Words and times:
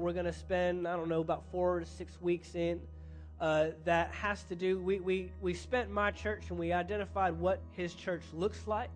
we're 0.00 0.12
going 0.12 0.26
to 0.26 0.32
spend, 0.32 0.86
I 0.86 0.94
don't 0.94 1.08
know, 1.08 1.20
about 1.20 1.42
four 1.50 1.80
to 1.80 1.84
six 1.84 2.22
weeks 2.22 2.54
in. 2.54 2.80
Uh, 3.40 3.70
that 3.84 4.12
has 4.12 4.44
to 4.44 4.54
do, 4.54 4.78
we, 4.78 5.00
we, 5.00 5.32
we 5.40 5.54
spent 5.54 5.90
my 5.90 6.12
church 6.12 6.44
and 6.50 6.56
we 6.56 6.72
identified 6.72 7.36
what 7.36 7.60
his 7.72 7.94
church 7.94 8.22
looks 8.32 8.68
like, 8.68 8.90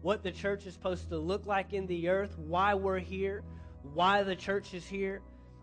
what 0.00 0.22
the 0.22 0.30
church 0.30 0.64
is 0.64 0.72
supposed 0.72 1.10
to 1.10 1.18
look 1.18 1.44
like 1.44 1.74
in 1.74 1.86
the 1.88 2.08
earth, 2.08 2.38
why 2.38 2.72
we're 2.72 2.98
here, 2.98 3.42
why 3.92 4.22
the 4.22 4.34
church 4.34 4.72
is 4.72 4.86
here. 4.86 5.20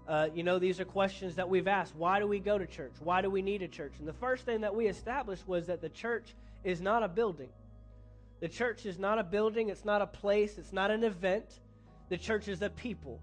Uh, 0.07 0.27
you 0.31 0.43
know, 0.43 0.59
these 0.59 0.79
are 0.79 0.85
questions 0.85 1.33
that 1.37 1.49
we've 1.49 1.67
asked. 1.67 1.95
Why 1.95 2.19
do 2.19 2.27
we 2.27 2.37
go 2.37 2.59
to 2.59 2.67
church? 2.67 2.93
Why 2.99 3.23
do 3.23 3.31
we 3.31 3.41
need 3.41 3.63
a 3.63 3.67
church? 3.67 3.93
And 3.97 4.07
the 4.07 4.13
first 4.13 4.45
thing 4.45 4.61
that 4.61 4.75
we 4.75 4.85
established 4.85 5.47
was 5.47 5.65
that 5.65 5.81
the 5.81 5.89
church 5.89 6.35
is 6.63 6.81
not 6.81 7.01
a 7.01 7.07
building. 7.07 7.49
The 8.41 8.47
church 8.47 8.85
is 8.85 8.99
not 8.99 9.17
a 9.17 9.23
building, 9.23 9.69
it's 9.69 9.85
not 9.85 10.03
a 10.03 10.07
place, 10.07 10.59
it's 10.59 10.71
not 10.71 10.91
an 10.91 11.03
event. 11.03 11.45
The 12.09 12.17
church 12.19 12.47
is 12.47 12.61
a 12.61 12.69
people 12.69 13.19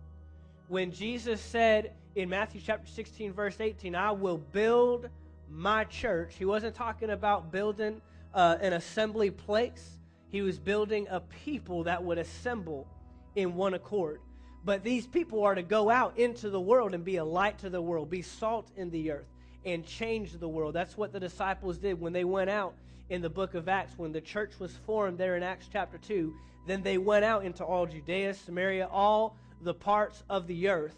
when 0.68 0.92
Jesus 0.92 1.40
said 1.40 1.92
in 2.14 2.28
Matthew 2.28 2.60
chapter 2.64 2.86
16, 2.86 3.32
verse 3.32 3.56
18, 3.58 3.94
I 3.94 4.12
will 4.12 4.38
build 4.38 5.08
my 5.50 5.84
church, 5.84 6.34
he 6.38 6.44
wasn't 6.44 6.74
talking 6.74 7.10
about 7.10 7.50
building 7.50 8.02
uh, 8.34 8.56
an 8.60 8.74
assembly 8.74 9.30
place. 9.30 9.98
He 10.30 10.42
was 10.42 10.58
building 10.58 11.06
a 11.10 11.20
people 11.20 11.84
that 11.84 12.04
would 12.04 12.18
assemble 12.18 12.86
in 13.34 13.54
one 13.54 13.72
accord. 13.72 14.20
But 14.62 14.84
these 14.84 15.06
people 15.06 15.42
are 15.42 15.54
to 15.54 15.62
go 15.62 15.88
out 15.88 16.18
into 16.18 16.50
the 16.50 16.60
world 16.60 16.92
and 16.92 17.02
be 17.02 17.16
a 17.16 17.24
light 17.24 17.58
to 17.60 17.70
the 17.70 17.80
world, 17.80 18.10
be 18.10 18.20
salt 18.20 18.70
in 18.76 18.90
the 18.90 19.10
earth, 19.10 19.28
and 19.64 19.86
change 19.86 20.32
the 20.32 20.48
world. 20.48 20.74
That's 20.74 20.98
what 20.98 21.12
the 21.12 21.20
disciples 21.20 21.78
did 21.78 21.98
when 21.98 22.12
they 22.12 22.24
went 22.24 22.50
out 22.50 22.74
in 23.08 23.22
the 23.22 23.30
book 23.30 23.54
of 23.54 23.68
Acts, 23.68 23.96
when 23.96 24.12
the 24.12 24.20
church 24.20 24.52
was 24.58 24.76
formed 24.84 25.16
there 25.16 25.36
in 25.36 25.42
Acts 25.42 25.68
chapter 25.72 25.96
2. 25.96 26.34
Then 26.66 26.82
they 26.82 26.98
went 26.98 27.24
out 27.24 27.44
into 27.46 27.64
all 27.64 27.86
Judea, 27.86 28.34
Samaria, 28.34 28.88
all 28.92 29.38
the 29.62 29.74
parts 29.74 30.22
of 30.28 30.46
the 30.46 30.68
earth, 30.68 30.96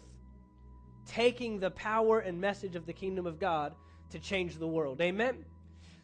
taking 1.07 1.59
the 1.59 1.71
power 1.71 2.19
and 2.19 2.39
message 2.39 2.75
of 2.75 2.85
the 2.85 2.93
kingdom 2.93 3.25
of 3.25 3.39
God 3.39 3.73
to 4.11 4.19
change 4.19 4.57
the 4.57 4.67
world. 4.67 5.01
Amen? 5.01 5.45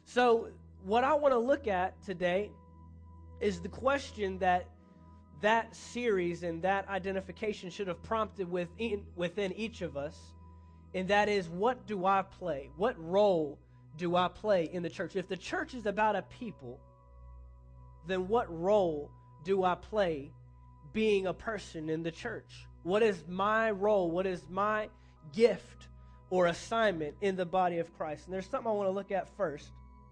So, 0.05 0.49
what 0.83 1.03
I 1.03 1.14
want 1.14 1.33
to 1.33 1.39
look 1.39 1.67
at 1.67 2.02
today 2.03 2.52
is 3.39 3.61
the 3.61 3.69
question 3.69 4.39
that 4.39 4.67
that 5.41 5.75
series 5.75 6.44
and 6.44 6.61
that 6.64 6.88
identification 6.89 7.69
should 7.69 7.88
have 7.88 8.02
prompted 8.03 8.49
within, 8.49 9.05
within 9.16 9.53
each 9.53 9.81
of 9.81 9.95
us, 9.95 10.17
and 10.95 11.08
that 11.09 11.30
is 11.30 11.47
what 11.47 11.86
do 11.86 12.05
I 12.05 12.23
play? 12.23 12.69
What 12.75 12.95
role 12.97 13.59
do 13.97 14.16
I 14.16 14.30
play 14.30 14.66
in 14.66 14.81
the 14.81 14.89
church? 14.89 15.16
If 15.16 15.27
the 15.27 15.38
church 15.38 15.73
is 15.73 15.86
about 15.86 16.16
a 16.16 16.23
people, 16.23 16.80
then 18.08 18.27
what 18.27 18.47
role 18.49 19.11
do 19.44 19.64
I 19.64 19.75
play 19.75 20.31
being 20.98 21.28
a 21.28 21.34
person 21.34 21.92
in 21.92 22.02
the 22.02 22.09
church? 22.09 22.66
What 22.81 23.03
is 23.03 23.23
my 23.28 23.70
role? 23.70 24.09
What 24.09 24.26
is 24.26 24.42
my 24.50 24.90
gift 25.31 25.86
or 26.31 26.48
assignment 26.48 27.14
in 27.22 27.36
the 27.36 27.45
body 27.45 27.78
of 27.78 27.95
Christ? 28.00 28.26
And 28.26 28.34
there's 28.34 28.50
something 28.50 28.67
I 28.67 28.73
want 28.73 28.88
to 28.88 28.94
look 28.94 29.12
at 29.12 29.30
first 29.38 29.70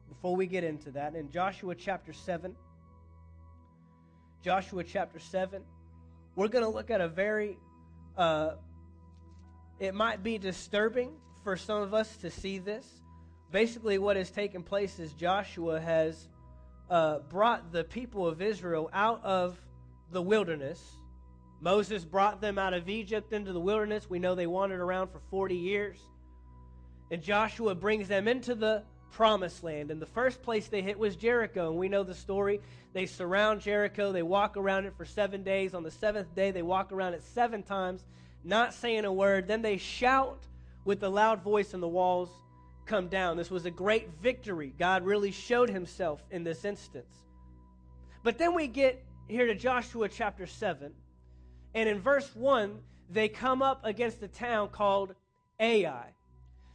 before 0.09 0.35
we 0.35 0.45
get 0.45 0.63
into 0.63 0.91
that. 0.91 1.15
In 1.15 1.31
Joshua 1.31 1.73
chapter 1.73 2.13
7, 2.13 2.55
Joshua 4.43 4.83
chapter 4.83 5.17
7, 5.17 5.63
we're 6.35 6.49
going 6.49 6.63
to 6.63 6.69
look 6.69 6.91
at 6.91 7.01
a 7.01 7.07
very, 7.07 7.57
uh, 8.15 8.51
it 9.79 9.95
might 9.95 10.21
be 10.21 10.37
disturbing 10.37 11.13
for 11.43 11.57
some 11.57 11.81
of 11.81 11.95
us 11.95 12.15
to 12.17 12.29
see 12.29 12.59
this. 12.59 12.85
Basically, 13.51 13.97
what 13.97 14.17
has 14.17 14.29
taken 14.29 14.61
place 14.61 14.99
is 14.99 15.13
Joshua 15.13 15.81
has 15.81 16.27
uh, 16.91 17.17
brought 17.27 17.71
the 17.71 17.83
people 17.83 18.27
of 18.27 18.39
Israel 18.39 18.91
out 18.93 19.25
of 19.25 19.57
the 20.11 20.21
wilderness. 20.21 20.81
Moses 21.61 22.03
brought 22.03 22.41
them 22.41 22.57
out 22.57 22.73
of 22.73 22.89
Egypt 22.89 23.33
into 23.33 23.53
the 23.53 23.59
wilderness. 23.59 24.09
We 24.09 24.19
know 24.19 24.35
they 24.35 24.47
wandered 24.47 24.81
around 24.81 25.07
for 25.09 25.21
40 25.29 25.55
years. 25.55 25.99
And 27.11 27.21
Joshua 27.21 27.75
brings 27.75 28.07
them 28.07 28.27
into 28.27 28.55
the 28.55 28.83
promised 29.11 29.63
land. 29.63 29.91
And 29.91 30.01
the 30.01 30.05
first 30.07 30.41
place 30.41 30.67
they 30.67 30.81
hit 30.81 30.99
was 30.99 31.15
Jericho. 31.15 31.69
And 31.69 31.79
we 31.79 31.89
know 31.89 32.03
the 32.03 32.13
story. 32.13 32.59
They 32.93 33.05
surround 33.05 33.61
Jericho, 33.61 34.13
they 34.13 34.23
walk 34.23 34.55
around 34.55 34.85
it 34.85 34.93
for 34.95 35.03
seven 35.03 35.43
days. 35.43 35.73
On 35.73 35.83
the 35.83 35.91
seventh 35.91 36.33
day, 36.33 36.51
they 36.51 36.61
walk 36.61 36.93
around 36.93 37.13
it 37.13 37.23
seven 37.23 37.61
times, 37.61 38.05
not 38.43 38.73
saying 38.73 39.03
a 39.03 39.11
word. 39.11 39.47
Then 39.47 39.61
they 39.61 39.77
shout 39.77 40.39
with 40.85 41.03
a 41.03 41.09
loud 41.09 41.43
voice, 41.43 41.73
and 41.73 41.83
the 41.83 41.89
walls 41.89 42.29
come 42.85 43.07
down. 43.09 43.35
This 43.35 43.51
was 43.51 43.65
a 43.65 43.71
great 43.71 44.09
victory. 44.21 44.73
God 44.79 45.03
really 45.03 45.31
showed 45.31 45.69
himself 45.69 46.21
in 46.31 46.45
this 46.45 46.63
instance. 46.63 47.13
But 48.23 48.37
then 48.37 48.53
we 48.55 48.67
get 48.67 49.03
here 49.27 49.47
to 49.47 49.55
Joshua 49.55 50.09
chapter 50.09 50.45
7. 50.45 50.91
And 51.73 51.89
in 51.89 51.99
verse 51.99 52.35
1, 52.35 52.79
they 53.09 53.27
come 53.27 53.61
up 53.61 53.81
against 53.83 54.21
a 54.23 54.27
town 54.27 54.69
called 54.69 55.13
Ai. 55.59 56.07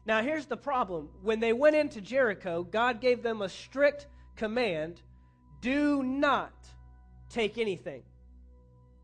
Now, 0.06 0.22
here's 0.22 0.46
the 0.46 0.56
problem. 0.56 1.08
When 1.22 1.40
they 1.40 1.52
went 1.52 1.76
into 1.76 2.00
Jericho, 2.00 2.62
God 2.62 3.00
gave 3.00 3.22
them 3.22 3.42
a 3.42 3.48
strict 3.48 4.06
command 4.36 5.00
do 5.60 6.02
not 6.02 6.54
take 7.28 7.58
anything. 7.58 8.02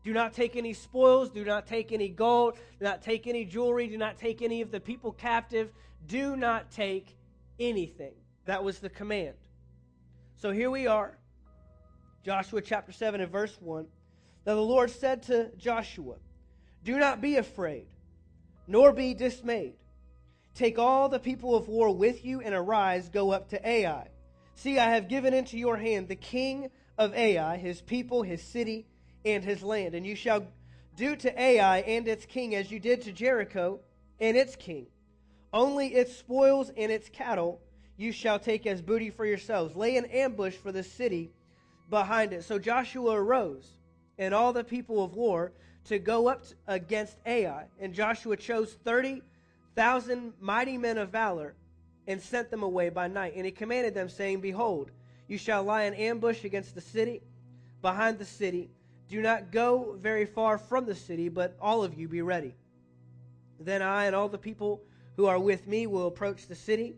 Do 0.03 0.13
not 0.13 0.33
take 0.33 0.55
any 0.55 0.73
spoils. 0.73 1.29
Do 1.29 1.45
not 1.45 1.67
take 1.67 1.91
any 1.91 2.09
gold. 2.09 2.55
Do 2.79 2.85
not 2.85 3.01
take 3.01 3.27
any 3.27 3.45
jewelry. 3.45 3.87
Do 3.87 3.97
not 3.97 4.17
take 4.17 4.41
any 4.41 4.61
of 4.61 4.71
the 4.71 4.79
people 4.79 5.11
captive. 5.11 5.71
Do 6.07 6.35
not 6.35 6.71
take 6.71 7.15
anything. 7.59 8.13
That 8.45 8.63
was 8.63 8.79
the 8.79 8.89
command. 8.89 9.35
So 10.37 10.51
here 10.51 10.71
we 10.71 10.87
are. 10.87 11.17
Joshua 12.27 12.61
chapter 12.61 12.91
7 12.91 13.21
and 13.21 13.31
verse 13.31 13.55
1. 13.61 13.85
Now 14.45 14.55
the 14.55 14.59
Lord 14.59 14.91
said 14.91 15.23
to 15.23 15.49
Joshua, 15.55 16.15
Do 16.83 16.99
not 16.99 17.21
be 17.21 17.37
afraid, 17.37 17.85
nor 18.67 18.91
be 18.91 19.13
dismayed. 19.13 19.75
Take 20.53 20.77
all 20.77 21.07
the 21.07 21.19
people 21.19 21.55
of 21.55 21.69
war 21.69 21.89
with 21.95 22.25
you 22.25 22.41
and 22.41 22.53
arise, 22.53 23.07
go 23.07 23.31
up 23.31 23.51
to 23.51 23.65
Ai. 23.65 24.09
See, 24.55 24.77
I 24.77 24.89
have 24.89 25.07
given 25.07 25.33
into 25.33 25.57
your 25.57 25.77
hand 25.77 26.09
the 26.09 26.17
king 26.17 26.69
of 26.97 27.13
Ai, 27.13 27.55
his 27.55 27.79
people, 27.79 28.23
his 28.23 28.41
city, 28.41 28.87
and 29.23 29.41
his 29.41 29.63
land. 29.63 29.95
And 29.95 30.05
you 30.05 30.17
shall 30.17 30.47
do 30.97 31.15
to 31.15 31.41
Ai 31.41 31.77
and 31.77 32.09
its 32.09 32.25
king 32.25 32.55
as 32.55 32.69
you 32.69 32.81
did 32.81 33.03
to 33.03 33.13
Jericho 33.13 33.79
and 34.19 34.35
its 34.35 34.57
king. 34.57 34.87
Only 35.53 35.95
its 35.95 36.17
spoils 36.17 36.73
and 36.75 36.91
its 36.91 37.07
cattle 37.07 37.61
you 37.95 38.11
shall 38.11 38.37
take 38.37 38.67
as 38.67 38.81
booty 38.81 39.11
for 39.11 39.25
yourselves. 39.25 39.77
Lay 39.77 39.95
an 39.95 40.03
ambush 40.07 40.55
for 40.55 40.73
the 40.73 40.83
city 40.83 41.31
behind 41.89 42.33
it. 42.33 42.43
So 42.43 42.59
Joshua 42.59 43.15
arose 43.15 43.69
and 44.17 44.33
all 44.33 44.53
the 44.53 44.63
people 44.63 45.03
of 45.03 45.15
war 45.15 45.51
to 45.85 45.99
go 45.99 46.27
up 46.27 46.43
against 46.67 47.17
Ai. 47.25 47.65
And 47.79 47.93
Joshua 47.93 48.37
chose 48.37 48.73
30,000 48.83 50.33
mighty 50.39 50.77
men 50.77 50.97
of 50.97 51.09
valor 51.09 51.55
and 52.07 52.21
sent 52.21 52.49
them 52.49 52.63
away 52.63 52.89
by 52.89 53.07
night. 53.07 53.33
And 53.35 53.45
he 53.45 53.51
commanded 53.51 53.93
them, 53.93 54.09
saying, 54.09 54.41
Behold, 54.41 54.91
you 55.27 55.37
shall 55.37 55.63
lie 55.63 55.83
in 55.83 55.93
ambush 55.93 56.43
against 56.43 56.75
the 56.75 56.81
city, 56.81 57.21
behind 57.81 58.19
the 58.19 58.25
city. 58.25 58.69
Do 59.09 59.21
not 59.21 59.51
go 59.51 59.95
very 59.97 60.25
far 60.25 60.57
from 60.57 60.85
the 60.85 60.95
city, 60.95 61.29
but 61.29 61.55
all 61.61 61.83
of 61.83 61.97
you 61.97 62.07
be 62.07 62.21
ready. 62.21 62.55
Then 63.59 63.81
I 63.81 64.05
and 64.05 64.15
all 64.15 64.29
the 64.29 64.37
people 64.37 64.81
who 65.15 65.25
are 65.25 65.39
with 65.39 65.67
me 65.67 65.87
will 65.87 66.07
approach 66.07 66.47
the 66.47 66.55
city, 66.55 66.97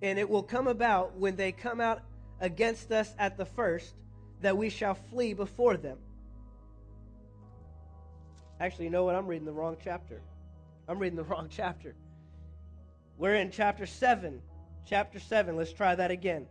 and 0.00 0.18
it 0.18 0.28
will 0.28 0.42
come 0.42 0.66
about 0.66 1.16
when 1.16 1.36
they 1.36 1.52
come 1.52 1.80
out 1.80 2.02
against 2.40 2.90
us 2.90 3.14
at 3.18 3.36
the 3.36 3.44
first 3.44 3.94
that 4.42 4.56
we 4.56 4.68
shall 4.68 4.94
flee 4.94 5.34
before 5.34 5.76
them. 5.76 5.98
Actually, 8.60 8.84
you 8.84 8.90
know 8.90 9.04
what? 9.04 9.14
I'm 9.14 9.26
reading 9.26 9.46
the 9.46 9.52
wrong 9.52 9.76
chapter. 9.82 10.20
I'm 10.88 10.98
reading 10.98 11.16
the 11.16 11.24
wrong 11.24 11.48
chapter. 11.50 11.94
We're 13.18 13.34
in 13.34 13.50
chapter 13.50 13.86
7. 13.86 14.40
Chapter 14.86 15.18
7. 15.18 15.56
Let's 15.56 15.72
try 15.72 15.94
that 15.94 16.10
again. 16.10 16.46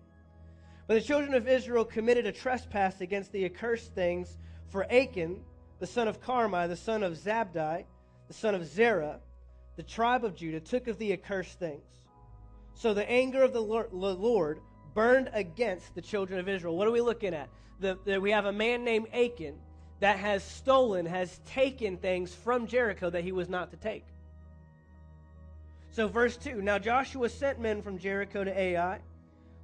But 0.87 0.95
the 0.95 1.01
children 1.01 1.33
of 1.33 1.47
Israel 1.47 1.85
committed 1.85 2.25
a 2.25 2.31
trespass 2.31 3.01
against 3.01 3.31
the 3.31 3.45
accursed 3.45 3.93
things, 3.93 4.37
for 4.67 4.85
Achan, 4.91 5.41
the 5.79 5.87
son 5.87 6.07
of 6.07 6.21
Carmi, 6.21 6.67
the 6.67 6.75
son 6.75 7.03
of 7.03 7.13
Zabdi, 7.13 7.85
the 8.27 8.33
son 8.33 8.55
of 8.55 8.65
Zerah, 8.65 9.19
the 9.75 9.83
tribe 9.83 10.23
of 10.23 10.35
Judah, 10.35 10.59
took 10.59 10.87
of 10.87 10.97
the 10.97 11.13
accursed 11.13 11.59
things. 11.59 11.83
So 12.73 12.93
the 12.93 13.09
anger 13.09 13.43
of 13.43 13.53
the 13.53 13.61
Lord 13.61 14.59
burned 14.93 15.29
against 15.33 15.95
the 15.95 16.01
children 16.01 16.39
of 16.39 16.47
Israel. 16.49 16.75
What 16.75 16.87
are 16.87 16.91
we 16.91 17.01
looking 17.01 17.33
at? 17.33 17.49
the, 17.81 17.97
the, 18.05 18.21
we 18.21 18.31
have 18.31 18.45
a 18.45 18.53
man 18.53 18.85
named 18.85 19.07
Achan 19.13 19.55
that 19.99 20.17
has 20.17 20.43
stolen, 20.43 21.05
has 21.05 21.39
taken 21.45 21.97
things 21.97 22.33
from 22.33 22.67
Jericho 22.67 23.09
that 23.09 23.23
he 23.23 23.31
was 23.31 23.49
not 23.49 23.71
to 23.71 23.77
take. 23.77 24.05
So, 25.91 26.07
verse 26.07 26.37
2 26.37 26.61
Now 26.61 26.79
Joshua 26.79 27.27
sent 27.27 27.59
men 27.59 27.81
from 27.81 27.97
Jericho 27.97 28.43
to 28.43 28.57
Ai, 28.57 28.99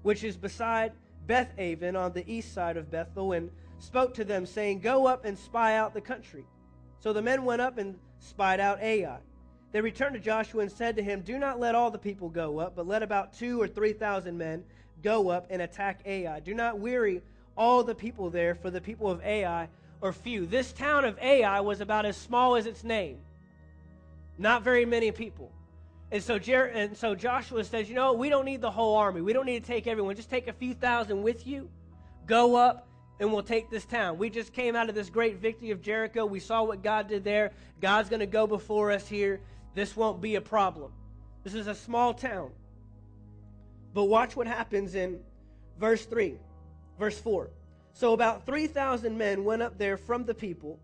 which 0.02 0.24
is 0.24 0.36
beside 0.36 0.92
Beth 1.26 1.52
Aven 1.58 1.96
on 1.96 2.12
the 2.12 2.30
east 2.30 2.54
side 2.54 2.76
of 2.76 2.92
Bethel, 2.92 3.32
and 3.32 3.50
spoke 3.80 4.14
to 4.16 4.26
them, 4.26 4.46
saying, 4.46 4.80
Go 4.80 5.08
up 5.08 5.24
and 5.24 5.38
spy 5.38 5.78
out 5.78 5.94
the 5.94 6.02
country. 6.02 6.46
So 7.00 7.14
the 7.14 7.22
men 7.22 7.46
went 7.46 7.62
up 7.62 7.78
and 7.78 7.98
spied 8.20 8.60
out 8.60 8.82
Ai. 8.82 9.20
They 9.72 9.82
returned 9.82 10.16
to 10.16 10.20
Joshua 10.20 10.62
and 10.62 10.72
said 10.72 10.96
to 10.96 11.04
him, 11.04 11.22
Do 11.22 11.38
not 11.38 11.60
let 11.60 11.76
all 11.76 11.92
the 11.92 11.98
people 11.98 12.30
go 12.30 12.60
up, 12.60 12.76
but 12.76 12.88
let 12.88 13.04
about 13.04 13.34
two 13.34 13.62
or 13.62 13.68
three 13.68 13.94
thousand 13.94 14.38
men 14.38 14.64
go 15.04 15.30
up 15.30 15.48
and 15.50 15.62
attack 15.62 16.02
Ai. 16.06 16.40
Do 16.40 16.54
not 16.54 16.80
weary 16.80 17.22
all 17.56 17.84
the 17.84 17.96
people 17.96 18.30
there, 18.30 18.56
for 18.56 18.70
the 18.70 18.82
people 18.82 19.10
of 19.10 19.22
Ai 19.24 19.68
are 20.02 20.14
few. 20.14 20.46
This 20.46 20.72
town 20.74 21.06
of 21.06 21.18
Ai 21.20 21.60
was 21.62 21.82
about 21.82 22.06
as 22.06 22.16
small 22.16 22.56
as 22.56 22.66
its 22.66 22.84
name. 22.84 23.18
Not 24.38 24.64
very 24.64 24.86
many 24.86 25.12
people. 25.12 25.52
And 26.12 26.24
so, 26.24 26.40
Jer- 26.40 26.68
and 26.68 26.96
so 26.96 27.16
Joshua 27.16 27.64
says, 27.64 27.90
You 27.90 27.96
know, 27.96 28.14
we 28.14 28.30
don't 28.30 28.46
need 28.46 28.62
the 28.62 28.72
whole 28.72 28.96
army. 28.96 29.22
We 29.22 29.34
don't 29.34 29.46
need 29.46 29.62
to 29.64 29.68
take 29.68 29.88
everyone. 29.88 30.16
Just 30.16 30.30
take 30.30 30.48
a 30.48 30.54
few 30.54 30.74
thousand 30.74 31.24
with 31.24 31.46
you. 31.46 31.70
Go 32.28 32.56
up, 32.56 32.88
and 33.20 33.34
we'll 33.34 33.44
take 33.44 33.70
this 33.70 33.86
town. 33.86 34.18
We 34.18 34.30
just 34.30 34.54
came 34.54 34.76
out 34.76 34.90
of 34.90 34.96
this 34.96 35.10
great 35.10 35.38
victory 35.38 35.72
of 35.72 35.82
Jericho. 35.82 36.26
We 36.26 36.40
saw 36.40 36.64
what 36.64 36.84
God 36.84 37.08
did 37.08 37.24
there. 37.24 37.52
God's 37.82 38.10
going 38.10 38.20
to 38.20 38.28
go 38.28 38.48
before 38.48 38.92
us 38.92 39.08
here. 39.08 39.42
This 39.74 39.96
won't 39.96 40.22
be 40.22 40.36
a 40.36 40.42
problem. 40.42 40.92
This 41.44 41.54
is 41.54 41.68
a 41.68 41.76
small 41.76 42.14
town. 42.14 42.52
But 43.98 44.10
watch 44.10 44.36
what 44.36 44.46
happens 44.46 44.94
in 44.94 45.22
verse 45.80 46.06
3, 46.06 46.36
verse 47.00 47.18
4. 47.18 47.50
So 47.94 48.14
about 48.14 48.46
3,000 48.46 49.18
men 49.18 49.44
went 49.44 49.64
up 49.64 49.80
there 49.80 49.98
from 49.98 50.24
the 50.24 50.36
people, 50.36 50.80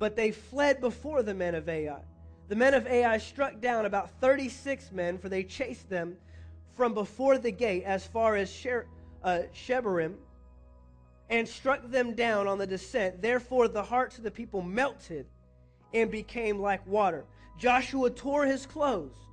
but 0.00 0.16
they 0.16 0.32
fled 0.32 0.80
before 0.80 1.22
the 1.22 1.32
men 1.32 1.54
of 1.54 1.68
Ai. 1.68 2.00
The 2.48 2.56
men 2.56 2.74
of 2.74 2.84
Ai 2.88 3.18
struck 3.18 3.60
down 3.60 3.86
about 3.86 4.10
36 4.20 4.90
men, 4.90 5.16
for 5.16 5.28
they 5.28 5.44
chased 5.44 5.88
them 5.88 6.16
from 6.74 6.92
before 6.92 7.38
the 7.38 7.52
gate 7.52 7.84
as 7.84 8.04
far 8.04 8.34
as 8.34 8.50
Sher- 8.50 8.88
uh, 9.22 9.42
Shebarim 9.54 10.14
and 11.30 11.46
struck 11.46 11.88
them 11.88 12.14
down 12.14 12.48
on 12.48 12.58
the 12.58 12.66
descent. 12.66 13.22
Therefore, 13.22 13.68
the 13.68 13.84
hearts 13.84 14.18
of 14.18 14.24
the 14.24 14.30
people 14.32 14.60
melted 14.60 15.26
and 15.94 16.10
became 16.10 16.58
like 16.58 16.84
water. 16.84 17.26
Joshua 17.58 18.10
tore 18.10 18.44
his 18.44 18.66
clothes, 18.66 19.25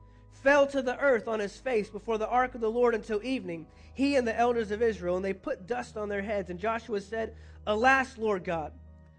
fell 0.43 0.67
to 0.67 0.81
the 0.81 0.99
earth 0.99 1.27
on 1.27 1.39
his 1.39 1.55
face 1.55 1.89
before 1.89 2.17
the 2.17 2.27
ark 2.27 2.53
of 2.53 2.61
the 2.61 2.69
Lord 2.69 2.93
until 2.93 3.23
evening, 3.23 3.65
he 3.93 4.15
and 4.17 4.27
the 4.27 4.37
elders 4.37 4.71
of 4.71 4.81
Israel, 4.81 5.15
and 5.15 5.23
they 5.23 5.33
put 5.33 5.67
dust 5.67 5.95
on 5.95 6.09
their 6.09 6.21
heads. 6.21 6.49
And 6.49 6.59
Joshua 6.59 6.99
said, 6.99 7.33
Alas, 7.65 8.17
Lord 8.17 8.43
God, 8.43 8.73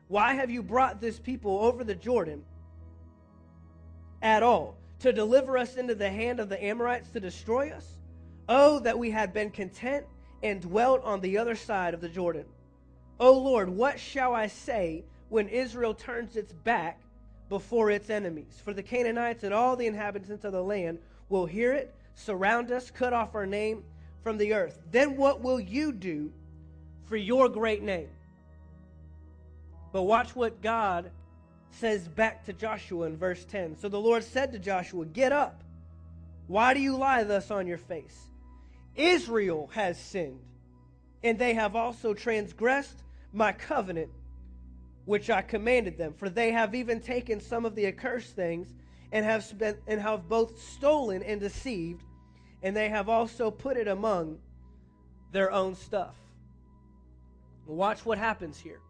why 0.09 0.35
have 0.35 0.51
you 0.51 0.63
brought 0.63 1.01
this 1.01 1.19
people 1.19 1.59
over 1.59 1.83
the 1.83 1.95
Jordan 1.95 2.45
at 4.21 4.43
all? 4.43 4.77
To 5.01 5.13
deliver 5.13 5.59
us 5.59 5.77
into 5.77 5.95
the 5.95 6.11
hand 6.11 6.41
of 6.41 6.49
the 6.49 6.63
Amorites 6.63 7.11
to 7.11 7.21
destroy 7.21 7.71
us? 7.71 7.87
Oh, 8.49 8.79
that 8.81 8.99
we 8.99 9.11
had 9.11 9.33
been 9.33 9.51
content 9.51 10.05
and 10.43 10.61
dwelt 10.61 11.03
on 11.05 11.21
the 11.21 11.39
other 11.39 11.57
side 11.57 11.95
of 11.95 12.01
the 12.01 12.09
Jordan. 12.09 12.45
O 13.19 13.33
Lord, 13.33 13.69
what 13.71 13.99
shall 13.99 14.35
I 14.35 14.47
say 14.49 15.05
when 15.31 15.49
Israel 15.49 15.95
turns 15.95 16.37
its 16.37 16.53
back 16.53 17.01
before 17.49 17.91
its 17.91 18.11
enemies? 18.11 18.61
For 18.63 18.75
the 18.75 18.83
Canaanites 18.83 19.43
and 19.43 19.55
all 19.55 19.77
the 19.77 19.87
inhabitants 19.87 20.45
of 20.45 20.53
the 20.53 20.63
land 20.63 20.99
will 21.29 21.47
hear 21.47 21.73
it, 21.73 21.95
surround 22.15 22.71
us, 22.71 22.91
cut 22.91 23.13
off 23.13 23.35
our 23.35 23.47
name 23.47 23.85
from 24.23 24.39
the 24.39 24.55
earth. 24.55 24.79
Then 24.91 25.17
what 25.17 25.43
will 25.43 25.61
you 25.61 25.93
do 25.93 26.33
for 27.07 27.17
your 27.17 27.49
great 27.49 27.83
name? 27.83 28.09
But 29.93 30.03
watch 30.03 30.35
what 30.35 30.63
God 30.63 31.11
says 31.71 32.09
back 32.09 32.45
to 32.47 32.53
Joshua 32.53 33.07
in 33.07 33.17
verse 33.17 33.45
10. 33.45 33.77
So 33.79 33.89
the 33.89 34.01
Lord 34.01 34.25
said 34.25 34.53
to 34.53 34.59
Joshua, 34.59 35.05
Get 35.07 35.33
up. 35.33 35.63
Why 36.47 36.75
do 36.75 36.81
you 36.81 36.97
lie 36.97 37.25
thus 37.25 37.51
on 37.51 37.67
your 37.67 37.79
face? 37.79 38.31
Israel 38.97 39.71
has 39.73 39.99
sinned, 39.99 40.41
and 41.23 41.39
they 41.39 41.55
have 41.55 41.75
also 41.75 42.15
transgressed 42.15 43.03
my 43.33 43.53
covenant 43.53 44.11
which 45.05 45.31
I 45.31 45.43
commanded 45.43 45.99
them. 45.99 46.15
For 46.15 46.29
they 46.29 46.53
have 46.53 46.75
even 46.75 47.01
taken 47.01 47.41
some 47.41 47.65
of 47.65 47.75
the 47.75 47.87
accursed 47.87 48.35
things 48.35 48.73
and 49.15 49.25
have 49.25 49.45
spent 49.45 49.79
and 49.87 50.01
have 50.01 50.29
both 50.29 50.61
stolen 50.61 51.23
and 51.23 51.41
deceived, 51.41 52.03
and 52.65 52.77
they 52.77 52.89
have 52.89 53.09
also 53.09 53.49
put 53.49 53.77
it 53.77 53.87
among 53.87 54.39
their 55.31 55.53
own 55.53 55.77
stuff. 55.77 56.17
Watch 57.65 58.05
what 58.05 58.19
happens 58.19 58.59
here. 58.59 58.81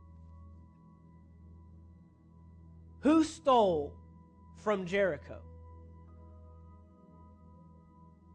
Who 3.00 3.22
stole 3.22 3.92
from 4.56 4.86
Jericho? 4.86 5.42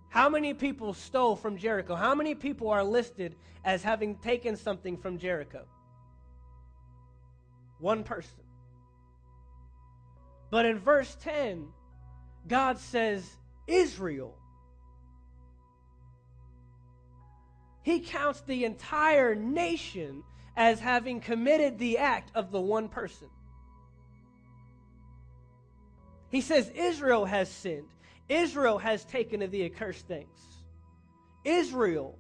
How 0.09 0.29
many 0.29 0.53
people 0.53 0.93
stole 0.93 1.35
from 1.35 1.57
Jericho? 1.57 1.95
How 1.95 2.13
many 2.13 2.35
people 2.35 2.69
are 2.69 2.83
listed 2.83 3.35
as 3.65 3.81
having 3.81 4.15
taken 4.17 4.55
something 4.55 4.95
from 4.95 5.17
Jericho? 5.17 5.65
One 7.79 8.03
person. 8.03 8.43
But 10.51 10.65
in 10.65 10.77
verse 10.77 11.15
10, 11.21 11.67
God 12.49 12.79
says, 12.79 13.23
Israel. 13.67 14.35
He 17.83 18.01
counts 18.01 18.41
the 18.41 18.65
entire 18.65 19.35
nation 19.35 20.23
as 20.57 20.79
having 20.79 21.21
committed 21.21 21.79
the 21.79 21.99
act 21.99 22.31
of 22.35 22.51
the 22.51 22.59
one 22.59 22.89
person. 22.89 23.29
He 26.29 26.41
says, 26.41 26.69
Israel 26.75 27.25
has 27.25 27.49
sinned. 27.49 27.87
Israel 28.27 28.77
has 28.77 29.05
taken 29.05 29.41
of 29.41 29.51
the 29.51 29.65
accursed 29.65 30.07
things. 30.07 30.39
Israel, 31.43 32.17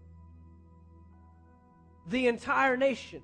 the 2.07 2.27
entire 2.27 2.77
nation. 2.77 3.21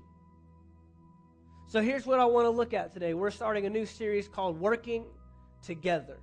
So 1.68 1.80
here's 1.80 2.06
what 2.06 2.20
I 2.20 2.26
want 2.26 2.44
to 2.44 2.50
look 2.50 2.74
at 2.74 2.92
today. 2.92 3.14
We're 3.14 3.32
starting 3.32 3.66
a 3.66 3.70
new 3.70 3.86
series 3.86 4.28
called 4.28 4.60
Working 4.60 5.04
Together. 5.62 6.18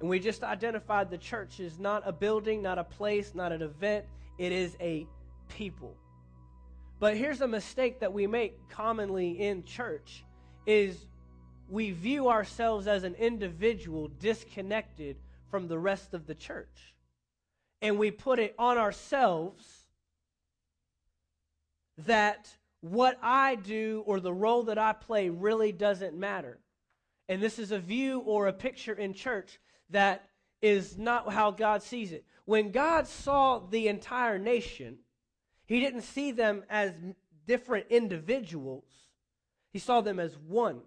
And 0.00 0.08
we 0.08 0.20
just 0.20 0.44
identified 0.44 1.10
the 1.10 1.18
church 1.18 1.60
is 1.60 1.78
not 1.78 2.02
a 2.06 2.12
building, 2.12 2.62
not 2.62 2.78
a 2.78 2.84
place, 2.84 3.34
not 3.34 3.52
an 3.52 3.62
event. 3.62 4.04
It 4.38 4.52
is 4.52 4.76
a 4.80 5.06
people. 5.48 5.96
But 7.00 7.16
here's 7.16 7.40
a 7.40 7.48
mistake 7.48 8.00
that 8.00 8.12
we 8.12 8.26
make 8.26 8.68
commonly 8.68 9.40
in 9.40 9.64
church 9.64 10.24
is 10.66 10.96
we 11.68 11.90
view 11.90 12.28
ourselves 12.28 12.86
as 12.86 13.04
an 13.04 13.14
individual 13.14 14.08
disconnected 14.20 15.16
from 15.50 15.68
the 15.68 15.78
rest 15.78 16.14
of 16.14 16.26
the 16.26 16.34
church. 16.34 16.94
And 17.82 17.98
we 17.98 18.10
put 18.10 18.38
it 18.38 18.54
on 18.58 18.78
ourselves 18.78 19.64
that 22.06 22.48
what 22.80 23.18
I 23.22 23.56
do 23.56 24.02
or 24.06 24.20
the 24.20 24.32
role 24.32 24.64
that 24.64 24.78
I 24.78 24.92
play 24.92 25.28
really 25.28 25.72
doesn't 25.72 26.16
matter. 26.16 26.58
And 27.28 27.42
this 27.42 27.58
is 27.58 27.72
a 27.72 27.78
view 27.78 28.20
or 28.20 28.46
a 28.46 28.52
picture 28.52 28.94
in 28.94 29.12
church 29.12 29.58
that 29.90 30.28
is 30.60 30.98
not 30.98 31.32
how 31.32 31.50
God 31.50 31.82
sees 31.82 32.12
it. 32.12 32.24
When 32.44 32.70
God 32.70 33.06
saw 33.06 33.58
the 33.58 33.88
entire 33.88 34.38
nation, 34.38 34.98
he 35.66 35.80
didn't 35.80 36.02
see 36.02 36.32
them 36.32 36.64
as 36.68 36.92
different 37.46 37.86
individuals, 37.90 38.84
he 39.72 39.78
saw 39.78 40.00
them 40.00 40.18
as 40.18 40.36
one. 40.36 40.80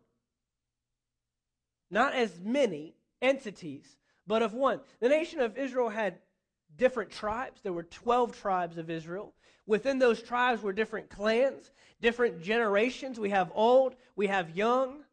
Not 1.89 2.13
as 2.13 2.39
many 2.39 2.95
entities, 3.21 3.97
but 4.25 4.41
of 4.41 4.53
one. 4.53 4.79
The 4.99 5.09
nation 5.09 5.41
of 5.41 5.57
Israel 5.57 5.89
had 5.89 6.19
different 6.77 7.11
tribes. 7.11 7.61
There 7.61 7.73
were 7.73 7.83
12 7.83 8.37
tribes 8.39 8.77
of 8.77 8.89
Israel. 8.89 9.33
Within 9.67 9.99
those 9.99 10.21
tribes 10.21 10.61
were 10.61 10.73
different 10.73 11.09
clans, 11.09 11.69
different 12.01 12.41
generations. 12.41 13.19
We 13.19 13.29
have 13.29 13.51
old, 13.53 13.95
we 14.15 14.27
have 14.27 14.55
young, 14.55 15.03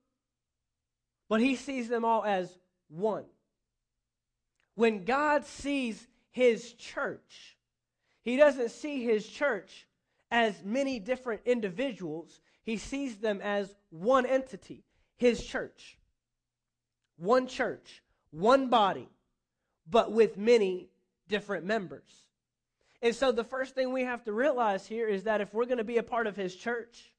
but 1.28 1.40
he 1.40 1.56
sees 1.56 1.88
them 1.88 2.04
all 2.04 2.24
as 2.24 2.58
one. 2.88 3.24
When 4.78 5.04
God 5.04 5.44
sees 5.44 6.06
his 6.30 6.72
church, 6.74 7.56
he 8.22 8.36
doesn't 8.36 8.70
see 8.70 9.02
his 9.02 9.26
church 9.26 9.88
as 10.30 10.62
many 10.62 11.00
different 11.00 11.40
individuals, 11.46 12.40
he 12.62 12.76
sees 12.76 13.16
them 13.16 13.40
as 13.42 13.74
one 13.90 14.24
entity, 14.24 14.84
his 15.16 15.44
church. 15.44 15.98
One 17.16 17.48
church, 17.48 18.04
one 18.30 18.68
body, 18.68 19.08
but 19.90 20.12
with 20.12 20.38
many 20.38 20.90
different 21.26 21.64
members. 21.64 22.26
And 23.02 23.16
so 23.16 23.32
the 23.32 23.42
first 23.42 23.74
thing 23.74 23.92
we 23.92 24.04
have 24.04 24.22
to 24.26 24.32
realize 24.32 24.86
here 24.86 25.08
is 25.08 25.24
that 25.24 25.40
if 25.40 25.52
we're 25.52 25.66
going 25.66 25.78
to 25.78 25.82
be 25.84 25.98
a 25.98 26.04
part 26.04 26.28
of 26.28 26.36
his 26.36 26.54
church, 26.54 27.12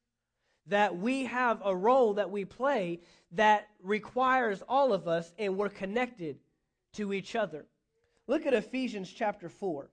that 0.68 0.96
we 0.96 1.26
have 1.26 1.60
a 1.62 1.76
role 1.76 2.14
that 2.14 2.30
we 2.30 2.46
play 2.46 3.00
that 3.32 3.68
requires 3.82 4.62
all 4.66 4.94
of 4.94 5.06
us 5.06 5.30
and 5.38 5.58
we're 5.58 5.68
connected 5.68 6.38
to 6.94 7.12
each 7.12 7.36
other. 7.36 7.66
Look 8.26 8.46
at 8.46 8.54
Ephesians 8.54 9.12
chapter 9.12 9.48
4. 9.48 9.90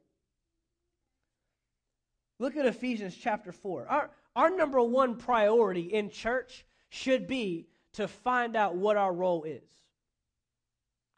Look 2.40 2.56
at 2.56 2.66
Ephesians 2.66 3.16
chapter 3.16 3.52
4. 3.52 3.88
Our, 3.88 4.12
our 4.36 4.50
number 4.50 4.82
one 4.82 5.16
priority 5.16 5.94
in 5.94 6.10
church 6.10 6.66
should 6.90 7.28
be 7.28 7.68
to 7.94 8.08
find 8.08 8.56
out 8.56 8.76
what 8.76 8.96
our 8.96 9.12
role 9.12 9.44
is. 9.44 9.64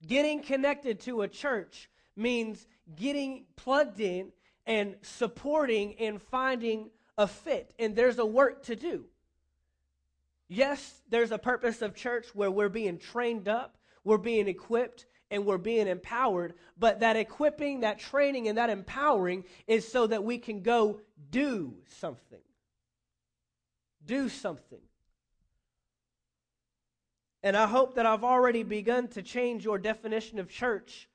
Getting 0.07 0.41
connected 0.41 1.01
to 1.01 1.23
a 1.23 1.27
church 1.27 1.89
means 2.15 2.65
getting 2.95 3.45
plugged 3.57 3.99
in 3.99 4.31
and 4.65 4.95
supporting 5.01 5.95
and 5.99 6.21
finding 6.21 6.89
a 7.17 7.27
fit. 7.27 7.73
And 7.77 7.95
there's 7.95 8.19
a 8.19 8.25
work 8.25 8.63
to 8.65 8.75
do. 8.75 9.05
Yes, 10.47 11.01
there's 11.09 11.31
a 11.31 11.37
purpose 11.37 11.81
of 11.81 11.95
church 11.95 12.27
where 12.33 12.49
we're 12.49 12.69
being 12.69 12.97
trained 12.97 13.47
up, 13.47 13.77
we're 14.03 14.17
being 14.17 14.47
equipped, 14.47 15.05
and 15.31 15.45
we're 15.45 15.57
being 15.57 15.87
empowered. 15.87 16.53
But 16.77 17.01
that 17.01 17.15
equipping, 17.15 17.81
that 17.81 17.99
training, 17.99 18.47
and 18.47 18.57
that 18.57 18.69
empowering 18.69 19.45
is 19.67 19.87
so 19.87 20.07
that 20.07 20.23
we 20.23 20.37
can 20.37 20.61
go 20.61 21.01
do 21.29 21.73
something. 21.99 22.41
Do 24.05 24.29
something. 24.29 24.79
And 27.41 27.55
I 27.55 27.67
hope 27.67 27.95
that 27.95 28.05
I've 28.05 28.23
already 28.23 28.63
begun 28.63 29.07
to 29.09 29.21
change 29.21 29.63
your 29.63 29.77
definition 29.77 30.39
of 30.39 30.49
church 30.49 31.07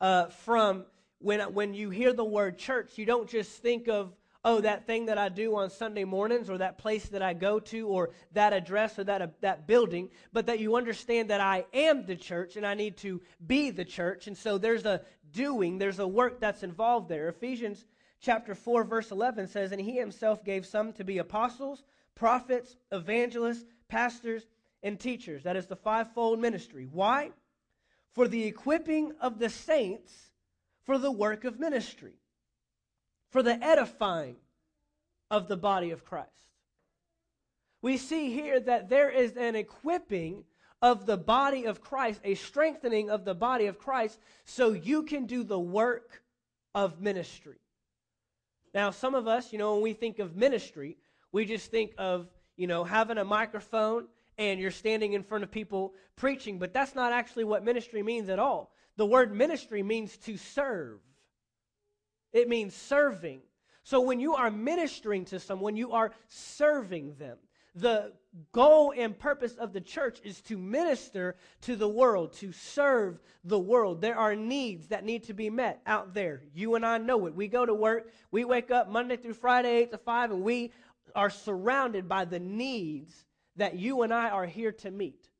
uh, 0.00 0.26
from 0.26 0.84
when, 1.20 1.40
when 1.54 1.74
you 1.74 1.90
hear 1.90 2.12
the 2.12 2.24
word 2.24 2.58
church, 2.58 2.96
you 2.96 3.04
don't 3.04 3.28
just 3.28 3.62
think 3.62 3.88
of, 3.88 4.14
oh, 4.48 4.62
that 4.62 4.86
thing 4.86 5.06
that 5.06 5.18
I 5.18 5.28
do 5.28 5.56
on 5.56 5.68
Sunday 5.68 6.04
mornings 6.04 6.48
or 6.48 6.56
that 6.56 6.78
place 6.78 7.06
that 7.10 7.20
I 7.20 7.34
go 7.34 7.60
to 7.60 7.86
or 7.86 8.10
that 8.32 8.54
address 8.54 8.98
or 8.98 9.04
that, 9.04 9.20
uh, 9.20 9.26
that 9.42 9.66
building, 9.66 10.08
but 10.32 10.46
that 10.46 10.58
you 10.58 10.76
understand 10.76 11.28
that 11.28 11.42
I 11.42 11.66
am 11.74 12.06
the 12.06 12.16
church 12.16 12.56
and 12.56 12.66
I 12.66 12.72
need 12.72 12.96
to 12.98 13.20
be 13.46 13.70
the 13.70 13.84
church. 13.84 14.26
And 14.26 14.36
so 14.36 14.56
there's 14.56 14.86
a 14.86 15.02
doing, 15.32 15.76
there's 15.76 15.98
a 15.98 16.08
work 16.08 16.40
that's 16.40 16.62
involved 16.62 17.10
there. 17.10 17.28
Ephesians 17.28 17.84
chapter 18.22 18.54
4, 18.54 18.84
verse 18.84 19.10
11 19.10 19.48
says, 19.48 19.70
And 19.70 19.80
he 19.80 19.98
himself 19.98 20.42
gave 20.42 20.64
some 20.64 20.94
to 20.94 21.04
be 21.04 21.18
apostles, 21.18 21.84
prophets, 22.14 22.74
evangelists, 22.90 23.66
pastors, 23.88 24.46
and 24.82 24.98
teachers. 24.98 25.42
That 25.42 25.56
is 25.56 25.66
the 25.66 25.76
fivefold 25.76 26.40
ministry. 26.40 26.88
Why? 26.90 27.32
For 28.14 28.26
the 28.26 28.44
equipping 28.44 29.12
of 29.20 29.38
the 29.38 29.50
saints 29.50 30.30
for 30.84 30.96
the 30.96 31.12
work 31.12 31.44
of 31.44 31.60
ministry, 31.60 32.14
for 33.30 33.42
the 33.42 33.62
edifying 33.62 34.36
of 35.30 35.48
the 35.48 35.56
body 35.56 35.90
of 35.90 36.04
Christ. 36.04 36.30
We 37.82 37.96
see 37.96 38.32
here 38.32 38.58
that 38.60 38.88
there 38.88 39.10
is 39.10 39.36
an 39.36 39.54
equipping 39.54 40.44
of 40.80 41.06
the 41.06 41.16
body 41.16 41.64
of 41.64 41.80
Christ, 41.80 42.20
a 42.24 42.34
strengthening 42.34 43.10
of 43.10 43.24
the 43.24 43.34
body 43.34 43.66
of 43.66 43.78
Christ, 43.78 44.18
so 44.44 44.72
you 44.72 45.02
can 45.02 45.26
do 45.26 45.44
the 45.44 45.58
work 45.58 46.22
of 46.74 47.00
ministry. 47.00 47.58
Now, 48.74 48.90
some 48.90 49.14
of 49.14 49.26
us, 49.26 49.52
you 49.52 49.58
know, 49.58 49.74
when 49.74 49.82
we 49.82 49.92
think 49.92 50.18
of 50.18 50.36
ministry, 50.36 50.96
we 51.32 51.44
just 51.44 51.70
think 51.70 51.92
of, 51.98 52.28
you 52.56 52.66
know, 52.66 52.84
having 52.84 53.18
a 53.18 53.24
microphone 53.24 54.06
and 54.36 54.60
you're 54.60 54.70
standing 54.70 55.14
in 55.14 55.22
front 55.22 55.42
of 55.42 55.50
people 55.50 55.94
preaching, 56.16 56.58
but 56.58 56.72
that's 56.72 56.94
not 56.94 57.12
actually 57.12 57.44
what 57.44 57.64
ministry 57.64 58.02
means 58.02 58.28
at 58.28 58.38
all. 58.38 58.72
The 58.96 59.06
word 59.06 59.34
ministry 59.34 59.82
means 59.82 60.16
to 60.18 60.36
serve, 60.36 61.00
it 62.32 62.48
means 62.48 62.74
serving. 62.74 63.40
So 63.82 64.00
when 64.00 64.20
you 64.20 64.34
are 64.34 64.50
ministering 64.50 65.24
to 65.26 65.40
someone, 65.40 65.76
you 65.76 65.92
are 65.92 66.12
serving 66.28 67.14
them. 67.18 67.38
The 67.74 68.12
goal 68.52 68.92
and 68.96 69.18
purpose 69.18 69.54
of 69.54 69.72
the 69.72 69.80
church 69.80 70.18
is 70.24 70.40
to 70.42 70.58
minister 70.58 71.36
to 71.62 71.76
the 71.76 71.88
world, 71.88 72.32
to 72.34 72.52
serve 72.52 73.20
the 73.44 73.58
world. 73.58 74.00
There 74.00 74.18
are 74.18 74.34
needs 74.34 74.88
that 74.88 75.04
need 75.04 75.24
to 75.24 75.32
be 75.32 75.48
met 75.48 75.80
out 75.86 76.12
there. 76.12 76.42
You 76.54 76.74
and 76.74 76.84
I 76.84 76.98
know 76.98 77.26
it. 77.26 77.34
We 77.34 77.46
go 77.46 77.64
to 77.64 77.74
work, 77.74 78.10
we 78.30 78.44
wake 78.44 78.70
up 78.70 78.88
Monday 78.88 79.16
through 79.16 79.34
Friday, 79.34 79.76
8 79.76 79.92
to 79.92 79.98
5, 79.98 80.30
and 80.32 80.42
we 80.42 80.72
are 81.14 81.30
surrounded 81.30 82.08
by 82.08 82.24
the 82.24 82.40
needs 82.40 83.24
that 83.56 83.76
you 83.76 84.02
and 84.02 84.12
I 84.12 84.28
are 84.30 84.46
here 84.46 84.72
to 84.72 84.90
meet. 84.90 85.30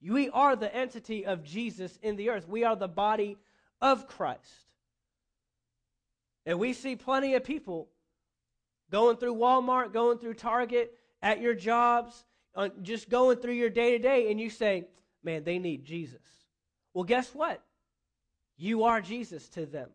We 0.00 0.30
are 0.30 0.56
the 0.56 0.74
entity 0.74 1.26
of 1.26 1.42
Jesus 1.42 1.98
in 2.02 2.16
the 2.16 2.30
earth. 2.30 2.48
We 2.48 2.64
are 2.64 2.76
the 2.76 2.88
body 2.88 3.36
of 3.80 4.06
Christ. 4.06 4.67
And 6.48 6.58
we 6.58 6.72
see 6.72 6.96
plenty 6.96 7.34
of 7.34 7.44
people 7.44 7.90
going 8.90 9.18
through 9.18 9.34
Walmart, 9.34 9.92
going 9.92 10.16
through 10.16 10.32
Target, 10.32 10.94
at 11.20 11.42
your 11.42 11.52
jobs, 11.52 12.24
uh, 12.54 12.70
just 12.80 13.10
going 13.10 13.36
through 13.36 13.52
your 13.52 13.68
day 13.68 13.90
to 13.90 13.98
day, 13.98 14.30
and 14.30 14.40
you 14.40 14.48
say, 14.48 14.86
man, 15.22 15.44
they 15.44 15.58
need 15.58 15.84
Jesus. 15.84 16.22
Well, 16.94 17.04
guess 17.04 17.34
what? 17.34 17.62
You 18.56 18.84
are 18.84 19.02
Jesus 19.02 19.46
to 19.50 19.66
them 19.66 19.90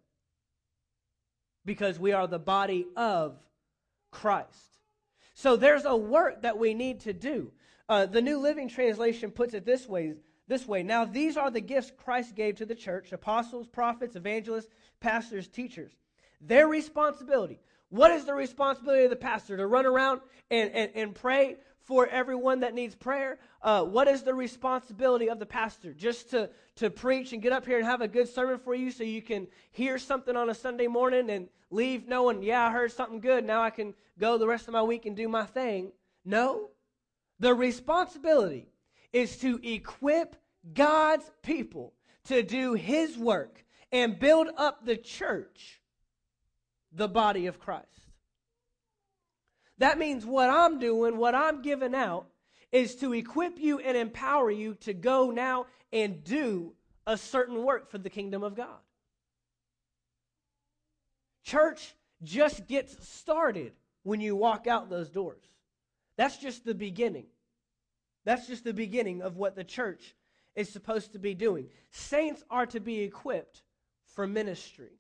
because 1.66 1.98
we 1.98 2.12
are 2.12 2.28
the 2.28 2.38
body 2.38 2.86
of 2.96 3.36
Christ. 4.12 4.78
So 5.34 5.56
there's 5.56 5.86
a 5.86 5.98
work 5.98 6.44
that 6.44 6.60
we 6.60 6.76
need 6.76 7.00
to 7.00 7.14
do. 7.14 7.52
Uh, 7.90 8.06
the 8.06 8.22
New 8.22 8.38
Living 8.38 8.70
Translation 8.70 9.32
puts 9.32 9.56
it 9.56 9.66
this 9.66 9.90
way, 9.90 10.14
this 10.48 10.68
way. 10.68 10.84
Now 10.84 11.04
these 11.04 11.36
are 11.36 11.50
the 11.50 11.62
gifts 11.62 11.92
Christ 11.98 12.36
gave 12.36 12.58
to 12.58 12.66
the 12.68 12.76
church: 12.76 13.12
apostles, 13.12 13.66
prophets, 13.66 14.16
evangelists, 14.16 14.70
pastors, 15.00 15.48
teachers. 15.48 15.94
Their 16.46 16.68
responsibility. 16.68 17.60
What 17.90 18.12
is 18.12 18.26
the 18.26 18.34
responsibility 18.34 19.04
of 19.04 19.10
the 19.10 19.16
pastor? 19.16 19.58
To 19.58 19.68
run 19.68 19.86
around 19.86 20.22
and, 20.50 20.72
and, 20.72 20.92
and 20.96 21.16
pray 21.16 21.58
for 21.84 22.08
everyone 22.08 22.62
that 22.62 22.74
needs 22.74 22.96
prayer? 22.96 23.38
Uh, 23.62 23.84
what 23.84 24.08
is 24.08 24.24
the 24.24 24.34
responsibility 24.34 25.30
of 25.30 25.40
the 25.40 25.46
pastor? 25.46 25.94
Just 25.94 26.32
to, 26.32 26.50
to 26.78 26.90
preach 26.90 27.34
and 27.34 27.42
get 27.42 27.52
up 27.54 27.66
here 27.66 27.78
and 27.78 27.86
have 27.86 28.02
a 28.02 28.08
good 28.08 28.28
sermon 28.28 28.58
for 28.58 28.74
you 28.74 28.90
so 28.90 29.04
you 29.04 29.22
can 29.22 29.48
hear 29.72 29.98
something 29.98 30.36
on 30.36 30.50
a 30.50 30.56
Sunday 30.56 30.88
morning 30.88 31.30
and 31.30 31.50
leave 31.70 32.08
knowing, 32.08 32.42
yeah, 32.42 32.68
I 32.68 32.72
heard 32.72 32.92
something 32.92 33.20
good. 33.20 33.46
Now 33.46 33.62
I 33.62 33.70
can 33.70 33.94
go 34.20 34.38
the 34.38 34.48
rest 34.48 34.68
of 34.68 34.74
my 34.74 34.84
week 34.84 35.06
and 35.06 35.16
do 35.16 35.28
my 35.28 35.46
thing. 35.46 35.92
No. 36.26 36.70
The 37.40 37.54
responsibility 37.54 38.70
is 39.12 39.38
to 39.38 39.60
equip 39.64 40.36
God's 40.74 41.30
people 41.42 41.94
to 42.26 42.42
do 42.42 42.74
his 42.74 43.18
work 43.18 43.64
and 43.92 44.18
build 44.18 44.48
up 44.58 44.86
the 44.86 44.98
church, 44.98 45.82
the 46.96 47.08
body 47.08 47.48
of 47.48 47.60
Christ. 47.60 47.88
That 49.80 49.98
means 49.98 50.26
what 50.26 50.50
I'm 50.50 50.80
doing, 50.80 51.18
what 51.18 51.36
I'm 51.36 51.62
giving 51.62 51.96
out, 51.96 52.28
is 52.72 52.96
to 52.98 53.14
equip 53.14 53.60
you 53.60 53.80
and 53.80 53.98
empower 53.98 54.50
you 54.50 54.76
to 54.82 54.94
go 54.94 55.32
now 55.32 55.66
and 55.92 56.24
do 56.24 56.74
a 57.06 57.18
certain 57.18 57.64
work 57.64 57.90
for 57.90 57.98
the 57.98 58.10
kingdom 58.10 58.44
of 58.44 58.56
God. 58.56 58.80
Church 61.44 61.94
just 62.24 62.68
gets 62.68 63.08
started 63.08 63.74
when 64.04 64.22
you 64.22 64.36
walk 64.36 64.68
out 64.68 64.90
those 64.90 65.10
doors. 65.10 65.44
That's 66.18 66.38
just 66.38 66.66
the 66.66 66.76
beginning. 66.76 67.26
That's 68.26 68.48
just 68.48 68.64
the 68.64 68.74
beginning 68.74 69.22
of 69.22 69.36
what 69.36 69.56
the 69.56 69.64
church 69.64 70.16
is 70.56 70.70
supposed 70.70 71.14
to 71.14 71.20
be 71.20 71.34
doing. 71.34 71.68
Saints 71.92 72.44
are 72.50 72.66
to 72.68 72.80
be 72.80 73.02
equipped 73.02 73.64
for 74.06 74.28
ministry. 74.28 75.00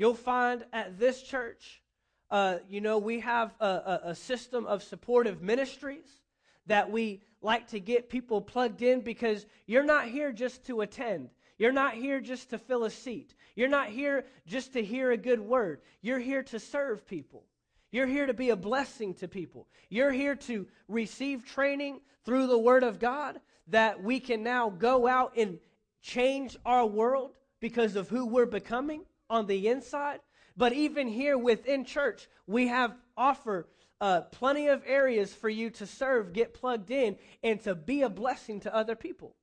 You'll 0.00 0.14
find 0.14 0.64
at 0.72 0.98
this 0.98 1.20
church, 1.20 1.82
uh, 2.30 2.60
you 2.70 2.80
know, 2.80 2.96
we 2.96 3.20
have 3.20 3.54
a, 3.60 3.66
a, 3.66 4.00
a 4.04 4.14
system 4.14 4.64
of 4.64 4.82
supportive 4.82 5.42
ministries 5.42 6.22
that 6.64 6.90
we 6.90 7.20
like 7.42 7.68
to 7.68 7.80
get 7.80 8.08
people 8.08 8.40
plugged 8.40 8.80
in 8.80 9.02
because 9.02 9.44
you're 9.66 9.84
not 9.84 10.08
here 10.08 10.32
just 10.32 10.64
to 10.68 10.80
attend. 10.80 11.28
You're 11.58 11.70
not 11.70 11.92
here 11.92 12.18
just 12.18 12.48
to 12.48 12.56
fill 12.56 12.84
a 12.84 12.90
seat. 12.90 13.34
You're 13.54 13.68
not 13.68 13.88
here 13.88 14.24
just 14.46 14.72
to 14.72 14.82
hear 14.82 15.10
a 15.10 15.18
good 15.18 15.38
word. 15.38 15.82
You're 16.00 16.18
here 16.18 16.44
to 16.44 16.58
serve 16.58 17.06
people. 17.06 17.44
You're 17.92 18.06
here 18.06 18.24
to 18.24 18.32
be 18.32 18.48
a 18.48 18.56
blessing 18.56 19.12
to 19.16 19.28
people. 19.28 19.68
You're 19.90 20.12
here 20.12 20.34
to 20.34 20.66
receive 20.88 21.44
training 21.44 22.00
through 22.24 22.46
the 22.46 22.58
Word 22.58 22.84
of 22.84 23.00
God 23.00 23.38
that 23.66 24.02
we 24.02 24.18
can 24.18 24.42
now 24.42 24.70
go 24.70 25.06
out 25.06 25.34
and 25.36 25.58
change 26.00 26.56
our 26.64 26.86
world 26.86 27.36
because 27.60 27.96
of 27.96 28.08
who 28.08 28.24
we're 28.24 28.46
becoming 28.46 29.04
on 29.30 29.46
the 29.46 29.68
inside. 29.68 30.20
But 30.56 30.74
even 30.74 31.08
here 31.08 31.38
within 31.38 31.84
church, 31.84 32.28
we 32.46 32.66
have 32.66 32.94
offer 33.16 33.68
uh, 34.00 34.22
plenty 34.22 34.66
of 34.66 34.82
areas 34.86 35.32
for 35.32 35.48
you 35.48 35.70
to 35.70 35.86
serve, 35.86 36.32
get 36.32 36.52
plugged 36.52 36.90
in, 36.90 37.16
and 37.42 37.60
to 37.62 37.74
be 37.74 38.02
a 38.02 38.10
blessing 38.10 38.60
to 38.60 38.74
other 38.74 38.96
people. 38.96 39.36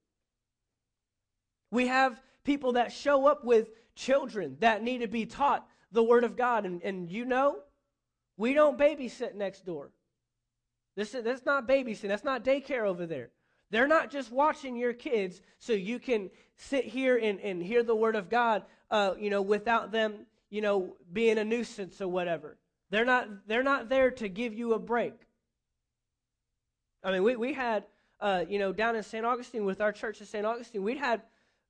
We 1.71 1.87
have 1.87 2.21
people 2.43 2.73
that 2.73 2.91
show 2.91 3.27
up 3.27 3.43
with 3.43 3.69
children 3.95 4.57
that 4.59 4.83
need 4.83 4.99
to 4.99 5.07
be 5.07 5.25
taught 5.25 5.67
the 5.91 6.03
Word 6.03 6.23
of 6.23 6.35
God. 6.35 6.65
And, 6.65 6.81
and 6.83 7.11
you 7.11 7.25
know, 7.25 7.59
we 8.37 8.53
don't 8.53 8.77
babysit 8.77 9.35
next 9.35 9.65
door. 9.65 9.91
This 10.95 11.13
is, 11.13 11.23
that's 11.23 11.45
not 11.45 11.67
babysitting. 11.67 12.07
That's 12.07 12.23
not 12.23 12.43
daycare 12.43 12.83
over 12.83 13.05
there. 13.05 13.29
They're 13.69 13.87
not 13.87 14.09
just 14.09 14.31
watching 14.31 14.77
your 14.77 14.93
kids 14.93 15.41
so 15.59 15.73
you 15.73 15.99
can 15.99 16.29
sit 16.55 16.85
here 16.85 17.17
and, 17.17 17.39
and 17.41 17.61
hear 17.61 17.83
the 17.83 17.95
word 17.95 18.15
of 18.15 18.29
God, 18.29 18.63
uh, 18.89 19.13
you 19.19 19.29
know, 19.29 19.41
without 19.41 19.91
them, 19.91 20.25
you 20.49 20.61
know, 20.61 20.95
being 21.11 21.37
a 21.37 21.43
nuisance 21.43 22.01
or 22.01 22.07
whatever. 22.07 22.57
They're 22.89 23.05
not, 23.05 23.47
they're 23.47 23.63
not 23.63 23.89
there 23.89 24.11
to 24.11 24.29
give 24.29 24.53
you 24.53 24.73
a 24.73 24.79
break. 24.79 25.13
I 27.03 27.11
mean, 27.11 27.23
we, 27.23 27.35
we 27.35 27.53
had, 27.53 27.83
uh, 28.19 28.45
you 28.47 28.59
know, 28.59 28.71
down 28.71 28.95
in 28.95 29.03
St. 29.03 29.25
Augustine 29.25 29.65
with 29.65 29.81
our 29.81 29.91
church 29.91 30.21
in 30.21 30.27
St. 30.27 30.45
Augustine, 30.45 30.83
we'd 30.83 30.97
had 30.97 31.21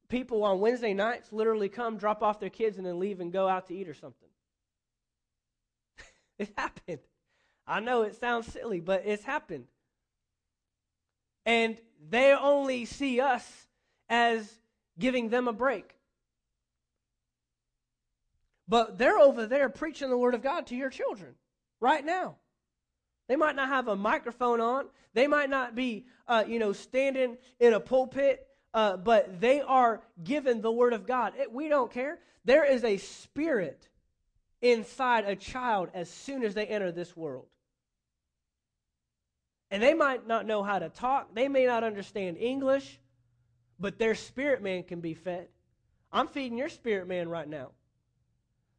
people 0.10 0.44
on 0.44 0.60
Wednesday 0.60 0.94
nights 0.94 1.34
literally 1.34 1.70
come, 1.70 1.98
drop 1.98 2.24
off 2.24 2.40
their 2.40 2.50
kids, 2.50 2.78
and 2.78 2.86
then 2.86 3.00
leave 3.00 3.20
and 3.20 3.32
go 3.32 3.48
out 3.48 3.68
to 3.68 3.76
eat 3.76 3.90
or 3.90 3.94
something. 3.94 4.30
it 6.40 6.50
happened. 6.58 7.00
I 7.66 7.80
know 7.82 8.04
it 8.04 8.16
sounds 8.16 8.48
silly, 8.48 8.80
but 8.80 9.04
it's 9.06 9.24
happened. 9.24 9.66
And 11.46 11.78
they 12.10 12.34
only 12.34 12.86
see 12.86 13.20
us 13.20 13.68
as 14.10 14.60
giving 14.98 15.30
them 15.30 15.48
a 15.48 15.54
break. 15.54 15.97
But 18.68 18.98
they're 18.98 19.20
over 19.20 19.46
there 19.46 19.70
preaching 19.70 20.10
the 20.10 20.18
Word 20.18 20.34
of 20.34 20.42
God 20.42 20.68
to 20.68 20.76
your 20.76 20.90
children 20.90 21.36
right 21.80 22.06
now. 22.06 22.36
They 23.28 23.36
might 23.36 23.56
not 23.56 23.70
have 23.70 23.88
a 23.88 23.96
microphone 23.96 24.62
on. 24.62 24.86
They 25.14 25.28
might 25.28 25.50
not 25.50 25.76
be, 25.76 26.06
uh, 26.28 26.44
you 26.48 26.60
know, 26.60 26.74
standing 26.74 27.38
in 27.60 27.74
a 27.74 27.80
pulpit, 27.80 28.46
uh, 28.74 28.98
but 28.98 29.40
they 29.40 29.62
are 29.62 30.02
given 30.24 30.62
the 30.62 30.72
Word 30.72 30.94
of 30.94 31.06
God. 31.06 31.34
It, 31.38 31.52
we 31.52 31.68
don't 31.70 31.92
care. 31.92 32.20
There 32.46 32.66
is 32.66 32.84
a 32.84 32.98
spirit 32.98 33.88
inside 34.62 35.26
a 35.26 35.36
child 35.36 35.90
as 35.94 36.10
soon 36.10 36.44
as 36.44 36.54
they 36.54 36.66
enter 36.66 36.92
this 36.92 37.16
world. 37.16 37.46
And 39.70 39.84
they 39.84 39.94
might 39.94 40.26
not 40.26 40.46
know 40.46 40.64
how 40.64 40.80
to 40.80 40.90
talk, 40.90 41.36
they 41.36 41.50
may 41.50 41.66
not 41.66 41.84
understand 41.84 42.38
English, 42.38 43.00
but 43.80 44.00
their 44.00 44.16
spirit 44.16 44.62
man 44.62 44.84
can 44.84 45.02
be 45.02 45.14
fed. 45.14 45.50
I'm 46.12 46.28
feeding 46.28 46.58
your 46.58 46.70
spirit 46.70 47.08
man 47.08 47.28
right 47.28 47.48
now. 47.48 47.72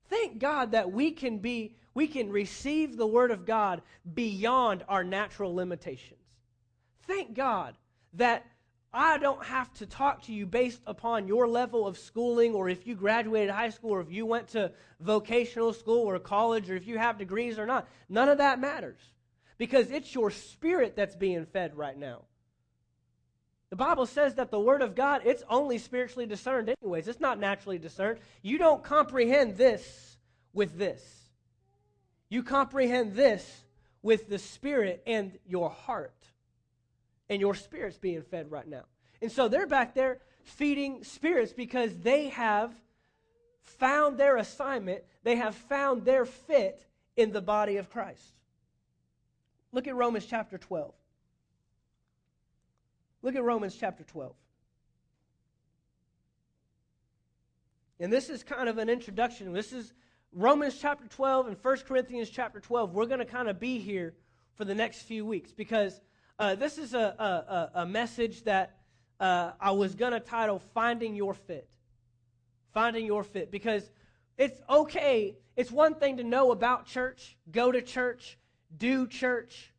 Thank 0.08 0.38
God 0.38 0.72
that 0.72 0.90
we 0.90 1.10
can 1.12 1.38
be 1.38 1.74
we 1.94 2.06
can 2.06 2.30
receive 2.30 2.96
the 2.96 3.06
word 3.06 3.32
of 3.32 3.44
God 3.44 3.82
beyond 4.14 4.84
our 4.88 5.02
natural 5.02 5.52
limitations. 5.54 6.20
Thank 7.08 7.34
God 7.34 7.74
that 8.14 8.46
I 8.92 9.18
don't 9.18 9.44
have 9.44 9.72
to 9.74 9.86
talk 9.86 10.22
to 10.22 10.32
you 10.32 10.46
based 10.46 10.80
upon 10.86 11.26
your 11.26 11.48
level 11.48 11.86
of 11.86 11.98
schooling 11.98 12.54
or 12.54 12.68
if 12.68 12.86
you 12.86 12.94
graduated 12.94 13.50
high 13.50 13.70
school 13.70 13.90
or 13.90 14.00
if 14.00 14.10
you 14.10 14.24
went 14.24 14.48
to 14.48 14.72
vocational 15.00 15.72
school 15.72 16.06
or 16.06 16.18
college 16.18 16.70
or 16.70 16.76
if 16.76 16.86
you 16.86 16.98
have 16.98 17.18
degrees 17.18 17.58
or 17.58 17.66
not. 17.66 17.88
None 18.08 18.28
of 18.28 18.38
that 18.38 18.60
matters 18.60 19.00
because 19.58 19.90
it's 19.90 20.14
your 20.14 20.30
spirit 20.30 20.94
that's 20.94 21.16
being 21.16 21.44
fed 21.46 21.76
right 21.76 21.98
now. 21.98 22.22
The 23.70 23.76
Bible 23.76 24.06
says 24.06 24.34
that 24.36 24.50
the 24.50 24.60
Word 24.60 24.80
of 24.80 24.94
God, 24.94 25.22
it's 25.24 25.42
only 25.48 25.78
spiritually 25.78 26.26
discerned, 26.26 26.74
anyways. 26.82 27.06
It's 27.06 27.20
not 27.20 27.38
naturally 27.38 27.78
discerned. 27.78 28.18
You 28.42 28.56
don't 28.56 28.82
comprehend 28.82 29.56
this 29.56 30.16
with 30.52 30.78
this. 30.78 31.02
You 32.30 32.42
comprehend 32.42 33.14
this 33.14 33.64
with 34.02 34.28
the 34.28 34.38
Spirit 34.38 35.02
and 35.06 35.38
your 35.46 35.68
heart. 35.68 36.14
And 37.28 37.40
your 37.40 37.54
spirit's 37.54 37.98
being 37.98 38.22
fed 38.22 38.50
right 38.50 38.66
now. 38.66 38.84
And 39.20 39.30
so 39.30 39.48
they're 39.48 39.66
back 39.66 39.94
there 39.94 40.20
feeding 40.44 41.04
spirits 41.04 41.52
because 41.52 41.94
they 41.98 42.28
have 42.28 42.72
found 43.60 44.16
their 44.16 44.38
assignment, 44.38 45.04
they 45.22 45.36
have 45.36 45.54
found 45.54 46.04
their 46.04 46.24
fit 46.24 46.86
in 47.16 47.32
the 47.32 47.42
body 47.42 47.76
of 47.76 47.90
Christ. 47.90 48.22
Look 49.72 49.86
at 49.86 49.94
Romans 49.94 50.24
chapter 50.24 50.56
12. 50.56 50.92
Look 53.22 53.34
at 53.34 53.42
Romans 53.42 53.76
chapter 53.78 54.04
12. 54.04 54.32
And 58.00 58.12
this 58.12 58.30
is 58.30 58.44
kind 58.44 58.68
of 58.68 58.78
an 58.78 58.88
introduction. 58.88 59.52
This 59.52 59.72
is 59.72 59.92
Romans 60.32 60.78
chapter 60.80 61.06
12 61.08 61.48
and 61.48 61.56
1 61.60 61.76
Corinthians 61.78 62.30
chapter 62.30 62.60
12. 62.60 62.92
We're 62.92 63.06
going 63.06 63.18
to 63.18 63.24
kind 63.24 63.48
of 63.48 63.58
be 63.58 63.78
here 63.78 64.14
for 64.54 64.64
the 64.64 64.74
next 64.74 65.02
few 65.02 65.26
weeks 65.26 65.52
because 65.52 66.00
uh, 66.38 66.54
this 66.54 66.78
is 66.78 66.94
a, 66.94 67.70
a, 67.74 67.80
a 67.80 67.86
message 67.86 68.44
that 68.44 68.76
uh, 69.18 69.52
I 69.60 69.72
was 69.72 69.96
going 69.96 70.12
to 70.12 70.20
title 70.20 70.60
Finding 70.74 71.16
Your 71.16 71.34
Fit. 71.34 71.68
Finding 72.72 73.04
Your 73.04 73.24
Fit. 73.24 73.50
Because 73.50 73.90
it's 74.36 74.60
okay. 74.70 75.36
It's 75.56 75.72
one 75.72 75.94
thing 75.94 76.18
to 76.18 76.24
know 76.24 76.52
about 76.52 76.86
church, 76.86 77.36
go 77.50 77.72
to 77.72 77.82
church, 77.82 78.38
do 78.76 79.08
church, 79.08 79.72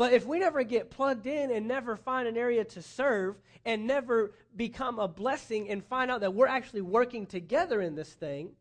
but 0.00 0.14
if 0.14 0.24
we 0.24 0.38
never 0.38 0.62
get 0.62 0.88
plugged 0.88 1.26
in 1.26 1.50
and 1.50 1.68
never 1.68 1.94
find 1.94 2.26
an 2.26 2.34
area 2.34 2.64
to 2.64 2.80
serve 2.80 3.36
and 3.66 3.86
never 3.86 4.32
become 4.56 4.98
a 4.98 5.06
blessing 5.06 5.68
and 5.68 5.84
find 5.84 6.10
out 6.10 6.20
that 6.20 6.32
we're 6.32 6.46
actually 6.46 6.80
working 6.80 7.26
together 7.26 7.82
in 7.82 7.94
this 7.94 8.08
thing, 8.14 8.52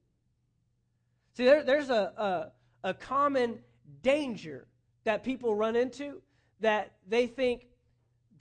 see, 1.37 1.45
there, 1.45 1.63
there's 1.63 1.89
a, 1.89 2.51
a, 2.83 2.89
a 2.89 2.93
common 2.93 3.57
danger 4.01 4.67
that 5.05 5.23
people 5.23 5.55
run 5.55 5.77
into 5.77 6.21
that 6.59 6.91
they 7.07 7.25
think 7.25 7.67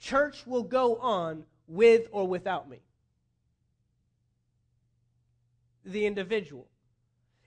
church 0.00 0.44
will 0.44 0.64
go 0.64 0.96
on 0.96 1.44
with 1.68 2.08
or 2.10 2.26
without 2.26 2.68
me. 2.68 2.80
The 5.84 6.04
individual. 6.04 6.66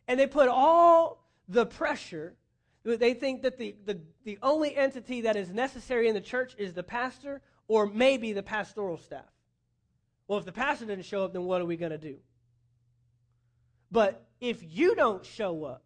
And 0.07 0.17
they 0.17 0.27
put 0.27 0.47
all 0.47 1.27
the 1.49 1.65
pressure 1.65 2.37
they 2.83 3.13
think 3.13 3.43
that 3.43 3.57
the, 3.57 3.75
the, 3.85 3.99
the 4.23 4.39
only 4.41 4.75
entity 4.75 5.21
that 5.21 5.35
is 5.35 5.51
necessary 5.51 6.07
in 6.07 6.13
the 6.13 6.21
church 6.21 6.55
is 6.57 6.73
the 6.73 6.83
pastor 6.83 7.41
or 7.67 7.85
maybe 7.85 8.33
the 8.33 8.43
pastoral 8.43 8.97
staff. 8.97 9.31
Well, 10.27 10.39
if 10.39 10.45
the 10.45 10.51
pastor 10.51 10.85
didn't 10.85 11.05
show 11.05 11.23
up, 11.25 11.33
then 11.33 11.43
what 11.43 11.61
are 11.61 11.65
we 11.65 11.77
going 11.77 11.91
to 11.91 11.97
do? 11.97 12.17
But 13.91 14.25
if 14.39 14.63
you 14.63 14.95
don't 14.95 15.25
show 15.25 15.65
up, 15.65 15.83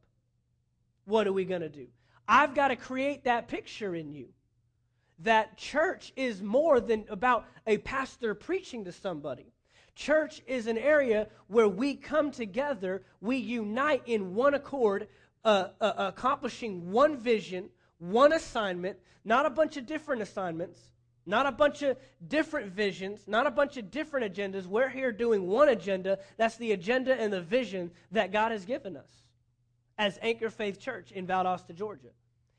what 1.05 1.27
are 1.27 1.33
we 1.33 1.45
going 1.45 1.61
to 1.61 1.69
do? 1.69 1.87
I've 2.27 2.55
got 2.55 2.69
to 2.69 2.75
create 2.75 3.25
that 3.25 3.47
picture 3.47 3.95
in 3.95 4.13
you 4.13 4.27
that 5.19 5.57
church 5.57 6.11
is 6.15 6.41
more 6.41 6.79
than 6.79 7.05
about 7.09 7.45
a 7.67 7.77
pastor 7.79 8.35
preaching 8.35 8.83
to 8.85 8.91
somebody. 8.91 9.53
Church 9.95 10.41
is 10.45 10.67
an 10.67 10.77
area 10.77 11.27
where 11.47 11.69
we 11.69 11.95
come 11.95 12.31
together, 12.31 13.03
we 13.21 13.37
unite 13.37 14.03
in 14.05 14.35
one 14.35 14.53
accord, 14.53 15.07
uh, 15.45 15.69
uh, 15.79 15.93
accomplishing 15.97 16.91
one 16.91 17.17
vision, 17.17 17.69
one 17.99 18.33
assignment, 18.33 18.97
not 19.23 19.45
a 19.45 19.49
bunch 19.49 19.77
of 19.77 19.85
different 19.85 20.21
assignments, 20.21 20.79
not 21.25 21.45
a 21.45 21.51
bunch 21.51 21.81
of 21.81 21.97
different 22.27 22.71
visions, 22.71 23.21
not 23.27 23.47
a 23.47 23.51
bunch 23.51 23.77
of 23.77 23.89
different 23.89 24.33
agendas. 24.33 24.65
We're 24.65 24.89
here 24.89 25.11
doing 25.11 25.47
one 25.47 25.69
agenda. 25.69 26.19
That's 26.37 26.57
the 26.57 26.71
agenda 26.71 27.19
and 27.19 27.31
the 27.31 27.41
vision 27.41 27.91
that 28.11 28.31
God 28.31 28.51
has 28.51 28.65
given 28.65 28.97
us 28.97 29.09
as 29.97 30.19
Anchor 30.21 30.49
Faith 30.49 30.79
Church 30.79 31.11
in 31.11 31.25
Valdosta, 31.25 31.73
Georgia. 31.73 32.09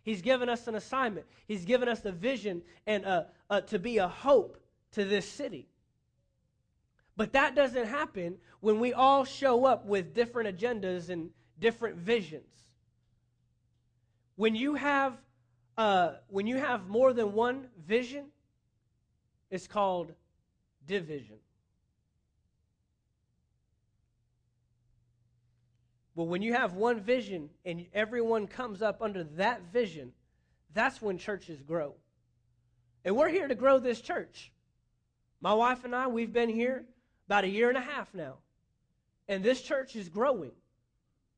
He's 0.03 0.23
given 0.23 0.49
us 0.49 0.69
an 0.69 0.77
assignment. 0.77 1.27
He's 1.49 1.65
given 1.65 1.89
us 1.89 2.05
a 2.05 2.13
vision 2.13 2.63
and 2.87 3.05
a, 3.05 3.27
a, 3.51 3.63
to 3.63 3.79
be 3.79 3.99
a 3.99 4.09
hope 4.09 4.57
to 4.93 5.05
this 5.05 5.29
city. 5.29 5.69
But 7.17 7.33
that 7.33 7.57
doesn't 7.57 7.87
happen 7.87 8.37
when 8.61 8.79
we 8.79 8.93
all 8.93 9.25
show 9.25 9.65
up 9.65 9.87
with 9.87 10.15
different 10.15 10.57
agendas 10.57 11.09
and 11.09 11.31
different 11.59 11.97
visions. 11.97 12.66
When 14.37 14.55
you 14.55 14.75
have 14.75 15.15
uh, 15.77 16.13
when 16.29 16.47
you 16.47 16.57
have 16.57 16.89
more 16.89 17.13
than 17.13 17.33
one 17.33 17.69
vision, 17.87 18.27
it's 19.51 19.67
called 19.67 20.13
division. 20.87 21.37
Well, 26.15 26.27
when 26.27 26.41
you 26.41 26.55
have 26.55 26.73
one 26.73 27.01
vision 27.01 27.51
and 27.67 27.87
everyone 27.93 28.47
comes 28.47 28.81
up 28.81 29.03
under 29.03 29.23
that 29.37 29.61
vision, 29.71 30.13
that's 30.73 31.03
when 31.03 31.19
churches 31.19 31.61
grow. 31.61 31.95
And 33.05 33.15
we're 33.15 33.29
here 33.29 33.47
to 33.47 33.55
grow 33.55 33.79
this 33.79 34.01
church. 34.01 34.51
My 35.43 35.53
wife 35.53 35.85
and 35.85 35.95
I, 35.95 36.07
we've 36.07 36.33
been 36.33 36.49
here 36.49 36.87
about 37.27 37.45
a 37.45 37.49
year 37.49 37.69
and 37.69 37.77
a 37.77 37.83
half 37.83 38.15
now. 38.15 38.37
And 39.29 39.45
this 39.45 39.61
church 39.61 39.95
is 39.95 40.09
growing. 40.09 40.53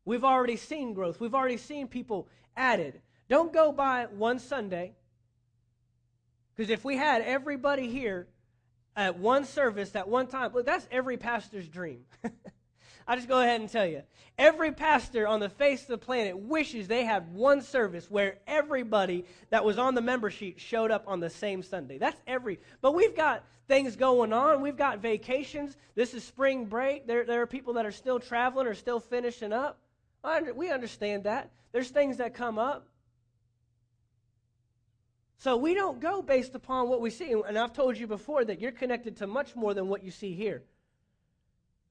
We've 0.08 0.24
already 0.24 0.56
seen 0.56 0.94
growth. 0.94 1.20
We've 1.20 1.34
already 1.34 1.58
seen 1.58 1.86
people 1.86 2.28
added. 2.56 3.02
Don't 3.28 3.52
go 3.52 3.72
by 3.72 4.06
one 4.06 4.38
Sunday. 4.38 4.94
Because 6.56 6.70
if 6.70 6.82
we 6.82 6.96
had 6.96 7.20
everybody 7.20 7.90
here 7.90 8.26
at 8.96 9.18
one 9.18 9.44
service 9.44 9.94
at 9.94 10.08
one 10.08 10.26
time, 10.26 10.54
look, 10.54 10.64
that's 10.64 10.88
every 10.90 11.18
pastor's 11.18 11.68
dream. 11.68 12.06
I 13.06 13.16
just 13.16 13.28
go 13.28 13.42
ahead 13.42 13.60
and 13.60 13.68
tell 13.68 13.84
you. 13.84 14.02
Every 14.38 14.72
pastor 14.72 15.28
on 15.28 15.40
the 15.40 15.50
face 15.50 15.82
of 15.82 15.88
the 15.88 15.98
planet 15.98 16.38
wishes 16.38 16.88
they 16.88 17.04
had 17.04 17.34
one 17.34 17.60
service 17.60 18.10
where 18.10 18.38
everybody 18.46 19.26
that 19.50 19.62
was 19.62 19.76
on 19.76 19.94
the 19.94 20.00
member 20.00 20.30
sheet 20.30 20.58
showed 20.58 20.90
up 20.90 21.04
on 21.06 21.20
the 21.20 21.28
same 21.28 21.62
Sunday. 21.62 21.98
That's 21.98 22.20
every. 22.26 22.60
But 22.80 22.94
we've 22.94 23.14
got 23.14 23.44
things 23.66 23.94
going 23.94 24.32
on. 24.32 24.62
We've 24.62 24.74
got 24.74 25.00
vacations. 25.00 25.76
This 25.94 26.14
is 26.14 26.24
spring 26.24 26.64
break. 26.64 27.06
There, 27.06 27.26
there 27.26 27.42
are 27.42 27.46
people 27.46 27.74
that 27.74 27.84
are 27.84 27.92
still 27.92 28.18
traveling 28.18 28.66
or 28.66 28.74
still 28.74 29.00
finishing 29.00 29.52
up. 29.52 29.78
We 30.54 30.70
understand 30.70 31.24
that. 31.24 31.50
There's 31.72 31.88
things 31.88 32.18
that 32.18 32.34
come 32.34 32.58
up. 32.58 32.86
So 35.38 35.56
we 35.56 35.74
don't 35.74 36.00
go 36.00 36.20
based 36.20 36.54
upon 36.54 36.88
what 36.88 37.00
we 37.00 37.10
see. 37.10 37.32
And 37.32 37.56
I've 37.56 37.72
told 37.72 37.96
you 37.96 38.06
before 38.06 38.44
that 38.44 38.60
you're 38.60 38.72
connected 38.72 39.16
to 39.18 39.26
much 39.26 39.54
more 39.54 39.72
than 39.72 39.88
what 39.88 40.02
you 40.02 40.10
see 40.10 40.34
here. 40.34 40.62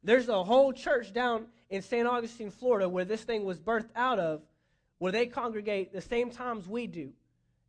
There's 0.03 0.27
a 0.29 0.43
whole 0.43 0.73
church 0.73 1.13
down 1.13 1.47
in 1.69 1.81
St. 1.81 2.07
Augustine, 2.07 2.51
Florida, 2.51 2.87
where 2.87 3.05
this 3.05 3.23
thing 3.23 3.45
was 3.45 3.59
birthed 3.59 3.89
out 3.95 4.19
of, 4.19 4.41
where 4.99 5.11
they 5.11 5.25
congregate 5.25 5.93
the 5.93 6.01
same 6.01 6.29
times 6.29 6.67
we 6.67 6.87
do. 6.87 7.11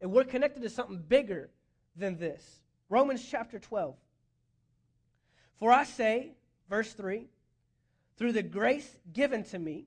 And 0.00 0.12
we're 0.12 0.24
connected 0.24 0.62
to 0.62 0.70
something 0.70 0.98
bigger 0.98 1.50
than 1.96 2.18
this. 2.18 2.60
Romans 2.88 3.24
chapter 3.28 3.58
12. 3.58 3.94
For 5.58 5.72
I 5.72 5.84
say, 5.84 6.32
verse 6.68 6.92
3, 6.92 7.26
through 8.16 8.32
the 8.32 8.42
grace 8.42 8.96
given 9.12 9.44
to 9.44 9.58
me, 9.58 9.86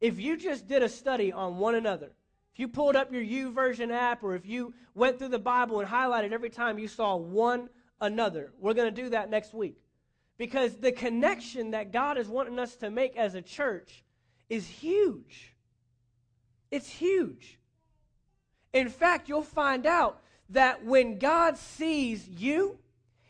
If 0.00 0.20
you 0.20 0.36
just 0.36 0.68
did 0.68 0.82
a 0.82 0.88
study 0.88 1.32
on 1.32 1.58
one 1.58 1.74
another, 1.74 2.12
if 2.52 2.60
you 2.60 2.68
pulled 2.68 2.96
up 2.96 3.12
your 3.12 3.22
YouVersion 3.22 3.92
app 3.92 4.22
or 4.22 4.34
if 4.34 4.46
you 4.46 4.74
went 4.94 5.18
through 5.18 5.28
the 5.28 5.38
Bible 5.38 5.80
and 5.80 5.88
highlighted 5.88 6.32
every 6.32 6.50
time 6.50 6.78
you 6.78 6.88
saw 6.88 7.16
one 7.16 7.68
another, 8.00 8.52
we're 8.58 8.74
going 8.74 8.92
to 8.92 9.02
do 9.02 9.10
that 9.10 9.30
next 9.30 9.54
week. 9.54 9.76
Because 10.36 10.76
the 10.76 10.92
connection 10.92 11.72
that 11.72 11.92
God 11.92 12.16
is 12.16 12.28
wanting 12.28 12.58
us 12.58 12.76
to 12.76 12.90
make 12.90 13.16
as 13.16 13.34
a 13.34 13.42
church 13.42 14.04
is 14.48 14.66
huge. 14.66 15.54
It's 16.70 16.88
huge. 16.88 17.58
In 18.72 18.88
fact, 18.88 19.28
you'll 19.28 19.42
find 19.42 19.86
out 19.86 20.20
that 20.50 20.84
when 20.84 21.18
God 21.18 21.58
sees 21.58 22.28
you, 22.28 22.78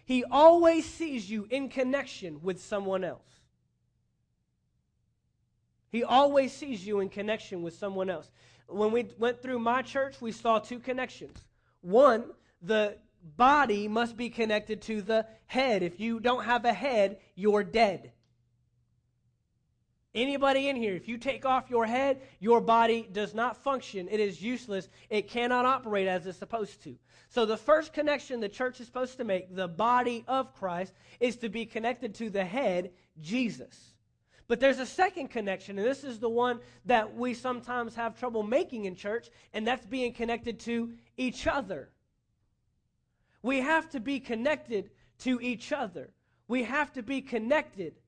he 0.05 0.25
always 0.25 0.85
sees 0.85 1.31
you 1.31 1.47
in 1.51 1.69
connection 1.69 2.41
with 2.43 2.63
someone 2.63 3.05
else. 3.05 3.38
He 5.91 6.05
always 6.05 6.53
sees 6.53 6.87
you 6.87 7.01
in 7.01 7.09
connection 7.09 7.63
with 7.63 7.75
someone 7.75 8.11
else. 8.11 8.31
When 8.69 8.93
we 8.93 9.07
went 9.19 9.43
through 9.43 9.61
my 9.61 9.83
church, 9.83 10.21
we 10.21 10.33
saw 10.33 10.59
two 10.59 10.79
connections. 10.79 11.39
One, 11.81 12.25
the 12.61 12.99
body 13.37 13.89
must 13.89 14.17
be 14.17 14.29
connected 14.29 14.83
to 14.83 15.03
the 15.03 15.27
head. 15.47 15.83
If 15.83 15.99
you 15.99 16.21
don't 16.21 16.45
have 16.45 16.65
a 16.65 16.73
head, 16.73 17.19
you're 17.35 17.65
dead. 17.65 18.13
Anybody 20.15 20.69
in 20.69 20.77
here, 20.77 20.95
if 20.95 21.07
you 21.07 21.19
take 21.19 21.45
off 21.45 21.71
your 21.71 21.87
head, 21.87 22.21
your 22.41 22.61
body 22.61 23.09
does 23.13 23.35
not 23.35 23.63
function. 23.63 24.09
It 24.11 24.21
is 24.21 24.43
useless. 24.43 24.89
It 25.11 25.29
cannot 25.29 25.65
operate 25.65 26.09
as 26.09 26.27
it's 26.27 26.39
supposed 26.39 26.83
to. 26.85 26.97
So, 27.29 27.45
the 27.45 27.59
first 27.59 27.93
connection 27.93 28.41
the 28.41 28.49
church 28.49 28.81
is 28.81 28.87
supposed 28.87 29.19
to 29.19 29.25
make, 29.25 29.55
the 29.55 29.69
body 29.69 30.25
of 30.27 30.55
Christ, 30.55 30.95
is 31.21 31.37
to 31.37 31.51
be 31.51 31.67
connected 31.67 32.15
to 32.17 32.31
the 32.31 32.45
head, 32.45 32.91
Jesus. 33.21 33.95
But 34.49 34.61
there's 34.61 34.79
a 34.79 34.87
second 34.87 35.29
connection, 35.29 35.79
and 35.79 35.87
this 35.87 36.05
is 36.05 36.19
the 36.19 36.29
one 36.29 36.61
that 36.87 37.15
we 37.15 37.35
sometimes 37.35 37.95
have 37.95 38.19
trouble 38.19 38.43
making 38.43 38.87
in 38.87 38.97
church, 38.97 39.29
and 39.53 39.67
that's 39.67 39.85
being 39.85 40.15
connected 40.15 40.59
to 40.61 40.95
each 41.19 41.47
other. 41.47 41.91
We 43.43 43.61
have 43.61 43.91
to 43.91 44.01
be 44.01 44.19
connected 44.19 44.91
to 45.21 45.39
each 45.43 45.71
other. 45.71 46.11
We 46.49 46.63
have 46.65 46.93
to 46.95 47.03
be 47.03 47.21
connected 47.21 48.01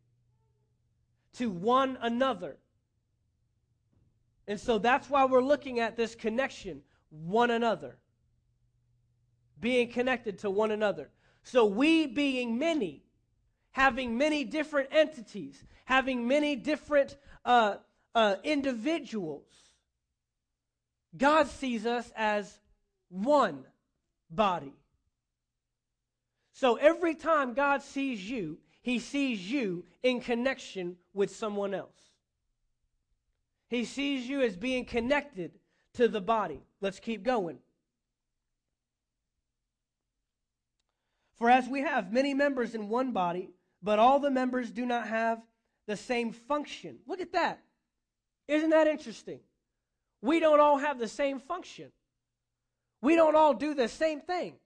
to 1.34 1.50
one 1.50 1.98
another. 2.00 2.56
And 4.48 4.58
so 4.58 4.78
that's 4.78 5.10
why 5.10 5.26
we're 5.26 5.42
looking 5.42 5.78
at 5.78 5.96
this 5.96 6.14
connection, 6.14 6.80
one 7.10 7.50
another. 7.50 7.98
Being 9.60 9.90
connected 9.90 10.38
to 10.38 10.50
one 10.50 10.70
another. 10.70 11.10
So 11.42 11.66
we 11.66 12.06
being 12.06 12.58
many, 12.58 13.04
having 13.72 14.18
many 14.18 14.44
different 14.44 14.88
entities, 14.92 15.62
having 15.84 16.26
many 16.26 16.56
different 16.56 17.16
uh, 17.44 17.76
uh, 18.14 18.36
individuals, 18.44 19.46
God 21.16 21.48
sees 21.48 21.86
us 21.86 22.10
as 22.16 22.58
one 23.08 23.64
body. 24.30 24.72
So 26.52 26.76
every 26.76 27.14
time 27.14 27.54
God 27.54 27.82
sees 27.82 28.28
you, 28.28 28.58
he 28.82 28.98
sees 28.98 29.50
you 29.50 29.84
in 30.02 30.20
connection 30.20 30.96
with 31.12 31.34
someone 31.34 31.74
else. 31.74 32.10
He 33.68 33.84
sees 33.84 34.28
you 34.28 34.42
as 34.42 34.56
being 34.56 34.84
connected 34.84 35.52
to 35.94 36.08
the 36.08 36.20
body. 36.20 36.60
Let's 36.80 37.00
keep 37.00 37.22
going. 37.22 37.58
For 41.34 41.48
as 41.48 41.68
we 41.68 41.80
have 41.80 42.12
many 42.12 42.34
members 42.34 42.74
in 42.74 42.88
one 42.88 43.12
body, 43.12 43.50
but 43.82 43.98
all 43.98 44.18
the 44.18 44.30
members 44.30 44.70
do 44.70 44.84
not 44.84 45.08
have 45.08 45.40
the 45.86 45.96
same 45.96 46.32
function. 46.32 46.98
Look 47.06 47.20
at 47.20 47.32
that. 47.32 47.60
Isn't 48.48 48.70
that 48.70 48.86
interesting? 48.86 49.40
We 50.22 50.40
don't 50.40 50.60
all 50.60 50.78
have 50.78 50.98
the 50.98 51.08
same 51.08 51.40
function. 51.40 51.90
We 53.00 53.16
don't 53.16 53.36
all 53.36 53.54
do 53.54 53.74
the 53.74 53.88
same 53.88 54.20
thing. 54.20 54.56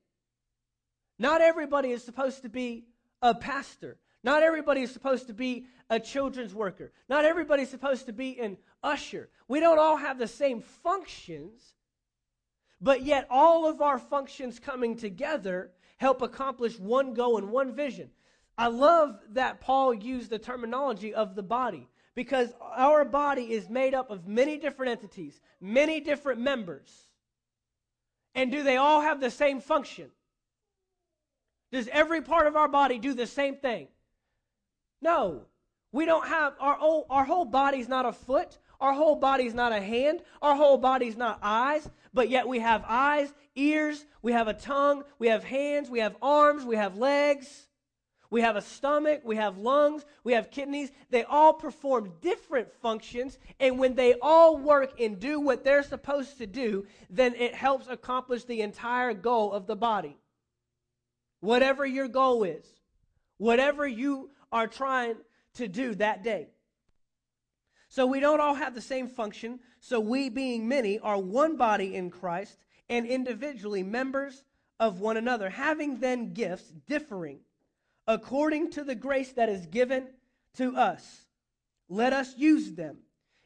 Not 1.18 1.40
everybody 1.40 1.90
is 1.90 2.03
supposed 2.03 2.42
to 2.42 2.48
be 2.48 2.87
a 3.22 3.35
pastor. 3.35 3.98
Not 4.24 4.42
everybody 4.42 4.83
is 4.83 4.90
supposed 4.90 5.27
to 5.29 5.35
be 5.35 5.66
a 5.90 6.00
children's 6.00 6.55
worker. 6.55 6.92
Not 7.09 7.24
everybody 7.24 7.62
is 7.62 7.70
supposed 7.70 8.07
to 8.07 8.12
be 8.12 8.40
an 8.40 8.57
usher. 8.83 9.29
We 9.46 9.61
don't 9.61 9.79
all 9.79 9.96
have 9.96 10.18
the 10.18 10.27
same 10.27 10.61
functions, 10.61 11.74
but 12.81 13.03
yet 13.03 13.27
all 13.31 13.68
of 13.68 13.81
our 13.81 13.98
functions 13.98 14.59
coming 14.59 14.96
together 14.96 15.70
help 15.98 16.22
accomplish 16.22 16.79
one 16.79 17.14
goal 17.14 17.38
and 17.38 17.50
one 17.50 17.74
vision. 17.74 18.11
I 18.57 18.69
love 18.69 19.19
that 19.33 19.61
Paul 19.61 19.95
used 19.95 20.31
the 20.31 20.38
terminology 20.38 21.12
of 21.12 21.35
the 21.35 21.43
body 21.43 21.88
because 22.14 22.53
our 22.61 23.05
body 23.05 23.53
is 23.53 23.69
made 23.69 23.95
up 23.95 24.11
of 24.11 24.29
many 24.29 24.57
different 24.57 24.93
entities, 24.93 25.40
many 25.61 26.01
different 26.01 26.40
members. 26.40 27.09
And 28.35 28.51
do 28.51 28.62
they 28.62 28.77
all 28.77 29.01
have 29.01 29.21
the 29.21 29.31
same 29.31 29.61
function? 29.61 30.11
Does 31.73 31.88
every 31.88 32.23
part 32.23 32.47
of 32.47 32.55
our 32.55 32.69
body 32.69 32.99
do 32.99 33.14
the 33.14 33.27
same 33.27 33.57
thing? 33.57 33.88
No. 35.03 35.47
We 35.90 36.05
don't 36.05 36.27
have 36.27 36.55
our 36.61 36.75
whole, 36.75 37.07
our 37.11 37.25
whole 37.25 37.45
body's 37.45 37.88
not 37.88 38.07
a 38.07 38.12
foot. 38.12 38.59
Our 38.81 38.93
whole 38.93 39.17
body's 39.17 39.55
not 39.55 39.73
a 39.73 39.81
hand. 39.81 40.23
Our 40.43 40.55
whole 40.55 40.79
body's 40.79 41.17
not 41.17 41.38
eyes. 41.43 41.88
But 42.12 42.31
yet 42.31 42.47
we 42.47 42.61
have 42.61 42.85
eyes, 42.87 43.35
ears, 43.57 44.05
we 44.23 44.33
have 44.33 44.47
a 44.47 44.55
tongue, 44.55 45.03
we 45.19 45.29
have 45.29 45.43
hands, 45.43 45.90
we 45.90 45.99
have 45.99 46.17
arms, 46.23 46.64
we 46.64 46.77
have 46.77 46.97
legs. 46.97 47.67
We 48.35 48.40
have 48.40 48.57
a 48.57 48.62
stomach, 48.62 49.20
we 49.23 49.37
have 49.37 49.59
lungs, 49.59 50.05
we 50.25 50.33
have 50.33 50.51
kidneys. 50.51 50.90
They 51.09 51.23
all 51.23 51.53
perform 51.53 52.14
different 52.20 52.73
functions, 52.83 53.38
and 53.61 53.79
when 53.79 53.94
they 53.94 54.14
all 54.20 54.57
work 54.57 54.99
and 54.99 55.20
do 55.20 55.38
what 55.38 55.62
they're 55.62 55.85
supposed 55.85 56.38
to 56.38 56.47
do, 56.49 56.85
then 57.09 57.37
it 57.37 57.55
helps 57.55 57.87
accomplish 57.87 58.42
the 58.42 58.61
entire 58.62 59.14
goal 59.14 59.53
of 59.53 59.68
the 59.68 59.77
body. 59.77 60.18
Whatever 61.42 61.87
your 61.87 62.09
goal 62.09 62.42
is, 62.42 62.66
whatever 63.38 63.87
you 63.87 64.31
are 64.51 64.66
trying 64.66 65.14
to 65.55 65.68
do 65.68 65.94
that 65.94 66.25
day. 66.25 66.49
So 67.88 68.05
we 68.05 68.18
don't 68.18 68.40
all 68.40 68.55
have 68.55 68.75
the 68.75 68.81
same 68.81 69.07
function. 69.07 69.61
So 69.79 70.01
we, 70.01 70.29
being 70.29 70.66
many, 70.66 70.99
are 70.99 71.20
one 71.20 71.57
body 71.57 71.94
in 71.94 72.11
Christ 72.11 72.59
and 72.88 73.07
individually 73.07 73.85
members 73.85 74.42
of 74.81 74.99
one 74.99 75.18
another, 75.18 75.51
having 75.51 76.01
then 76.01 76.33
gifts 76.33 76.73
differing 76.88 77.38
according 78.07 78.71
to 78.73 78.85
the 78.85 78.95
grace 78.95 79.33
that 79.33 79.49
is 79.49 79.67
given 79.67 80.09
to 80.57 80.77
us. 80.77 81.27
Let 81.88 82.12
us 82.12 82.37
use 82.37 82.73
them. 82.73 82.99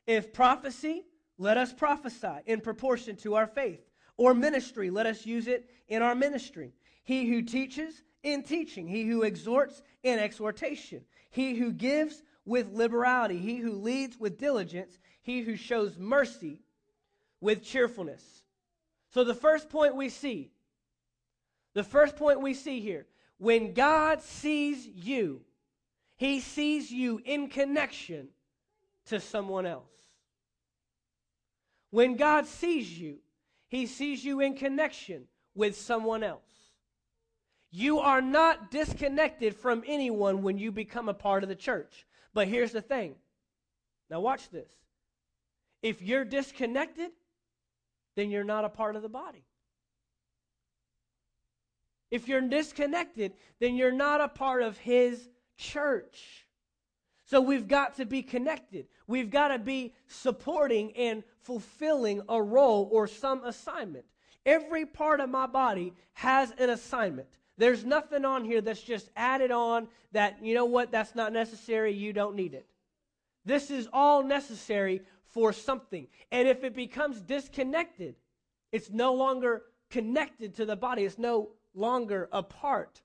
If 0.07 0.33
prophecy, 0.33 1.05
let 1.38 1.57
us 1.57 1.73
prophesy 1.73 2.40
in 2.47 2.61
proportion 2.61 3.16
to 3.16 3.35
our 3.35 3.47
faith. 3.47 3.81
Or 4.16 4.35
ministry, 4.35 4.90
let 4.90 5.07
us 5.07 5.25
use 5.25 5.47
it 5.47 5.71
in 5.87 6.03
our 6.03 6.14
ministry. 6.14 6.75
He 7.05 7.29
who 7.29 7.42
teaches, 7.42 8.03
in 8.23 8.42
teaching, 8.42 8.88
he 8.88 9.05
who 9.05 9.23
exhorts 9.23 9.83
in 10.03 10.18
exhortation, 10.18 11.05
he 11.31 11.55
who 11.55 11.73
gives 11.73 12.23
with 12.44 12.73
liberality, 12.73 13.38
he 13.38 13.59
who 13.59 13.73
leads 13.73 14.18
with 14.18 14.38
diligence, 14.38 14.99
he 15.23 15.42
who 15.42 15.57
shows 15.57 15.99
mercy 15.99 16.62
with 17.40 17.62
cheerfulness. 17.62 18.42
So, 19.11 19.25
the 19.25 19.35
first 19.35 19.71
point 19.71 19.94
we 19.94 20.09
see, 20.09 20.51
the 21.75 21.85
first 21.85 22.16
point 22.16 22.40
we 22.40 22.55
see 22.55 22.81
here, 22.81 23.07
when 23.38 23.72
God 23.72 24.20
sees 24.20 24.87
you, 24.87 25.42
he 26.16 26.40
sees 26.40 26.90
you 26.90 27.20
in 27.24 27.48
connection 27.48 28.29
to 29.07 29.20
someone 29.20 29.66
else. 29.66 29.85
When 31.90 32.16
God 32.16 32.46
sees 32.46 32.98
you, 32.98 33.18
he 33.68 33.87
sees 33.87 34.24
you 34.24 34.40
in 34.40 34.55
connection 34.55 35.24
with 35.55 35.77
someone 35.77 36.22
else. 36.22 36.42
You 37.70 38.01
are 38.01 38.20
not 38.20 38.70
disconnected 38.70 39.55
from 39.55 39.85
anyone 39.87 40.42
when 40.42 40.59
you 40.59 40.72
become 40.72 41.09
a 41.09 41.14
part 41.14 41.42
of 41.42 41.48
the 41.48 41.55
church. 41.55 42.07
But 42.35 42.48
here's 42.48 42.72
the 42.72 42.81
thing. 42.81 43.14
Now, 44.11 44.20
watch 44.20 44.48
this. 44.51 44.70
If 45.83 46.03
you're 46.03 46.24
disconnected, 46.24 47.11
then 48.16 48.31
you're 48.31 48.44
not 48.44 48.64
a 48.64 48.70
part 48.70 48.96
of 48.96 49.03
the 49.03 49.09
body. 49.09 49.44
If 52.11 52.29
you're 52.29 52.40
disconnected, 52.40 53.33
then 53.61 53.77
you're 53.77 53.92
not 53.92 54.21
a 54.21 54.29
part 54.29 54.62
of 54.62 54.79
His 54.79 55.29
church. 55.57 56.47
So 57.25 57.40
we've 57.40 57.68
got 57.68 57.97
to 57.97 58.07
be 58.07 58.23
connected. 58.23 58.87
We've 59.07 59.31
got 59.31 59.49
to 59.49 59.59
be 59.59 59.92
supporting 60.07 60.97
and 60.97 61.23
fulfilling 61.42 62.23
a 62.29 62.42
role 62.42 62.88
or 62.90 63.07
some 63.07 63.44
assignment. 63.44 64.07
Every 64.47 64.87
part 64.87 65.21
of 65.21 65.29
my 65.29 65.47
body 65.47 65.92
has 66.14 66.53
an 66.59 66.71
assignment. 66.71 67.29
There's 67.59 67.85
nothing 67.85 68.25
on 68.25 68.44
here 68.44 68.61
that's 68.61 68.81
just 68.81 69.11
added 69.16 69.51
on 69.51 69.88
that, 70.12 70.38
you 70.42 70.55
know 70.55 70.64
what, 70.64 70.90
that's 70.90 71.14
not 71.14 71.33
necessary, 71.33 71.92
you 71.92 72.12
don't 72.12 72.37
need 72.37 72.55
it. 72.55 72.66
This 73.44 73.71
is 73.71 73.88
all 73.92 74.23
necessary 74.23 75.03
for 75.27 75.53
something. 75.53 76.07
And 76.31 76.49
if 76.49 76.64
it 76.64 76.75
becomes 76.75 77.21
disconnected, 77.21 78.14
it's 78.73 78.90
no 78.90 79.12
longer 79.12 79.64
connected 79.90 80.55
to 80.57 80.64
the 80.64 80.77
body, 80.77 81.05
it's 81.05 81.18
no 81.18 81.51
longer 81.74 82.28
a 82.33 82.42
part 82.42 83.02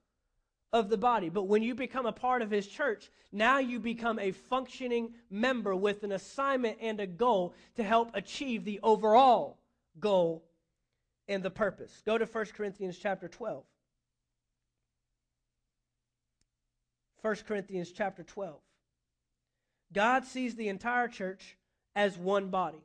of 0.72 0.88
the 0.88 0.96
body. 0.96 1.28
But 1.28 1.44
when 1.44 1.62
you 1.62 1.74
become 1.74 2.06
a 2.06 2.12
part 2.12 2.42
of 2.42 2.50
his 2.50 2.66
church, 2.66 3.10
now 3.30 3.58
you 3.58 3.78
become 3.78 4.18
a 4.18 4.32
functioning 4.32 5.14
member 5.30 5.74
with 5.74 6.02
an 6.02 6.12
assignment 6.12 6.78
and 6.80 7.00
a 7.00 7.06
goal 7.06 7.54
to 7.76 7.84
help 7.84 8.10
achieve 8.14 8.64
the 8.64 8.80
overall 8.82 9.58
goal 10.00 10.44
and 11.28 11.42
the 11.42 11.50
purpose. 11.50 12.02
Go 12.04 12.18
to 12.18 12.26
1 12.26 12.46
Corinthians 12.56 12.98
chapter 12.98 13.28
12. 13.28 13.64
1 17.22 17.36
Corinthians 17.46 17.90
chapter 17.90 18.22
12. 18.22 18.60
God 19.92 20.24
sees 20.24 20.56
the 20.56 20.68
entire 20.68 21.08
church 21.08 21.56
as 21.94 22.18
one 22.18 22.48
body. 22.48 22.84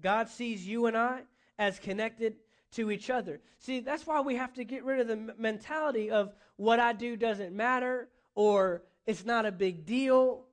God 0.00 0.28
sees 0.28 0.66
you 0.66 0.86
and 0.86 0.96
I 0.96 1.22
as 1.58 1.78
connected 1.78 2.36
to 2.76 2.90
each 2.90 3.10
other. 3.10 3.40
See, 3.58 3.80
that's 3.80 4.06
why 4.06 4.20
we 4.20 4.36
have 4.36 4.54
to 4.54 4.64
get 4.64 4.84
rid 4.84 5.00
of 5.00 5.08
the 5.08 5.34
mentality 5.38 6.10
of 6.10 6.34
what 6.56 6.78
I 6.78 6.92
do 6.92 7.16
doesn't 7.16 7.54
matter 7.54 8.08
or 8.34 8.82
it's 9.06 9.24
not 9.24 9.46
a 9.46 9.52
big 9.52 9.86
deal. 9.86 10.44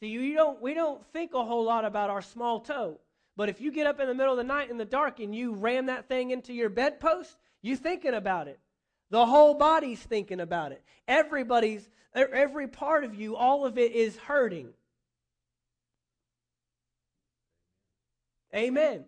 See, 0.00 0.08
you 0.08 0.34
don't, 0.34 0.60
we 0.60 0.74
don't 0.74 1.04
think 1.12 1.34
a 1.34 1.44
whole 1.44 1.64
lot 1.64 1.84
about 1.84 2.10
our 2.10 2.22
small 2.22 2.60
toe. 2.60 2.98
But 3.36 3.48
if 3.48 3.60
you 3.60 3.72
get 3.72 3.86
up 3.86 4.00
in 4.00 4.06
the 4.06 4.14
middle 4.14 4.32
of 4.32 4.38
the 4.38 4.44
night 4.44 4.70
in 4.70 4.76
the 4.78 4.84
dark 4.84 5.20
and 5.20 5.34
you 5.34 5.54
ram 5.54 5.86
that 5.86 6.08
thing 6.08 6.30
into 6.30 6.52
your 6.52 6.68
bedpost, 6.68 7.36
you 7.62 7.76
thinking 7.76 8.14
about 8.14 8.48
it. 8.48 8.58
The 9.10 9.24
whole 9.24 9.54
body's 9.54 10.00
thinking 10.00 10.40
about 10.40 10.72
it. 10.72 10.82
Everybody's, 11.06 11.88
every 12.14 12.68
part 12.68 13.04
of 13.04 13.14
you, 13.14 13.36
all 13.36 13.64
of 13.66 13.78
it 13.78 13.92
is 13.92 14.16
hurting. 14.16 14.70
Amen. 18.54 19.04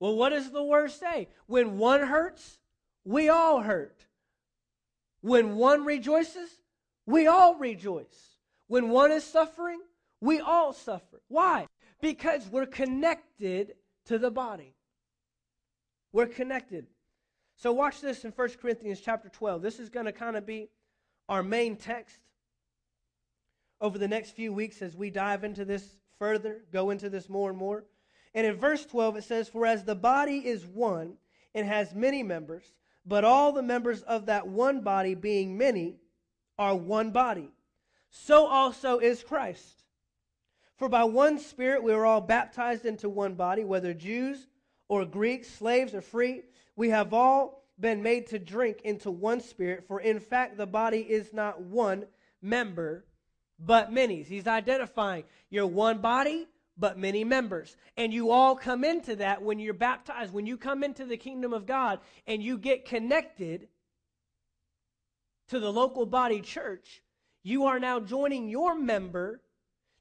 Well, 0.00 0.14
what 0.14 0.30
does 0.30 0.50
the 0.50 0.62
word 0.62 0.90
say? 0.90 1.28
When 1.46 1.78
one 1.78 2.02
hurts, 2.02 2.58
we 3.04 3.28
all 3.28 3.62
hurt. 3.62 4.06
When 5.20 5.56
one 5.56 5.84
rejoices, 5.84 6.50
we 7.06 7.26
all 7.26 7.56
rejoice. 7.56 8.36
When 8.68 8.90
one 8.90 9.10
is 9.10 9.24
suffering, 9.24 9.80
we 10.20 10.40
all 10.40 10.72
suffer. 10.72 11.20
Why? 11.28 11.66
Because 12.00 12.46
we're 12.48 12.66
connected 12.66 13.74
to 14.06 14.18
the 14.18 14.30
body. 14.30 14.74
We're 16.12 16.26
connected. 16.26 16.86
So 17.56 17.72
watch 17.72 18.00
this 18.00 18.24
in 18.24 18.30
1 18.30 18.48
Corinthians 18.60 19.00
chapter 19.00 19.28
12. 19.28 19.62
This 19.62 19.80
is 19.80 19.88
going 19.88 20.06
to 20.06 20.12
kind 20.12 20.36
of 20.36 20.46
be 20.46 20.68
our 21.28 21.42
main 21.42 21.76
text 21.76 22.20
over 23.80 23.98
the 23.98 24.08
next 24.08 24.30
few 24.30 24.52
weeks 24.52 24.80
as 24.82 24.96
we 24.96 25.10
dive 25.10 25.44
into 25.44 25.64
this 25.64 25.96
further, 26.18 26.62
go 26.72 26.90
into 26.90 27.08
this 27.08 27.28
more 27.28 27.50
and 27.50 27.58
more. 27.58 27.84
And 28.34 28.46
in 28.46 28.56
verse 28.56 28.84
12, 28.86 29.16
it 29.16 29.24
says, 29.24 29.48
For 29.48 29.66
as 29.66 29.84
the 29.84 29.94
body 29.94 30.38
is 30.46 30.66
one 30.66 31.14
and 31.54 31.66
has 31.66 31.94
many 31.94 32.22
members, 32.22 32.64
but 33.04 33.24
all 33.24 33.52
the 33.52 33.62
members 33.62 34.02
of 34.02 34.26
that 34.26 34.46
one 34.46 34.82
body, 34.82 35.14
being 35.14 35.56
many, 35.56 35.96
are 36.58 36.74
one 36.74 37.10
body, 37.10 37.50
so 38.10 38.46
also 38.46 38.98
is 38.98 39.22
Christ. 39.22 39.84
For 40.76 40.88
by 40.88 41.04
one 41.04 41.38
Spirit 41.38 41.82
we 41.82 41.92
are 41.92 42.06
all 42.06 42.20
baptized 42.20 42.84
into 42.84 43.08
one 43.08 43.34
body, 43.34 43.64
whether 43.64 43.94
Jews 43.94 44.46
or 44.88 45.04
Greeks, 45.04 45.48
slaves 45.48 45.94
or 45.94 46.00
free. 46.00 46.42
We 46.76 46.90
have 46.90 47.12
all 47.12 47.64
been 47.80 48.02
made 48.02 48.28
to 48.28 48.38
drink 48.38 48.82
into 48.82 49.10
one 49.10 49.40
Spirit, 49.40 49.84
for 49.86 50.00
in 50.00 50.20
fact 50.20 50.56
the 50.56 50.66
body 50.66 51.00
is 51.00 51.32
not 51.32 51.60
one 51.60 52.06
member, 52.40 53.04
but 53.58 53.92
many. 53.92 54.22
He's 54.22 54.46
identifying 54.46 55.24
you're 55.50 55.66
one 55.66 55.98
body, 55.98 56.46
but 56.78 56.98
many 56.98 57.24
members. 57.24 57.76
And 57.96 58.12
you 58.12 58.30
all 58.30 58.54
come 58.54 58.84
into 58.84 59.16
that 59.16 59.42
when 59.42 59.58
you're 59.58 59.74
baptized, 59.74 60.32
when 60.32 60.46
you 60.46 60.56
come 60.56 60.84
into 60.84 61.04
the 61.04 61.16
kingdom 61.16 61.52
of 61.52 61.66
God 61.66 62.00
and 62.26 62.42
you 62.42 62.56
get 62.56 62.84
connected 62.84 63.68
to 65.48 65.58
the 65.58 65.72
local 65.72 66.06
body 66.06 66.40
church, 66.40 67.02
you 67.42 67.64
are 67.64 67.80
now 67.80 67.98
joining 67.98 68.48
your 68.48 68.74
member 68.74 69.40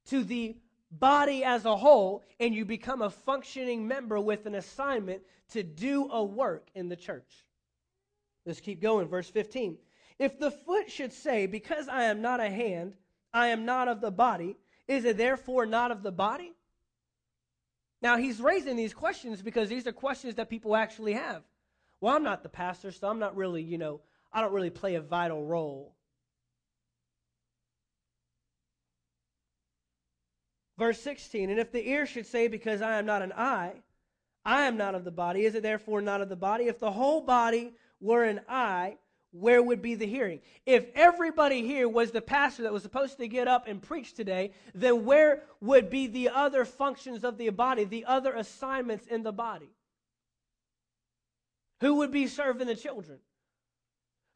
to 0.09 0.23
the 0.23 0.57
body 0.91 1.43
as 1.43 1.65
a 1.65 1.75
whole, 1.75 2.23
and 2.39 2.55
you 2.55 2.63
become 2.63 3.01
a 3.01 3.09
functioning 3.09 3.87
member 3.87 4.19
with 4.19 4.45
an 4.45 4.55
assignment 4.55 5.21
to 5.49 5.63
do 5.63 6.09
a 6.11 6.23
work 6.23 6.67
in 6.75 6.87
the 6.89 6.95
church. 6.95 7.45
Let's 8.45 8.61
keep 8.61 8.81
going. 8.81 9.07
Verse 9.07 9.29
15. 9.29 9.77
If 10.19 10.39
the 10.39 10.51
foot 10.51 10.89
should 10.89 11.13
say, 11.13 11.45
Because 11.45 11.87
I 11.87 12.03
am 12.03 12.21
not 12.21 12.39
a 12.39 12.49
hand, 12.49 12.93
I 13.33 13.47
am 13.47 13.65
not 13.65 13.87
of 13.87 14.01
the 14.01 14.11
body, 14.11 14.57
is 14.87 15.03
it 15.03 15.17
therefore 15.17 15.65
not 15.65 15.91
of 15.91 16.03
the 16.03 16.11
body? 16.11 16.53
Now, 18.01 18.17
he's 18.17 18.39
raising 18.39 18.75
these 18.75 18.93
questions 18.93 19.41
because 19.41 19.69
these 19.69 19.87
are 19.87 19.91
questions 19.91 20.35
that 20.35 20.49
people 20.49 20.75
actually 20.75 21.13
have. 21.13 21.43
Well, 21.99 22.15
I'm 22.15 22.23
not 22.23 22.43
the 22.43 22.49
pastor, 22.49 22.91
so 22.91 23.07
I'm 23.07 23.19
not 23.19 23.35
really, 23.35 23.63
you 23.63 23.77
know, 23.77 24.01
I 24.31 24.41
don't 24.41 24.53
really 24.53 24.69
play 24.69 24.95
a 24.95 25.01
vital 25.01 25.43
role. 25.43 25.95
Verse 30.77 31.01
16, 31.01 31.49
and 31.49 31.59
if 31.59 31.71
the 31.71 31.89
ear 31.89 32.05
should 32.05 32.27
say, 32.27 32.47
Because 32.47 32.83
I 32.83 32.99
am 32.99 33.07
not 33.07 33.23
an 33.23 33.33
eye, 33.33 33.81
I 34.45 34.63
am 34.63 34.77
not 34.77 34.93
of 34.93 35.03
the 35.03 35.11
body, 35.11 35.43
is 35.43 35.55
it 35.55 35.63
therefore 35.63 36.01
not 36.01 36.21
of 36.21 36.29
the 36.29 36.35
body? 36.35 36.65
If 36.65 36.79
the 36.79 36.91
whole 36.91 37.21
body 37.21 37.73
were 37.99 38.23
an 38.23 38.41
eye, 38.47 38.97
where 39.31 39.61
would 39.61 39.81
be 39.81 39.95
the 39.95 40.05
hearing? 40.05 40.41
If 40.65 40.85
everybody 40.95 41.61
here 41.61 41.87
was 41.87 42.11
the 42.11 42.21
pastor 42.21 42.63
that 42.63 42.73
was 42.73 42.83
supposed 42.83 43.17
to 43.17 43.27
get 43.27 43.47
up 43.47 43.67
and 43.67 43.81
preach 43.81 44.13
today, 44.13 44.51
then 44.73 45.05
where 45.05 45.43
would 45.61 45.89
be 45.89 46.07
the 46.07 46.29
other 46.29 46.65
functions 46.65 47.23
of 47.23 47.37
the 47.37 47.49
body, 47.49 47.83
the 47.83 48.05
other 48.05 48.33
assignments 48.33 49.05
in 49.05 49.23
the 49.23 49.31
body? 49.31 49.69
Who 51.81 51.95
would 51.95 52.11
be 52.11 52.27
serving 52.27 52.67
the 52.67 52.75
children? 52.75 53.19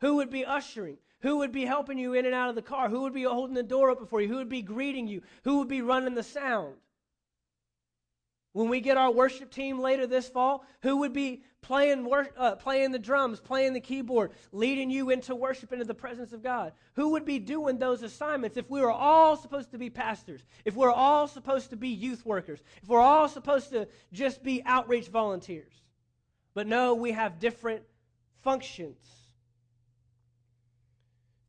Who 0.01 0.15
would 0.15 0.30
be 0.30 0.45
ushering? 0.45 0.97
Who 1.21 1.38
would 1.38 1.51
be 1.51 1.65
helping 1.65 1.97
you 1.97 2.13
in 2.13 2.25
and 2.25 2.36
out 2.36 2.49
of 2.49 2.56
the 2.56 2.62
car? 2.62 2.89
Who 2.89 3.01
would 3.01 3.13
be 3.13 3.23
holding 3.23 3.56
the 3.56 3.63
door 3.63 3.89
open 3.89 4.08
for 4.08 4.21
you? 4.21 4.27
Who 4.27 4.38
would 4.38 4.49
be 4.49 4.62
greeting 4.62 5.08
you? 5.08 5.21
Who 5.43 5.60
would 5.60 5.67
be 5.67 5.82
running 5.82 6.15
the 6.15 6.23
sound? 6.23 6.75
When 8.53 8.67
we 8.67 8.81
get 8.81 8.97
our 8.97 9.11
worship 9.11 9.49
team 9.49 9.79
later 9.79 10.05
this 10.05 10.27
fall, 10.27 10.65
who 10.81 10.97
would 10.97 11.13
be 11.13 11.43
playing, 11.61 12.05
uh, 12.37 12.55
playing 12.55 12.91
the 12.91 12.99
drums, 12.99 13.39
playing 13.39 13.71
the 13.71 13.79
keyboard, 13.79 14.31
leading 14.51 14.89
you 14.89 15.09
into 15.09 15.33
worship 15.35 15.71
into 15.71 15.85
the 15.85 15.93
presence 15.93 16.33
of 16.33 16.43
God? 16.43 16.73
Who 16.95 17.09
would 17.09 17.23
be 17.23 17.39
doing 17.39 17.77
those 17.77 18.03
assignments 18.03 18.57
if 18.57 18.69
we 18.69 18.81
were 18.81 18.91
all 18.91 19.37
supposed 19.37 19.71
to 19.71 19.77
be 19.77 19.89
pastors, 19.89 20.41
if 20.65 20.75
we're 20.75 20.91
all 20.91 21.27
supposed 21.27 21.69
to 21.69 21.77
be 21.77 21.87
youth 21.89 22.25
workers, 22.25 22.61
if 22.83 22.89
we're 22.89 22.99
all 22.99 23.29
supposed 23.29 23.69
to 23.69 23.87
just 24.11 24.43
be 24.43 24.61
outreach 24.65 25.07
volunteers? 25.07 25.71
But 26.53 26.67
no, 26.67 26.93
we 26.93 27.13
have 27.13 27.39
different 27.39 27.83
functions. 28.41 28.97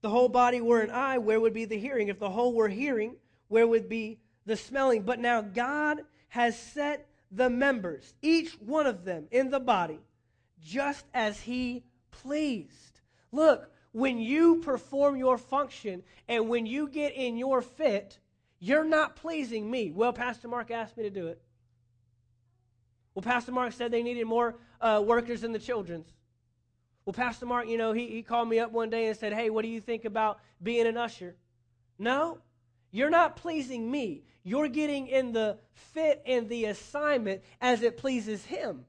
the 0.02 0.10
whole 0.10 0.28
body 0.28 0.60
were 0.60 0.80
an 0.80 0.90
eye, 0.90 1.18
where 1.18 1.40
would 1.40 1.54
be 1.54 1.64
the 1.64 1.78
hearing? 1.78 2.08
If 2.08 2.18
the 2.18 2.30
whole 2.30 2.52
were 2.52 2.68
hearing, 2.68 3.16
where 3.48 3.66
would 3.66 3.88
be 3.88 4.18
the 4.46 4.56
smelling? 4.56 5.02
But 5.02 5.20
now 5.20 5.40
God 5.40 6.02
has 6.32 6.58
set 6.58 7.06
the 7.30 7.50
members, 7.50 8.14
each 8.22 8.52
one 8.54 8.86
of 8.86 9.04
them 9.04 9.26
in 9.30 9.50
the 9.50 9.60
body, 9.60 9.98
just 10.62 11.04
as 11.12 11.38
he 11.38 11.84
pleased. 12.10 13.00
Look, 13.32 13.70
when 13.92 14.18
you 14.18 14.56
perform 14.56 15.16
your 15.16 15.36
function 15.36 16.02
and 16.26 16.48
when 16.48 16.64
you 16.64 16.88
get 16.88 17.12
in 17.14 17.36
your 17.36 17.60
fit, 17.60 18.18
you're 18.58 18.82
not 18.82 19.14
pleasing 19.14 19.70
me. 19.70 19.92
Well, 19.94 20.14
Pastor 20.14 20.48
Mark 20.48 20.70
asked 20.70 20.96
me 20.96 21.02
to 21.02 21.10
do 21.10 21.26
it. 21.26 21.38
Well, 23.14 23.22
Pastor 23.22 23.52
Mark 23.52 23.74
said 23.74 23.90
they 23.90 24.02
needed 24.02 24.24
more 24.24 24.54
uh, 24.80 25.04
workers 25.04 25.44
in 25.44 25.52
the 25.52 25.58
children's. 25.58 26.14
Well, 27.04 27.12
Pastor 27.12 27.44
Mark, 27.44 27.68
you 27.68 27.76
know, 27.76 27.92
he, 27.92 28.06
he 28.06 28.22
called 28.22 28.48
me 28.48 28.58
up 28.58 28.72
one 28.72 28.88
day 28.88 29.06
and 29.08 29.18
said, 29.18 29.34
Hey, 29.34 29.50
what 29.50 29.66
do 29.66 29.68
you 29.68 29.82
think 29.82 30.06
about 30.06 30.38
being 30.62 30.86
an 30.86 30.96
usher? 30.96 31.36
No, 31.98 32.38
you're 32.92 33.10
not 33.10 33.36
pleasing 33.36 33.90
me. 33.90 34.22
You're 34.44 34.68
getting 34.68 35.08
in 35.08 35.32
the 35.32 35.58
fit 35.72 36.22
and 36.26 36.48
the 36.48 36.66
assignment 36.66 37.42
as 37.60 37.82
it 37.82 37.96
pleases 37.96 38.44
Him. 38.44 38.84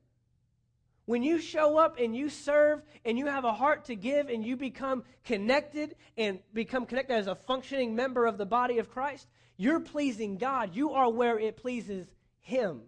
When 1.05 1.23
you 1.23 1.39
show 1.39 1.77
up 1.77 1.97
and 1.99 2.15
you 2.15 2.29
serve 2.29 2.81
and 3.03 3.17
you 3.17 3.25
have 3.27 3.45
a 3.45 3.53
heart 3.53 3.85
to 3.85 3.95
give 3.95 4.29
and 4.29 4.45
you 4.45 4.55
become 4.55 5.03
connected 5.25 5.95
and 6.17 6.39
become 6.53 6.85
connected 6.85 7.13
as 7.13 7.27
a 7.27 7.35
functioning 7.35 7.95
member 7.95 8.25
of 8.25 8.37
the 8.37 8.45
body 8.45 8.77
of 8.77 8.89
Christ, 8.89 9.27
you're 9.57 9.79
pleasing 9.79 10.37
God. 10.37 10.75
You 10.75 10.91
are 10.91 11.09
where 11.09 11.39
it 11.39 11.57
pleases 11.57 12.05
Him. 12.41 12.81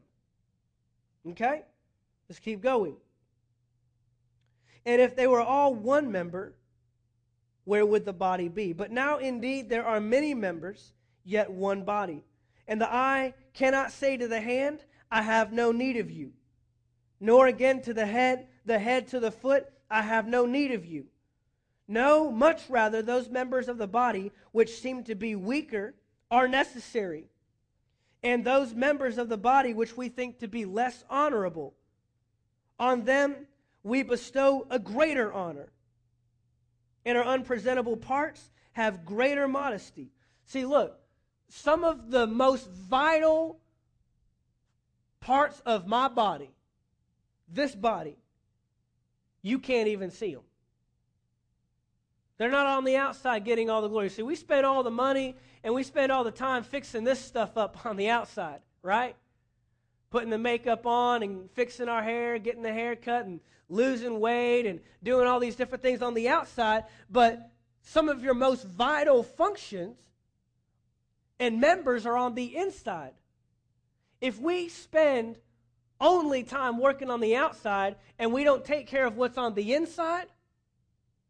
Okay? 1.30 1.64
Let's 2.28 2.40
keep 2.40 2.62
going. 2.62 2.96
And 4.86 5.02
if 5.02 5.16
they 5.16 5.28
were 5.28 5.42
all 5.42 5.74
one 5.74 6.12
member, 6.12 6.54
where 7.64 7.86
would 7.86 8.06
the 8.06 8.14
body 8.14 8.50
be? 8.50 8.74
But 8.74 8.92
now 8.92 9.18
indeed 9.18 9.70
there 9.70 9.86
are 9.86 10.00
many 10.00 10.34
members 10.34 10.94
yet 11.26 11.52
one 11.52 11.84
body. 11.84 12.24
And 12.68 12.80
the 12.80 12.92
eye 12.92 13.34
cannot 13.54 13.92
say 13.92 14.16
to 14.16 14.28
the 14.28 14.40
hand, 14.40 14.86
I 15.12 15.22
have 15.22 15.52
no 15.52 15.72
need 15.72 15.98
of 15.98 16.10
you. 16.10 16.32
Nor 17.20 17.48
again 17.48 17.82
to 17.82 17.94
the 17.94 18.06
head, 18.06 18.48
the 18.66 18.80
head 18.80 19.08
to 19.10 19.20
the 19.20 19.32
foot, 19.32 19.66
I 19.90 20.02
have 20.02 20.28
no 20.28 20.46
need 20.46 20.72
of 20.72 20.86
you. 20.86 21.06
No, 21.88 22.32
much 22.32 22.64
rather, 22.70 23.02
those 23.02 23.30
members 23.30 23.68
of 23.68 23.78
the 23.78 23.88
body 23.88 24.32
which 24.52 24.80
seem 24.80 25.04
to 25.04 25.16
be 25.16 25.36
weaker 25.36 25.96
are 26.32 26.48
necessary. 26.48 27.26
And 28.24 28.44
those 28.44 28.74
members 28.74 29.18
of 29.18 29.30
the 29.30 29.38
body 29.38 29.74
which 29.74 29.96
we 29.96 30.10
think 30.10 30.40
to 30.40 30.48
be 30.48 30.66
less 30.66 31.04
honorable, 31.10 31.76
on 32.80 33.06
them 33.06 33.36
we 33.84 34.02
bestow 34.02 34.66
a 34.72 34.80
greater 34.80 35.32
honor. 35.32 35.72
And 37.06 37.20
our 37.20 37.24
unpresentable 37.24 37.98
parts 37.98 38.50
have 38.74 39.06
greater 39.06 39.48
modesty. 39.48 40.10
See, 40.46 40.66
look, 40.66 41.00
some 41.50 41.84
of 41.84 42.12
the 42.12 42.28
most 42.28 42.70
vital 42.70 43.60
parts 45.20 45.62
of 45.66 45.88
my 45.88 46.08
body, 46.08 46.52
this 47.48 47.74
body, 47.74 48.18
you 49.42 49.60
can't 49.60 49.88
even 49.88 50.12
see 50.12 50.34
them. 50.34 50.44
They're 52.38 52.50
not 52.50 52.68
on 52.68 52.84
the 52.84 52.98
outside 52.98 53.46
getting 53.46 53.70
all 53.70 53.82
the 53.82 53.88
glory. 53.88 54.10
See, 54.10 54.24
we 54.24 54.36
spend 54.36 54.66
all 54.66 54.84
the 54.84 54.92
money 54.92 55.36
and 55.64 55.74
we 55.74 55.84
spend 55.84 56.12
all 56.12 56.24
the 56.24 56.32
time 56.32 56.64
fixing 56.64 57.04
this 57.04 57.20
stuff 57.20 57.58
up 57.58 57.86
on 57.86 57.96
the 57.96 58.10
outside, 58.10 58.60
right? 58.82 59.16
Putting 60.10 60.30
the 60.30 60.38
makeup 60.38 60.86
on 60.86 61.24
and 61.24 61.50
fixing 61.52 61.90
our 61.90 62.04
hair, 62.04 62.38
getting 62.38 62.62
the 62.62 62.74
haircut 62.74 63.26
and 63.26 63.40
losing 63.70 64.20
weight 64.20 64.66
and 64.66 64.80
doing 65.02 65.28
all 65.28 65.40
these 65.40 65.56
different 65.56 65.82
things 65.82 66.02
on 66.02 66.14
the 66.14 66.30
outside. 66.30 66.84
But 67.10 67.50
some 67.82 68.10
of 68.10 68.24
your 68.24 68.34
most 68.34 68.66
vital 68.66 69.24
functions 69.24 69.98
and 71.40 71.60
members 71.60 72.06
are 72.06 72.18
on 72.18 72.36
the 72.36 72.56
inside. 72.56 73.14
If 74.22 74.40
we 74.40 74.70
spend 74.70 75.38
only 76.00 76.44
time 76.44 76.80
working 76.80 77.10
on 77.10 77.20
the 77.20 77.36
outside 77.36 77.96
and 78.18 78.34
we 78.34 78.44
don't 78.44 78.64
take 78.64 78.88
care 78.88 79.06
of 79.06 79.18
what's 79.18 79.38
on 79.38 79.54
the 79.54 79.74
inside, 79.74 80.28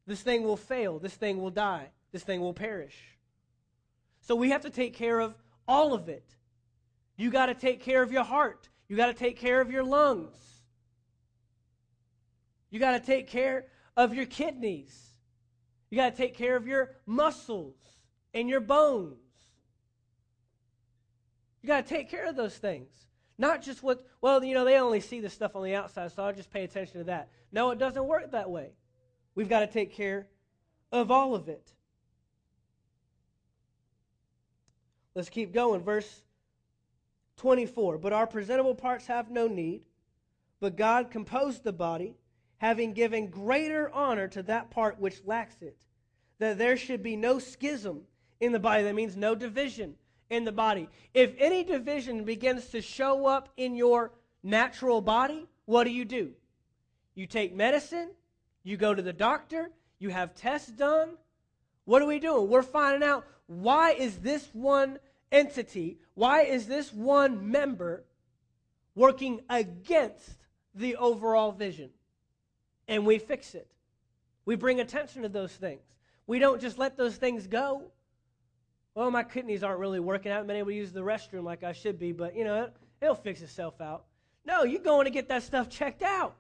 this 0.08 0.22
thing 0.22 0.44
will 0.44 0.58
fail. 0.58 1.00
This 1.00 1.15
thing 1.15 1.41
will 1.41 1.50
die. 1.50 1.89
This 2.12 2.24
thing 2.24 2.41
will 2.41 2.54
perish. 2.54 2.96
So 4.22 4.36
we 4.36 4.50
have 4.52 4.62
to 4.62 4.70
take 4.70 4.94
care 4.94 5.20
of 5.20 5.36
all 5.68 5.94
of 5.94 6.10
it. 6.10 6.36
You 7.18 7.32
got 7.32 7.48
to 7.48 7.54
take 7.54 7.82
care 7.82 8.04
of 8.04 8.12
your 8.12 8.24
heart. 8.24 8.70
You 8.88 8.96
got 8.98 9.08
to 9.08 9.13
take 9.13 9.38
care 9.38 9.62
of 9.62 9.72
your 9.72 9.84
lungs. 9.84 10.38
You 12.70 12.80
got 12.80 12.91
to 12.91 13.00
take 13.00 13.28
care 13.28 13.68
of 13.96 14.13
your 14.13 14.26
kidneys. 14.26 15.15
You 15.89 15.98
got 15.98 16.12
to 16.12 16.18
take 16.18 16.36
care 16.36 16.56
of 16.56 16.68
your 16.68 16.91
muscles 17.06 17.78
and 18.34 18.50
your 18.50 18.60
bones. 18.60 19.18
You 21.65 21.69
got 21.69 21.88
to 21.88 21.95
take 21.95 22.12
care 22.12 22.28
of 22.28 22.36
those 22.36 22.56
things. 22.56 22.91
Not 23.39 23.63
just 23.63 23.82
what, 23.82 24.06
well, 24.21 24.43
you 24.43 24.54
know, 24.54 24.65
they 24.65 24.78
only 24.78 24.99
see 24.99 25.19
the 25.19 25.32
stuff 25.32 25.56
on 25.56 25.63
the 25.63 25.73
outside, 25.73 26.12
so 26.12 26.21
I'll 26.21 26.32
just 26.32 26.51
pay 26.51 26.63
attention 26.63 26.99
to 26.99 27.06
that. 27.06 27.30
No, 27.51 27.71
it 27.71 27.80
doesn't 27.80 28.06
work 28.06 28.34
that 28.34 28.51
way. 28.51 28.73
We've 29.34 29.49
got 29.49 29.62
to 29.62 29.67
take 29.67 29.91
care 29.91 30.28
of 30.91 31.10
all 31.10 31.34
of 31.34 31.49
it. 31.49 31.73
Let's 35.15 35.30
keep 35.30 35.56
going. 35.56 35.82
Verse 35.82 36.21
24. 37.38 37.97
But 37.97 38.13
our 38.13 38.28
presentable 38.28 38.75
parts 38.75 39.08
have 39.08 39.32
no 39.32 39.47
need, 39.47 39.82
but 40.60 40.78
God 40.78 41.10
composed 41.10 41.63
the 41.63 41.73
body, 41.73 42.15
having 42.60 42.93
given 42.93 43.32
greater 43.32 43.89
honor 43.89 44.28
to 44.28 44.43
that 44.43 44.69
part 44.69 44.99
which 44.99 45.25
lacks 45.25 45.63
it, 45.63 45.80
that 46.38 46.60
there 46.60 46.78
should 46.78 47.01
be 47.01 47.15
no 47.15 47.39
schism 47.39 48.01
in 48.39 48.51
the 48.51 48.60
body. 48.60 48.84
That 48.84 48.93
means 48.93 49.17
no 49.17 49.34
division 49.34 49.95
in 50.30 50.44
the 50.44 50.52
body. 50.52 50.90
If 51.14 51.34
any 51.38 51.64
division 51.64 52.24
begins 52.24 52.68
to 52.68 52.82
show 52.82 53.26
up 53.26 53.50
in 53.58 53.76
your 53.76 54.12
natural 54.44 55.02
body, 55.02 55.48
what 55.66 55.84
do 55.84 55.92
you 55.92 56.06
do? 56.06 56.32
You 57.14 57.28
take 57.28 57.56
medicine, 57.56 58.10
you 58.64 58.78
go 58.78 58.94
to 58.94 59.02
the 59.02 59.14
doctor, 59.14 59.72
you 60.00 60.10
have 60.10 60.36
tests 60.36 60.72
done. 60.72 61.12
What 61.86 62.02
are 62.02 62.08
we 62.08 62.20
doing? 62.20 62.50
We're 62.50 62.64
finding 62.64 63.08
out 63.08 63.26
why 63.48 63.92
is 63.92 64.18
this 64.18 64.50
one 64.54 65.00
entity, 65.32 66.00
why 66.14 66.42
is 66.42 66.68
this 66.68 66.92
one 66.92 67.52
member 67.52 68.04
working 68.96 69.42
against 69.50 70.38
the 70.74 70.96
overall 70.96 71.52
vision? 71.52 71.92
And 72.88 73.06
we 73.06 73.20
fix 73.20 73.56
it. 73.56 73.68
We 74.46 74.56
bring 74.56 74.80
attention 74.80 75.24
to 75.24 75.30
those 75.30 75.52
things. 75.52 75.82
We 76.28 76.40
don't 76.40 76.62
just 76.62 76.78
let 76.78 76.98
those 76.98 77.16
things 77.16 77.48
go. 77.48 77.92
Well, 78.95 79.12
my 79.12 79.23
kidneys 79.23 79.62
aren't 79.62 79.79
really 79.79 79.99
working. 79.99 80.31
I 80.31 80.36
haven't 80.36 80.47
been 80.47 80.55
able 80.55 80.69
to 80.69 80.75
use 80.75 80.93
the 80.93 81.01
restroom 81.01 81.43
like 81.43 81.63
I 81.63 81.73
should 81.73 81.99
be, 81.99 82.13
but 82.13 82.36
you 82.36 82.45
know, 82.45 82.69
it'll 83.01 83.13
fix 83.13 83.41
itself 83.41 83.81
out. 83.81 84.05
No, 84.45 84.63
you're 84.63 84.81
going 84.81 85.03
to 85.03 85.12
get 85.12 85.27
that 85.27 85.43
stuff 85.43 85.69
checked 85.69 86.01
out. 86.01 86.36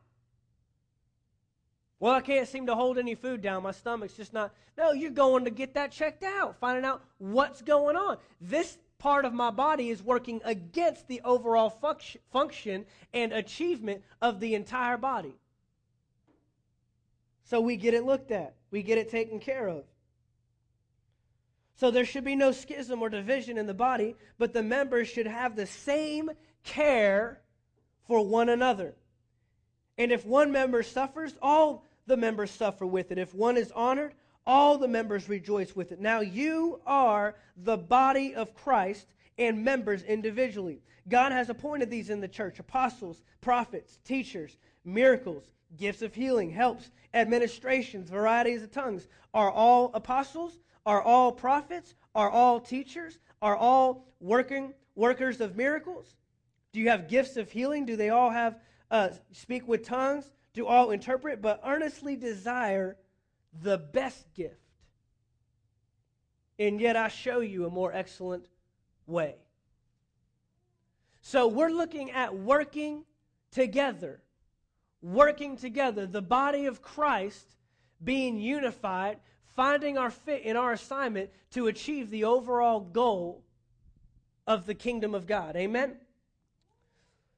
Well, 1.99 2.13
I 2.13 2.21
can't 2.21 2.47
seem 2.47 2.67
to 2.67 2.75
hold 2.75 2.97
any 2.97 3.15
food 3.15 3.41
down. 3.41 3.63
My 3.63 3.71
stomach's 3.71 4.13
just 4.13 4.31
not. 4.33 4.53
No, 4.77 4.91
you're 4.91 5.11
going 5.11 5.45
to 5.45 5.51
get 5.51 5.73
that 5.73 5.91
checked 5.91 6.23
out, 6.23 6.55
finding 6.59 6.85
out 6.85 7.03
what's 7.17 7.61
going 7.61 7.95
on. 7.95 8.17
This 8.39 8.77
part 8.99 9.25
of 9.25 9.33
my 9.33 9.51
body 9.51 9.89
is 9.89 10.01
working 10.01 10.41
against 10.45 11.07
the 11.07 11.21
overall 11.23 11.69
function 12.31 12.85
and 13.13 13.33
achievement 13.33 14.03
of 14.21 14.39
the 14.39 14.55
entire 14.55 14.97
body. 14.97 15.35
So 17.43 17.59
we 17.59 17.75
get 17.75 17.93
it 17.93 18.05
looked 18.05 18.31
at, 18.31 18.55
we 18.71 18.81
get 18.81 18.97
it 18.97 19.09
taken 19.09 19.39
care 19.39 19.67
of. 19.67 19.83
So 21.75 21.91
there 21.91 22.05
should 22.05 22.23
be 22.23 22.35
no 22.35 22.51
schism 22.51 23.01
or 23.01 23.09
division 23.09 23.57
in 23.57 23.67
the 23.67 23.73
body, 23.73 24.15
but 24.37 24.53
the 24.53 24.63
members 24.63 25.07
should 25.07 25.27
have 25.27 25.55
the 25.55 25.65
same 25.65 26.31
care 26.63 27.41
for 28.07 28.25
one 28.25 28.49
another. 28.49 28.95
And 29.97 30.11
if 30.11 30.25
one 30.25 30.51
member 30.51 30.83
suffers, 30.83 31.35
all 31.41 31.85
the 32.07 32.17
members 32.17 32.51
suffer 32.51 32.85
with 32.85 33.11
it. 33.11 33.17
If 33.17 33.33
one 33.33 33.57
is 33.57 33.71
honored, 33.71 34.13
all 34.45 34.77
the 34.77 34.87
members 34.87 35.27
rejoice 35.27 35.75
with 35.75 35.91
it. 35.91 35.99
Now 35.99 36.21
you 36.21 36.79
are 36.85 37.35
the 37.57 37.77
body 37.77 38.35
of 38.35 38.53
Christ 38.55 39.07
and 39.37 39.63
members 39.63 40.03
individually. 40.03 40.81
God 41.07 41.31
has 41.31 41.49
appointed 41.49 41.89
these 41.89 42.09
in 42.09 42.21
the 42.21 42.27
church 42.27 42.59
apostles, 42.59 43.21
prophets, 43.41 43.99
teachers, 44.05 44.57
miracles, 44.83 45.43
gifts 45.77 46.01
of 46.01 46.13
healing, 46.13 46.51
helps, 46.51 46.89
administrations, 47.13 48.09
varieties 48.09 48.63
of 48.63 48.71
tongues. 48.71 49.07
Are 49.33 49.51
all 49.51 49.91
apostles? 49.93 50.57
Are 50.85 51.01
all 51.01 51.31
prophets? 51.31 51.95
Are 52.13 52.29
all 52.29 52.59
teachers? 52.59 53.19
Are 53.41 53.55
all 53.55 54.07
working 54.19 54.73
workers 54.95 55.41
of 55.41 55.55
miracles? 55.55 56.15
Do 56.73 56.79
you 56.79 56.89
have 56.89 57.07
gifts 57.07 57.37
of 57.37 57.51
healing? 57.51 57.85
Do 57.85 57.95
they 57.95 58.09
all 58.09 58.29
have 58.29 58.57
uh, 58.91 59.09
speak 59.31 59.67
with 59.67 59.83
tongues, 59.83 60.31
do 60.53 60.67
all 60.67 60.91
interpret, 60.91 61.41
but 61.41 61.61
earnestly 61.65 62.15
desire 62.15 62.97
the 63.61 63.77
best 63.77 64.33
gift. 64.33 64.55
And 66.57 66.79
yet 66.79 66.95
I 66.95 67.09
show 67.09 67.39
you 67.39 67.65
a 67.65 67.69
more 67.69 67.91
excellent 67.91 68.47
way. 69.07 69.35
So 71.21 71.47
we're 71.47 71.69
looking 71.69 72.11
at 72.11 72.37
working 72.37 73.03
together. 73.51 74.21
Working 75.01 75.57
together, 75.57 76.05
the 76.05 76.21
body 76.21 76.65
of 76.65 76.81
Christ 76.81 77.55
being 78.03 78.39
unified, 78.39 79.19
finding 79.55 79.97
our 79.97 80.11
fit 80.11 80.43
in 80.43 80.57
our 80.57 80.73
assignment 80.73 81.29
to 81.51 81.67
achieve 81.67 82.09
the 82.09 82.25
overall 82.25 82.79
goal 82.79 83.43
of 84.45 84.65
the 84.65 84.75
kingdom 84.75 85.15
of 85.15 85.25
God. 85.25 85.55
Amen? 85.55 85.97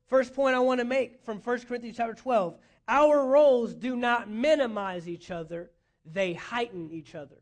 First 0.08 0.34
point 0.34 0.56
I 0.56 0.60
want 0.60 0.80
to 0.80 0.86
make 0.86 1.24
from 1.24 1.40
1 1.40 1.60
Corinthians 1.62 1.98
chapter 1.98 2.14
12 2.14 2.58
our 2.88 3.26
roles 3.26 3.74
do 3.76 3.96
not 3.96 4.30
minimize 4.30 5.10
each 5.10 5.30
other, 5.30 5.72
they 6.06 6.34
heighten 6.34 6.90
each 6.90 7.16
other. 7.16 7.36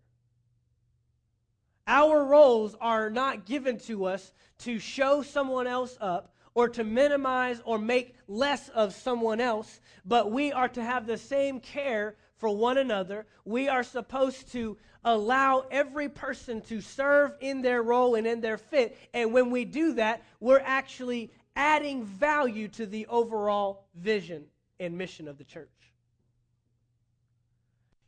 Our 1.87 2.25
roles 2.25 2.75
are 2.81 3.11
not 3.11 3.45
given 3.45 3.77
to 3.81 4.05
us 4.05 4.33
to 4.59 4.79
show 4.79 5.21
someone 5.21 5.67
else 5.67 5.97
up 6.01 6.34
or 6.55 6.69
to 6.69 6.83
minimize 6.83 7.61
or 7.65 7.77
make 7.77 8.15
less 8.27 8.69
of 8.69 8.95
someone 8.95 9.41
else, 9.41 9.81
but 10.05 10.31
we 10.31 10.51
are 10.51 10.69
to 10.69 10.83
have 10.83 11.05
the 11.05 11.17
same 11.17 11.59
care 11.59 12.15
for 12.37 12.49
one 12.49 12.77
another. 12.77 13.25
We 13.43 13.67
are 13.67 13.83
supposed 13.83 14.51
to 14.53 14.77
allow 15.03 15.65
every 15.69 16.09
person 16.09 16.61
to 16.61 16.81
serve 16.81 17.33
in 17.41 17.61
their 17.61 17.83
role 17.83 18.15
and 18.15 18.25
in 18.25 18.41
their 18.41 18.57
fit. 18.57 18.97
And 19.13 19.33
when 19.33 19.51
we 19.51 19.65
do 19.65 19.93
that, 19.93 20.23
we're 20.39 20.63
actually 20.63 21.31
adding 21.55 22.03
value 22.05 22.69
to 22.69 22.85
the 22.85 23.05
overall 23.07 23.85
vision 23.93 24.45
and 24.79 24.97
mission 24.97 25.27
of 25.27 25.37
the 25.37 25.43
church. 25.43 25.69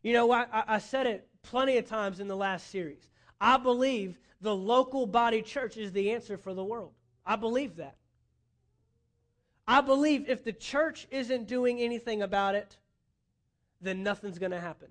You 0.04 0.14
know, 0.14 0.32
I, 0.32 0.46
I 0.52 0.80
said 0.80 1.06
it 1.06 1.28
plenty 1.44 1.78
of 1.78 1.86
times 1.86 2.20
in 2.22 2.28
the 2.28 2.36
last 2.36 2.72
series. 2.72 3.10
I 3.42 3.58
believe 3.58 4.18
the 4.40 4.56
local 4.56 5.06
body 5.06 5.42
church 5.42 5.76
is 5.76 5.92
the 5.92 6.12
answer 6.12 6.38
for 6.38 6.54
the 6.54 6.64
world. 6.64 6.94
I 7.26 7.36
believe 7.36 7.76
that. 7.76 7.98
I 9.68 9.82
believe 9.82 10.30
if 10.30 10.44
the 10.44 10.54
church 10.54 11.08
isn't 11.12 11.48
doing 11.48 11.80
anything 11.80 12.22
about 12.22 12.56
it, 12.56 12.78
then 13.82 14.02
nothing's 14.02 14.40
going 14.40 14.52
to 14.52 14.60
happen. 14.60 14.88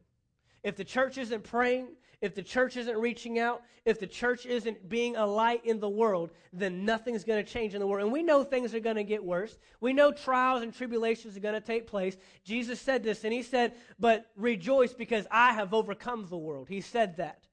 If 0.62 0.76
the 0.76 0.84
church 0.84 1.16
isn't 1.16 1.44
praying, 1.44 1.88
if 2.20 2.34
the 2.34 2.42
church 2.42 2.76
isn't 2.76 2.96
reaching 2.96 3.38
out, 3.38 3.62
if 3.84 4.00
the 4.00 4.06
church 4.06 4.46
isn't 4.46 4.88
being 4.88 5.16
a 5.16 5.26
light 5.26 5.64
in 5.64 5.80
the 5.80 5.88
world, 5.88 6.30
then 6.52 6.84
nothing's 6.84 7.24
going 7.24 7.44
to 7.44 7.50
change 7.50 7.74
in 7.74 7.80
the 7.80 7.86
world. 7.86 8.04
And 8.04 8.12
we 8.12 8.22
know 8.22 8.42
things 8.42 8.74
are 8.74 8.80
going 8.80 8.96
to 8.96 9.04
get 9.04 9.22
worse. 9.22 9.58
We 9.80 9.92
know 9.92 10.12
trials 10.12 10.62
and 10.62 10.74
tribulations 10.74 11.36
are 11.36 11.40
going 11.40 11.54
to 11.54 11.60
take 11.60 11.86
place. 11.86 12.16
Jesus 12.42 12.80
said 12.80 13.02
this, 13.02 13.24
and 13.24 13.32
he 13.32 13.42
said, 13.42 13.74
But 13.98 14.26
rejoice 14.34 14.94
because 14.94 15.26
I 15.30 15.52
have 15.52 15.74
overcome 15.74 16.26
the 16.28 16.38
world. 16.38 16.68
He 16.68 16.80
said 16.80 17.18
that. 17.18 17.46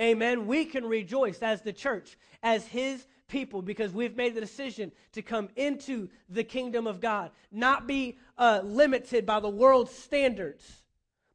Amen. 0.00 0.46
We 0.46 0.64
can 0.64 0.84
rejoice 0.84 1.42
as 1.42 1.62
the 1.62 1.72
church, 1.72 2.16
as 2.42 2.66
his 2.66 3.04
people, 3.28 3.62
because 3.62 3.92
we've 3.92 4.16
made 4.16 4.34
the 4.34 4.40
decision 4.40 4.90
to 5.12 5.22
come 5.22 5.48
into 5.56 6.08
the 6.28 6.44
kingdom 6.44 6.86
of 6.86 7.00
God, 7.00 7.30
not 7.52 7.86
be 7.86 8.18
uh, 8.36 8.60
limited 8.64 9.24
by 9.24 9.40
the 9.40 9.48
world's 9.48 9.92
standards 9.92 10.82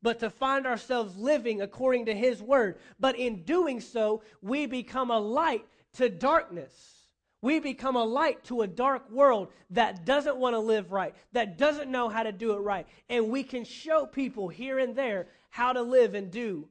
but 0.04 0.20
to 0.20 0.30
find 0.30 0.68
ourselves 0.68 1.18
living 1.18 1.62
according 1.62 2.06
to 2.06 2.14
His 2.14 2.42
word. 2.42 2.78
But 3.00 3.18
in 3.18 3.44
doing 3.44 3.80
so, 3.80 4.22
we 4.42 4.66
become 4.68 5.10
a 5.10 5.20
light 5.20 5.66
to 5.94 6.10
darkness. 6.10 7.08
We 7.42 7.60
become 7.60 7.96
a 7.96 8.04
light 8.04 8.44
to 8.46 8.62
a 8.62 8.68
dark 8.68 9.10
world 9.10 9.48
that 9.72 10.06
doesn't 10.06 10.38
want 10.38 10.54
to 10.54 10.60
live 10.60 10.92
right, 10.92 11.16
that 11.32 11.58
doesn't 11.58 11.90
know 11.90 12.10
how 12.10 12.24
to 12.24 12.32
do 12.32 12.54
it 12.54 12.60
right. 12.60 12.86
And 13.10 13.30
we 13.30 13.44
can 13.44 13.64
show 13.64 14.06
people 14.06 14.50
here 14.50 14.78
and 14.78 14.96
there 14.96 15.28
how 15.50 15.74
to 15.74 15.82
live 15.82 16.16
and 16.16 16.30
do 16.30 16.68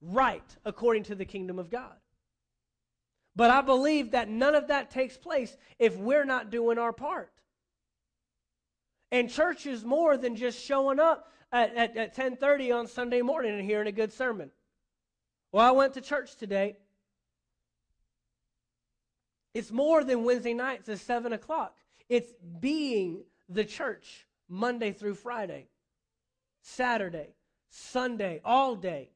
right 0.00 0.44
according 0.64 1.04
to 1.04 1.14
the 1.14 1.24
kingdom 1.24 1.58
of 1.58 1.70
God. 1.70 1.94
But 3.36 3.50
I 3.50 3.62
believe 3.62 4.12
that 4.12 4.28
none 4.28 4.54
of 4.54 4.68
that 4.68 4.90
takes 4.90 5.16
place 5.16 5.56
if 5.78 5.96
we're 5.96 6.24
not 6.24 6.50
doing 6.50 6.78
our 6.78 6.92
part. 6.92 7.32
And 9.10 9.30
church 9.30 9.66
is 9.66 9.84
more 9.84 10.16
than 10.16 10.36
just 10.36 10.64
showing 10.64 11.00
up 11.00 11.30
at, 11.52 11.74
at, 11.74 11.96
at 11.96 12.08
1030 12.08 12.72
on 12.72 12.86
Sunday 12.86 13.22
morning 13.22 13.52
and 13.52 13.62
hearing 13.62 13.86
a 13.86 13.92
good 13.92 14.12
sermon. 14.12 14.50
Well, 15.52 15.66
I 15.66 15.70
went 15.70 15.94
to 15.94 16.00
church 16.00 16.36
today. 16.36 16.76
It's 19.52 19.70
more 19.70 20.02
than 20.02 20.24
Wednesday 20.24 20.54
nights 20.54 20.88
at 20.88 20.98
7 20.98 21.32
o'clock. 21.32 21.76
It's 22.08 22.32
being 22.60 23.22
the 23.48 23.64
church 23.64 24.26
Monday 24.48 24.92
through 24.92 25.14
Friday, 25.14 25.68
Saturday, 26.60 27.34
Sunday, 27.70 28.40
all 28.44 28.74
day, 28.74 29.10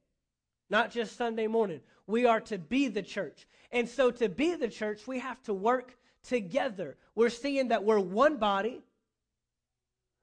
not 0.71 0.91
just 0.91 1.17
Sunday 1.17 1.47
morning. 1.47 1.81
We 2.07 2.27
are 2.27 2.41
to 2.43 2.59
be 2.59 2.89
the 2.89 3.03
church. 3.03 3.47
And 3.71 3.89
so, 3.89 4.11
to 4.11 4.29
be 4.29 4.55
the 4.55 4.69
church, 4.69 5.07
we 5.07 5.19
have 5.19 5.43
to 5.45 5.55
work 5.55 5.97
together. 6.23 6.97
We're 7.15 7.31
seeing 7.31 7.69
that 7.69 7.85
we're 7.85 8.01
one 8.01 8.39
body, 8.39 8.83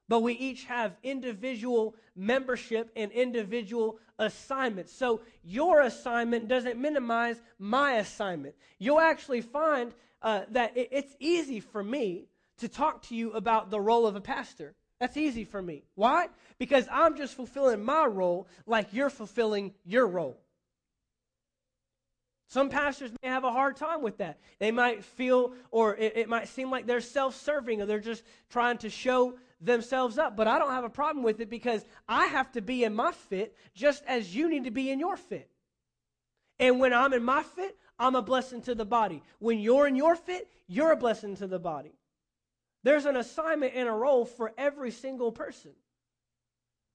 but 0.08 0.20
we 0.20 0.34
each 0.34 0.64
have 0.64 0.96
individual 1.02 1.94
membership 2.16 2.90
and 2.96 3.12
individual 3.12 3.98
assignments. 4.18 4.92
So, 4.92 5.20
your 5.44 5.82
assignment 5.82 6.48
doesn't 6.48 6.80
minimize 6.80 7.40
my 7.58 7.94
assignment. 7.94 8.56
You'll 8.78 9.00
actually 9.00 9.42
find 9.42 9.94
uh, 10.22 10.42
that 10.50 10.72
it's 10.74 11.14
easy 11.20 11.60
for 11.60 11.84
me 11.84 12.26
to 12.58 12.68
talk 12.68 13.02
to 13.02 13.14
you 13.14 13.32
about 13.32 13.70
the 13.70 13.80
role 13.80 14.06
of 14.06 14.16
a 14.16 14.20
pastor. 14.20 14.74
That's 15.00 15.16
easy 15.16 15.44
for 15.44 15.60
me. 15.60 15.84
Why? 15.94 16.28
Because 16.58 16.86
I'm 16.90 17.16
just 17.16 17.34
fulfilling 17.34 17.84
my 17.84 18.06
role 18.06 18.48
like 18.66 18.92
you're 18.92 19.10
fulfilling 19.10 19.74
your 19.84 20.06
role. 20.06 20.38
Some 22.48 22.70
pastors 22.70 23.10
may 23.22 23.28
have 23.28 23.44
a 23.44 23.50
hard 23.50 23.76
time 23.76 24.02
with 24.02 24.18
that. 24.18 24.38
They 24.58 24.70
might 24.70 25.04
feel, 25.04 25.52
or 25.70 25.96
it, 25.96 26.16
it 26.16 26.28
might 26.28 26.48
seem 26.48 26.70
like 26.70 26.86
they're 26.86 27.00
self 27.00 27.34
serving 27.34 27.82
or 27.82 27.86
they're 27.86 27.98
just 27.98 28.22
trying 28.50 28.78
to 28.78 28.90
show 28.90 29.34
themselves 29.60 30.16
up. 30.16 30.36
But 30.36 30.46
I 30.46 30.58
don't 30.58 30.70
have 30.70 30.84
a 30.84 30.88
problem 30.88 31.24
with 31.24 31.40
it 31.40 31.50
because 31.50 31.84
I 32.08 32.26
have 32.26 32.52
to 32.52 32.62
be 32.62 32.84
in 32.84 32.94
my 32.94 33.12
fit 33.12 33.56
just 33.74 34.04
as 34.06 34.34
you 34.34 34.48
need 34.48 34.64
to 34.64 34.70
be 34.70 34.90
in 34.90 35.00
your 35.00 35.16
fit. 35.16 35.50
And 36.58 36.78
when 36.78 36.92
I'm 36.94 37.12
in 37.12 37.24
my 37.24 37.42
fit, 37.42 37.76
I'm 37.98 38.14
a 38.14 38.22
blessing 38.22 38.62
to 38.62 38.74
the 38.74 38.84
body. 38.84 39.22
When 39.40 39.58
you're 39.58 39.86
in 39.86 39.96
your 39.96 40.14
fit, 40.14 40.48
you're 40.68 40.92
a 40.92 40.96
blessing 40.96 41.36
to 41.36 41.46
the 41.46 41.58
body. 41.58 41.92
There's 42.86 43.04
an 43.04 43.16
assignment 43.16 43.72
and 43.74 43.88
a 43.88 43.92
role 43.92 44.24
for 44.24 44.52
every 44.56 44.92
single 44.92 45.32
person. 45.32 45.72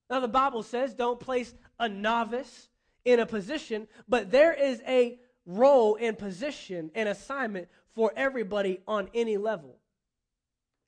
Now, 0.08 0.20
the 0.20 0.26
Bible 0.26 0.62
says 0.62 0.94
don't 0.94 1.20
place 1.20 1.54
a 1.78 1.86
novice 1.86 2.70
in 3.04 3.20
a 3.20 3.26
position, 3.26 3.86
but 4.08 4.30
there 4.30 4.54
is 4.54 4.80
a 4.88 5.18
role 5.44 5.98
and 6.00 6.16
position 6.16 6.90
and 6.94 7.10
assignment 7.10 7.68
for 7.94 8.10
everybody 8.16 8.80
on 8.88 9.10
any 9.12 9.36
level. 9.36 9.76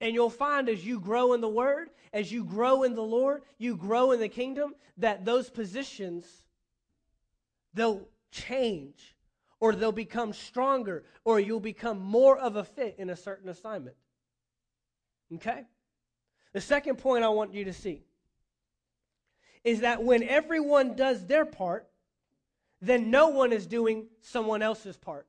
And 0.01 0.15
you'll 0.15 0.31
find 0.31 0.71
as 0.71 0.87
you 0.87 0.99
grow 1.01 1.35
in 1.35 1.43
the 1.43 1.51
Word, 1.51 1.91
as 2.15 2.33
you 2.33 2.43
grow 2.43 2.83
in 2.83 2.95
the 2.95 3.03
Lord, 3.03 3.43
you 3.59 3.77
grow 3.77 4.13
in 4.13 4.21
the 4.21 4.29
kingdom, 4.31 4.75
that 4.97 5.27
those 5.27 5.51
positions, 5.51 6.25
they'll 7.75 8.09
change 8.31 9.15
or 9.61 9.75
they'll 9.75 9.93
become 9.93 10.33
stronger 10.33 11.05
or 11.27 11.41
you'll 11.41 11.61
become 11.61 12.01
more 12.01 12.39
of 12.39 12.57
a 12.57 12.65
fit 12.65 12.95
in 12.97 13.11
a 13.11 13.17
certain 13.17 13.51
assignment. 13.51 13.97
Okay? 15.37 15.65
The 16.53 16.61
second 16.61 16.97
point 16.97 17.25
I 17.25 17.29
want 17.29 17.55
you 17.55 17.65
to 17.65 17.73
see 17.73 18.05
is 19.65 19.81
that 19.81 20.03
when 20.03 20.23
everyone 20.23 20.95
does 20.95 21.27
their 21.27 21.45
part, 21.45 21.89
then 22.81 23.11
no 23.11 23.29
one 23.29 23.53
is 23.53 23.67
doing 23.67 24.07
someone 24.21 24.63
else's 24.63 24.97
part. 24.97 25.27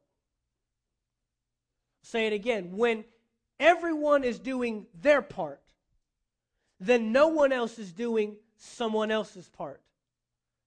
Say 2.01 2.27
it 2.27 2.33
again. 2.33 2.77
When 2.77 3.05
everyone 3.59 4.23
is 4.23 4.39
doing 4.39 4.85
their 5.01 5.21
part, 5.21 5.61
then 6.79 7.11
no 7.11 7.29
one 7.29 7.51
else 7.51 7.79
is 7.79 7.93
doing 7.93 8.35
someone 8.57 9.09
else's 9.09 9.47
part. 9.49 9.81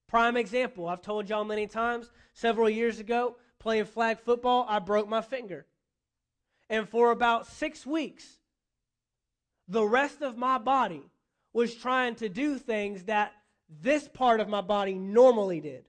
Prime 0.09 0.39
example, 0.39 0.89
I've 0.89 1.03
told 1.03 1.29
y'all 1.29 1.45
many 1.45 1.67
times, 1.67 2.11
several 2.33 2.71
years 2.71 2.99
ago, 2.99 3.37
playing 3.59 3.85
flag 3.85 4.19
football, 4.19 4.65
I 4.67 4.79
broke 4.79 5.09
my 5.09 5.21
finger. 5.21 5.67
And 6.71 6.89
for 6.89 7.11
about 7.11 7.47
six 7.47 7.85
weeks, 7.85 8.38
the 9.69 9.85
rest 9.85 10.23
of 10.23 10.37
my 10.37 10.59
body 10.59 11.03
was 11.53 11.75
trying 11.75 12.15
to 12.17 12.29
do 12.29 12.59
things 12.59 13.05
that 13.05 13.33
this 13.83 14.09
part 14.09 14.41
of 14.41 14.49
my 14.49 14.61
body 14.61 14.95
normally 14.95 15.61
did. 15.61 15.85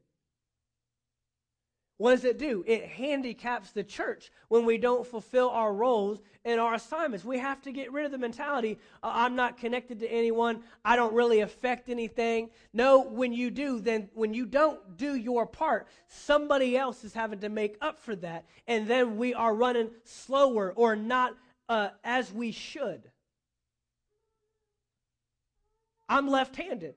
What 1.99 2.11
does 2.11 2.23
it 2.23 2.39
do? 2.39 2.63
It 2.65 2.85
handicaps 2.85 3.71
the 3.71 3.83
church 3.83 4.31
when 4.47 4.65
we 4.65 4.77
don't 4.77 5.05
fulfill 5.05 5.49
our 5.49 5.73
roles 5.73 6.21
and 6.45 6.57
our 6.57 6.73
assignments. 6.73 7.25
We 7.25 7.39
have 7.39 7.61
to 7.63 7.73
get 7.73 7.91
rid 7.91 8.05
of 8.05 8.11
the 8.11 8.17
mentality 8.17 8.79
uh, 9.03 9.11
I'm 9.13 9.35
not 9.35 9.57
connected 9.57 9.99
to 9.99 10.07
anyone, 10.07 10.63
I 10.85 10.95
don't 10.95 11.13
really 11.13 11.41
affect 11.41 11.89
anything. 11.89 12.51
No, 12.71 13.03
when 13.03 13.33
you 13.33 13.51
do, 13.51 13.81
then 13.81 14.09
when 14.13 14.33
you 14.33 14.45
don't 14.45 14.95
do 14.95 15.15
your 15.15 15.45
part, 15.45 15.87
somebody 16.07 16.77
else 16.77 17.03
is 17.03 17.13
having 17.13 17.39
to 17.39 17.49
make 17.49 17.75
up 17.81 17.99
for 17.99 18.15
that. 18.17 18.45
And 18.65 18.87
then 18.87 19.17
we 19.17 19.33
are 19.33 19.53
running 19.53 19.89
slower 20.05 20.71
or 20.77 20.95
not 20.95 21.35
uh, 21.67 21.89
as 22.05 22.31
we 22.31 22.53
should. 22.53 23.11
I'm 26.09 26.27
left 26.27 26.55
handed, 26.55 26.95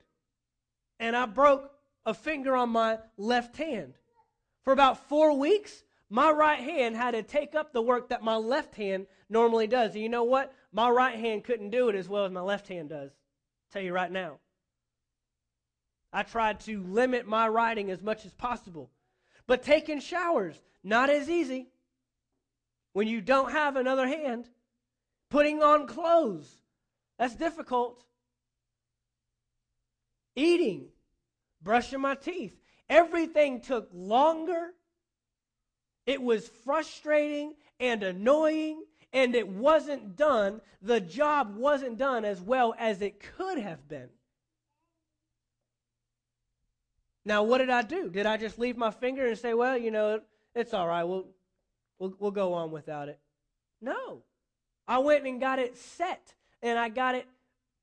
and 0.98 1.14
I 1.14 1.26
broke 1.26 1.70
a 2.04 2.14
finger 2.14 2.56
on 2.56 2.70
my 2.70 2.98
left 3.16 3.56
hand. 3.58 3.94
For 4.64 4.72
about 4.72 5.08
four 5.08 5.38
weeks, 5.38 5.84
my 6.08 6.30
right 6.30 6.60
hand 6.60 6.96
had 6.96 7.12
to 7.12 7.22
take 7.22 7.54
up 7.54 7.72
the 7.72 7.82
work 7.82 8.08
that 8.08 8.22
my 8.22 8.36
left 8.36 8.74
hand 8.74 9.06
normally 9.28 9.66
does. 9.66 9.94
And 9.94 10.02
you 10.02 10.08
know 10.08 10.24
what? 10.24 10.52
My 10.72 10.88
right 10.88 11.18
hand 11.18 11.44
couldn't 11.44 11.70
do 11.70 11.88
it 11.88 11.94
as 11.94 12.08
well 12.08 12.24
as 12.24 12.32
my 12.32 12.40
left 12.40 12.68
hand 12.68 12.88
does. 12.88 13.10
I'll 13.10 13.72
tell 13.72 13.82
you 13.82 13.92
right 13.92 14.10
now. 14.10 14.38
I 16.12 16.22
tried 16.22 16.60
to 16.60 16.82
limit 16.82 17.26
my 17.26 17.48
writing 17.48 17.90
as 17.90 18.02
much 18.02 18.26
as 18.26 18.32
possible. 18.32 18.90
But 19.46 19.62
taking 19.62 20.00
showers, 20.00 20.60
not 20.84 21.10
as 21.10 21.28
easy. 21.28 21.68
When 22.92 23.08
you 23.08 23.20
don't 23.20 23.52
have 23.52 23.76
another 23.76 24.06
hand, 24.06 24.48
putting 25.30 25.62
on 25.62 25.86
clothes, 25.86 26.62
that's 27.18 27.34
difficult. 27.34 28.04
Eating, 30.34 30.86
brushing 31.62 32.00
my 32.00 32.14
teeth, 32.14 32.56
Everything 32.92 33.62
took 33.62 33.88
longer. 33.94 34.74
It 36.04 36.20
was 36.20 36.46
frustrating 36.46 37.54
and 37.80 38.02
annoying, 38.02 38.84
and 39.14 39.34
it 39.34 39.48
wasn't 39.48 40.14
done. 40.14 40.60
The 40.82 41.00
job 41.00 41.56
wasn't 41.56 41.96
done 41.96 42.26
as 42.26 42.42
well 42.42 42.74
as 42.78 43.00
it 43.00 43.18
could 43.18 43.56
have 43.56 43.88
been. 43.88 44.10
Now, 47.24 47.44
what 47.44 47.58
did 47.58 47.70
I 47.70 47.80
do? 47.80 48.10
Did 48.10 48.26
I 48.26 48.36
just 48.36 48.58
leave 48.58 48.76
my 48.76 48.90
finger 48.90 49.26
and 49.26 49.38
say, 49.38 49.54
well, 49.54 49.78
you 49.78 49.90
know, 49.90 50.20
it's 50.54 50.74
all 50.74 50.86
right, 50.86 51.04
we'll, 51.04 51.28
we'll, 51.98 52.14
we'll 52.18 52.30
go 52.30 52.52
on 52.52 52.70
without 52.70 53.08
it? 53.08 53.18
No. 53.80 54.22
I 54.86 54.98
went 54.98 55.26
and 55.26 55.40
got 55.40 55.58
it 55.58 55.78
set, 55.78 56.34
and 56.60 56.78
I 56.78 56.90
got 56.90 57.14
it 57.14 57.26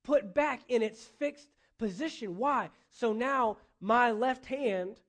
put 0.03 0.35
back 0.35 0.61
in 0.67 0.83
its 0.83 1.03
fixed 1.03 1.47
position. 1.79 2.37
Why? 2.37 2.69
So 2.91 3.13
now 3.13 3.57
my 3.81 4.11
left 4.11 4.45
hand 4.45 4.99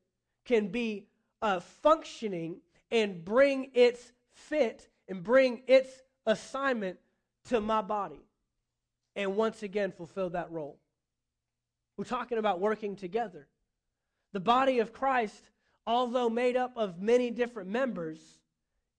can 0.47 0.69
be 0.69 1.07
uh, 1.43 1.61
functioning 1.61 2.57
and 2.91 3.23
bring 3.25 3.71
its 3.75 4.13
fit 4.33 4.89
and 5.09 5.23
bring 5.23 5.63
its 5.67 5.91
assignment 6.25 6.99
to 7.49 7.61
my 7.61 7.83
body 7.83 8.25
and 9.17 9.37
once 9.37 9.63
again 9.63 9.93
fulfill 9.93 10.31
that 10.31 10.51
role. 10.51 10.79
We're 11.97 12.05
talking 12.05 12.39
about 12.39 12.61
working 12.61 12.97
together. 12.97 13.49
The 14.33 14.41
body 14.41 14.79
of 14.79 14.93
Christ, 14.93 15.51
although 15.87 16.31
made 16.31 16.57
up 16.57 16.73
of 16.77 17.01
many 17.01 17.31
different 17.31 17.69
members, 17.69 18.19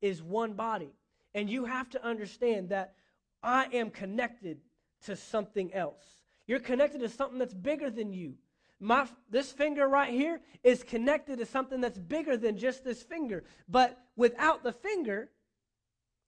is 0.01 0.21
one 0.21 0.53
body. 0.53 0.91
And 1.33 1.49
you 1.49 1.65
have 1.65 1.89
to 1.91 2.05
understand 2.05 2.69
that 2.69 2.93
I 3.41 3.67
am 3.73 3.89
connected 3.89 4.59
to 5.05 5.15
something 5.15 5.73
else. 5.73 6.20
You're 6.51 6.59
connected 6.59 6.99
to 6.99 7.07
something 7.07 7.39
that's 7.39 7.53
bigger 7.53 7.89
than 7.89 8.11
you. 8.11 8.33
My, 8.77 9.07
this 9.29 9.53
finger 9.53 9.87
right 9.87 10.11
here 10.11 10.41
is 10.65 10.83
connected 10.83 11.39
to 11.39 11.45
something 11.45 11.79
that's 11.79 11.97
bigger 11.97 12.35
than 12.35 12.57
just 12.57 12.83
this 12.83 13.01
finger. 13.01 13.45
But 13.69 13.97
without 14.17 14.61
the 14.61 14.73
finger, 14.73 15.29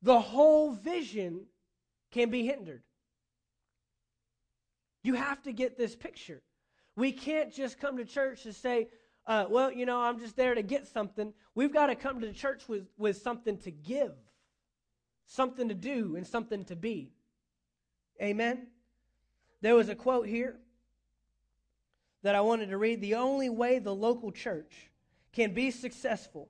the 0.02 0.22
whole 0.22 0.72
vision 0.72 1.42
can 2.14 2.30
be 2.30 2.46
hindered. 2.46 2.84
You 5.04 5.16
have 5.16 5.44
to 5.44 5.52
get 5.52 5.78
this 5.78 5.94
picture. 5.94 6.42
We 6.96 7.12
can't 7.12 7.54
just 7.54 7.78
come 7.78 7.98
to 7.98 8.06
church 8.06 8.46
and 8.46 8.56
say, 8.56 8.88
uh, 9.28 9.48
well, 9.50 9.74
you 9.74 9.86
know, 9.86 10.00
I'm 10.00 10.20
just 10.20 10.38
there 10.38 10.56
to 10.56 10.64
get 10.64 10.88
something. 10.88 11.34
We've 11.54 11.74
got 11.74 11.88
to 11.88 11.96
come 11.96 12.22
to 12.22 12.32
church 12.32 12.70
with, 12.70 12.88
with 12.98 13.18
something 13.18 13.58
to 13.58 13.72
give, 13.72 14.14
something 15.26 15.68
to 15.68 15.76
do 15.76 16.16
and 16.16 16.26
something 16.26 16.64
to 16.64 16.78
be. 16.78 17.12
Amen? 18.22 18.68
There 19.64 19.76
was 19.76 19.88
a 19.88 19.96
quote 19.96 20.28
here 20.28 20.58
that 22.22 22.36
I 22.36 22.42
wanted 22.42 22.70
to 22.72 22.78
read. 22.78 23.00
The 23.00 23.16
only 23.16 23.48
way 23.48 23.80
the 23.80 23.96
local 23.96 24.30
church 24.30 24.92
can 25.32 25.54
be 25.54 25.72
successful 25.72 26.50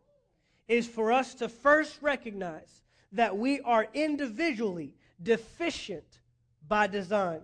is 0.68 0.88
for 0.88 1.12
us 1.12 1.36
to 1.36 1.48
first 1.48 2.02
recognize 2.02 2.82
that 3.12 3.38
we 3.38 3.62
are 3.62 3.86
individually 3.94 4.96
deficient 5.22 6.22
by 6.68 6.88
design. 6.88 7.42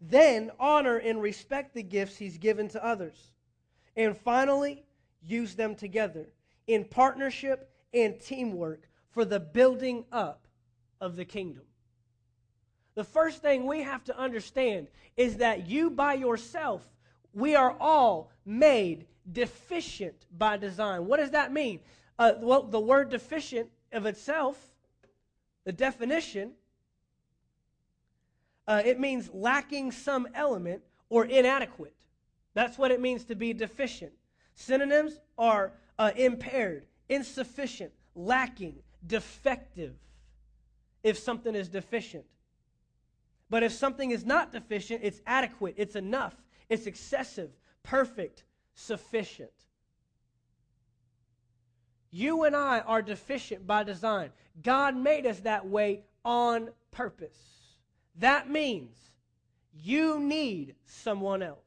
Then 0.00 0.52
honor 0.60 0.98
and 0.98 1.20
respect 1.20 1.74
the 1.74 1.82
gifts 1.82 2.16
he's 2.16 2.38
given 2.38 2.68
to 2.68 2.84
others. 2.84 3.32
And 3.96 4.16
finally, 4.16 4.84
use 5.20 5.56
them 5.56 5.74
together 5.74 6.28
in 6.68 6.84
partnership 6.84 7.72
and 7.92 8.20
teamwork 8.20 8.88
for 9.10 9.24
the 9.24 9.40
building 9.40 10.04
up 10.12 10.46
of 11.00 11.16
the 11.16 11.24
kingdom. 11.24 11.64
The 12.98 13.04
first 13.04 13.42
thing 13.42 13.64
we 13.64 13.82
have 13.82 14.02
to 14.06 14.18
understand 14.18 14.88
is 15.16 15.36
that 15.36 15.68
you 15.68 15.88
by 15.88 16.14
yourself, 16.14 16.82
we 17.32 17.54
are 17.54 17.76
all 17.78 18.32
made 18.44 19.06
deficient 19.30 20.26
by 20.36 20.56
design. 20.56 21.06
What 21.06 21.18
does 21.18 21.30
that 21.30 21.52
mean? 21.52 21.78
Uh, 22.18 22.32
well, 22.40 22.64
the 22.64 22.80
word 22.80 23.10
deficient 23.10 23.70
of 23.92 24.04
itself, 24.04 24.58
the 25.62 25.70
definition, 25.70 26.54
uh, 28.66 28.82
it 28.84 28.98
means 28.98 29.30
lacking 29.32 29.92
some 29.92 30.26
element 30.34 30.82
or 31.08 31.24
inadequate. 31.24 31.94
That's 32.54 32.78
what 32.78 32.90
it 32.90 33.00
means 33.00 33.22
to 33.26 33.36
be 33.36 33.52
deficient. 33.52 34.10
Synonyms 34.56 35.20
are 35.38 35.70
uh, 36.00 36.10
impaired, 36.16 36.84
insufficient, 37.08 37.92
lacking, 38.16 38.74
defective, 39.06 39.94
if 41.04 41.16
something 41.16 41.54
is 41.54 41.68
deficient. 41.68 42.24
But 43.50 43.62
if 43.62 43.72
something 43.72 44.10
is 44.10 44.26
not 44.26 44.52
deficient, 44.52 45.00
it's 45.02 45.20
adequate, 45.26 45.74
it's 45.76 45.96
enough, 45.96 46.34
it's 46.68 46.86
excessive, 46.86 47.50
perfect, 47.82 48.44
sufficient. 48.74 49.50
You 52.10 52.44
and 52.44 52.56
I 52.56 52.80
are 52.80 53.02
deficient 53.02 53.66
by 53.66 53.84
design. 53.84 54.30
God 54.62 54.96
made 54.96 55.26
us 55.26 55.40
that 55.40 55.66
way 55.66 56.04
on 56.24 56.70
purpose. 56.90 57.38
That 58.16 58.50
means 58.50 58.96
you 59.72 60.18
need 60.18 60.74
someone 60.86 61.42
else. 61.42 61.58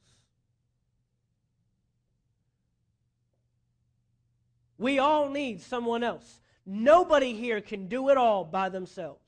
We 4.78 4.98
all 4.98 5.30
need 5.30 5.62
someone 5.62 6.04
else. 6.04 6.42
Nobody 6.66 7.34
here 7.34 7.62
can 7.62 7.88
do 7.88 8.10
it 8.10 8.18
all 8.18 8.44
by 8.44 8.70
themselves. 8.70 9.21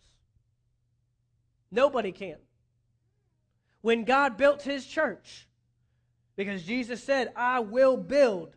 Nobody 1.73 2.11
can. 2.11 2.35
When 3.81 4.05
God 4.05 4.37
built 4.37 4.61
his 4.61 4.85
church, 4.85 5.47
because 6.35 6.63
Jesus 6.63 7.03
said, 7.03 7.33
I 7.35 7.59
will 7.61 7.97
build 7.97 8.55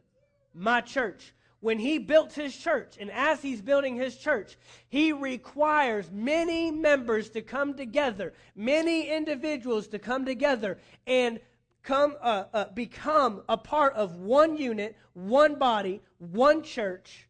my 0.54 0.82
church. 0.82 1.32
When 1.60 1.78
he 1.78 1.98
built 1.98 2.34
his 2.34 2.54
church, 2.54 2.96
and 3.00 3.10
as 3.10 3.40
he's 3.40 3.62
building 3.62 3.96
his 3.96 4.18
church, 4.18 4.58
he 4.88 5.12
requires 5.12 6.10
many 6.12 6.70
members 6.70 7.30
to 7.30 7.40
come 7.40 7.74
together, 7.74 8.34
many 8.54 9.08
individuals 9.08 9.88
to 9.88 9.98
come 9.98 10.26
together 10.26 10.78
and 11.06 11.40
come 11.82 12.16
uh, 12.20 12.44
uh, 12.52 12.64
become 12.74 13.42
a 13.48 13.56
part 13.56 13.94
of 13.94 14.16
one 14.16 14.58
unit, 14.58 14.94
one 15.14 15.54
body, 15.54 16.02
one 16.18 16.62
church, 16.62 17.26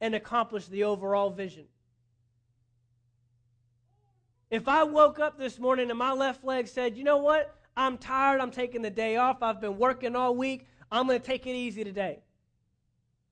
and 0.00 0.16
accomplish 0.16 0.66
the 0.66 0.82
overall 0.82 1.30
vision. 1.30 1.66
If 4.50 4.66
I 4.66 4.82
woke 4.84 5.18
up 5.18 5.38
this 5.38 5.58
morning 5.58 5.90
and 5.90 5.98
my 5.98 6.12
left 6.12 6.42
leg 6.42 6.68
said, 6.68 6.96
you 6.96 7.04
know 7.04 7.18
what? 7.18 7.54
I'm 7.76 7.98
tired. 7.98 8.40
I'm 8.40 8.50
taking 8.50 8.82
the 8.82 8.90
day 8.90 9.16
off. 9.16 9.42
I've 9.42 9.60
been 9.60 9.78
working 9.78 10.16
all 10.16 10.34
week. 10.34 10.66
I'm 10.90 11.06
going 11.06 11.20
to 11.20 11.26
take 11.26 11.46
it 11.46 11.52
easy 11.52 11.84
today. 11.84 12.20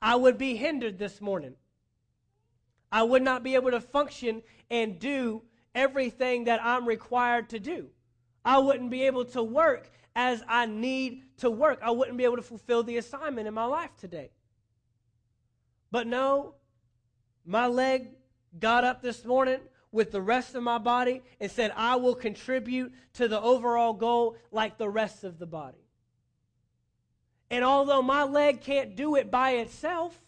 I 0.03 0.15
would 0.15 0.37
be 0.37 0.57
hindered 0.57 0.99
this 0.99 1.21
morning. 1.21 1.55
I 2.93 3.03
would 3.03 3.23
not 3.23 3.43
be 3.43 3.55
able 3.55 3.71
to 3.71 3.81
function 3.81 4.43
and 4.71 4.99
do 4.99 5.43
everything 5.75 6.45
that 6.45 6.61
I'm 6.63 6.87
required 6.87 7.49
to 7.51 7.59
do. 7.59 7.89
I 8.45 8.59
wouldn't 8.59 8.91
be 8.91 9.03
able 9.05 9.25
to 9.27 9.43
work 9.43 9.91
as 10.15 10.43
I 10.47 10.67
need 10.67 11.23
to 11.39 11.51
work. 11.51 11.81
I 11.83 11.91
wouldn't 11.91 12.19
be 12.19 12.25
able 12.25 12.37
to 12.37 12.43
fulfill 12.43 12.83
the 12.83 12.99
assignment 12.99 13.49
in 13.49 13.55
my 13.55 13.65
life 13.65 13.91
today. 13.99 14.31
But 15.91 16.07
no, 16.07 16.55
my 17.45 17.67
leg 17.67 18.11
got 18.59 18.85
up 18.85 19.03
this 19.03 19.25
morning 19.25 19.61
with 19.93 20.13
the 20.13 20.21
rest 20.21 20.55
of 20.55 20.63
my 20.63 20.79
body 20.79 21.23
and 21.41 21.51
said, 21.51 21.73
I 21.77 21.97
will 21.97 22.15
contribute 22.15 22.93
to 23.15 23.29
the 23.29 23.41
overall 23.41 23.93
goal 23.93 24.37
like 24.51 24.79
the 24.79 24.89
rest 24.89 25.25
of 25.25 25.39
the 25.39 25.47
body. 25.47 25.87
And 27.51 27.65
although 27.65 28.03
my 28.03 28.25
leg 28.25 28.61
can't 28.61 28.97
do 28.97 29.15
it 29.15 29.31
by 29.31 29.53
itself, 29.53 30.21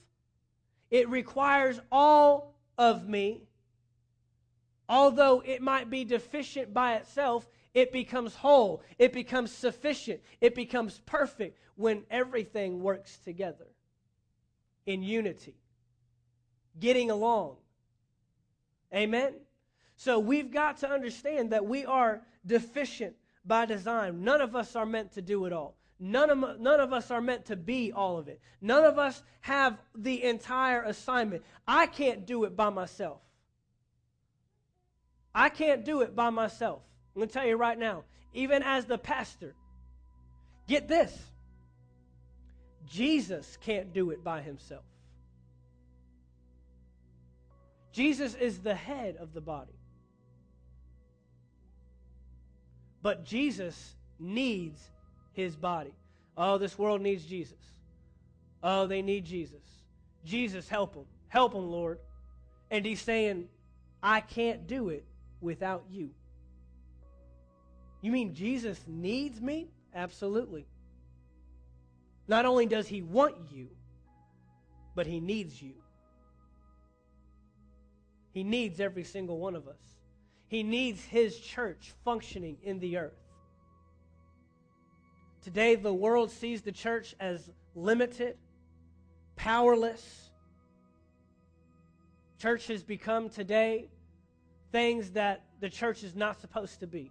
it 0.90 1.08
requires 1.08 1.80
all 1.90 2.54
of 2.76 3.08
me. 3.08 3.42
Although 4.88 5.42
it 5.44 5.60
might 5.60 5.90
be 5.90 6.04
deficient 6.04 6.72
by 6.72 6.94
itself, 6.94 7.46
it 7.74 7.92
becomes 7.92 8.34
whole, 8.34 8.82
it 8.98 9.12
becomes 9.12 9.52
sufficient, 9.52 10.20
it 10.40 10.54
becomes 10.54 11.00
perfect 11.04 11.58
when 11.76 12.04
everything 12.10 12.82
works 12.82 13.18
together 13.18 13.66
in 14.86 15.02
unity, 15.02 15.54
getting 16.80 17.10
along. 17.10 17.56
Amen? 18.94 19.34
So 19.98 20.20
we've 20.20 20.52
got 20.52 20.78
to 20.78 20.88
understand 20.88 21.50
that 21.50 21.66
we 21.66 21.84
are 21.84 22.22
deficient 22.46 23.16
by 23.44 23.66
design. 23.66 24.22
None 24.22 24.40
of 24.40 24.54
us 24.54 24.76
are 24.76 24.86
meant 24.86 25.12
to 25.14 25.22
do 25.22 25.44
it 25.44 25.52
all. 25.52 25.74
None 25.98 26.30
of, 26.30 26.60
none 26.60 26.78
of 26.78 26.92
us 26.92 27.10
are 27.10 27.20
meant 27.20 27.46
to 27.46 27.56
be 27.56 27.90
all 27.90 28.16
of 28.16 28.28
it. 28.28 28.40
None 28.60 28.84
of 28.84 28.96
us 28.96 29.20
have 29.40 29.76
the 29.96 30.22
entire 30.22 30.84
assignment. 30.84 31.42
I 31.66 31.86
can't 31.86 32.26
do 32.26 32.44
it 32.44 32.54
by 32.54 32.70
myself. 32.70 33.18
I 35.34 35.48
can't 35.48 35.84
do 35.84 36.02
it 36.02 36.14
by 36.14 36.30
myself. 36.30 36.82
I'm 37.16 37.20
going 37.20 37.28
to 37.28 37.34
tell 37.34 37.46
you 37.46 37.56
right 37.56 37.78
now, 37.78 38.04
even 38.32 38.62
as 38.62 38.84
the 38.84 38.98
pastor, 38.98 39.56
get 40.68 40.86
this 40.86 41.12
Jesus 42.86 43.58
can't 43.62 43.92
do 43.92 44.10
it 44.10 44.22
by 44.22 44.42
himself. 44.42 44.84
Jesus 47.90 48.36
is 48.36 48.60
the 48.60 48.76
head 48.76 49.16
of 49.16 49.34
the 49.34 49.40
body. 49.40 49.77
But 53.02 53.24
Jesus 53.24 53.94
needs 54.18 54.80
his 55.32 55.56
body. 55.56 55.92
Oh, 56.36 56.58
this 56.58 56.78
world 56.78 57.00
needs 57.00 57.24
Jesus. 57.24 57.58
Oh, 58.62 58.86
they 58.86 59.02
need 59.02 59.24
Jesus. 59.24 59.62
Jesus, 60.24 60.68
help 60.68 60.94
them. 60.94 61.04
Help 61.28 61.52
them, 61.52 61.70
Lord. 61.70 61.98
And 62.70 62.84
he's 62.84 63.00
saying, 63.00 63.48
I 64.02 64.20
can't 64.20 64.66
do 64.66 64.88
it 64.88 65.04
without 65.40 65.84
you. 65.90 66.10
You 68.00 68.12
mean 68.12 68.34
Jesus 68.34 68.78
needs 68.86 69.40
me? 69.40 69.68
Absolutely. 69.94 70.66
Not 72.28 72.44
only 72.44 72.66
does 72.66 72.86
he 72.86 73.02
want 73.02 73.36
you, 73.50 73.68
but 74.94 75.06
he 75.06 75.18
needs 75.18 75.60
you. 75.60 75.72
He 78.32 78.44
needs 78.44 78.80
every 78.80 79.04
single 79.04 79.38
one 79.38 79.56
of 79.56 79.66
us. 79.66 79.97
He 80.48 80.62
needs 80.62 81.04
his 81.04 81.38
church 81.38 81.92
functioning 82.04 82.56
in 82.62 82.78
the 82.80 82.96
earth. 82.96 83.20
Today, 85.42 85.76
the 85.76 85.92
world 85.92 86.30
sees 86.30 86.62
the 86.62 86.72
church 86.72 87.14
as 87.20 87.50
limited, 87.74 88.36
powerless. 89.36 90.30
Church 92.38 92.66
has 92.66 92.82
become 92.82 93.28
today 93.28 93.88
things 94.72 95.10
that 95.10 95.44
the 95.60 95.68
church 95.68 96.02
is 96.02 96.14
not 96.14 96.40
supposed 96.40 96.80
to 96.80 96.86
be. 96.86 97.10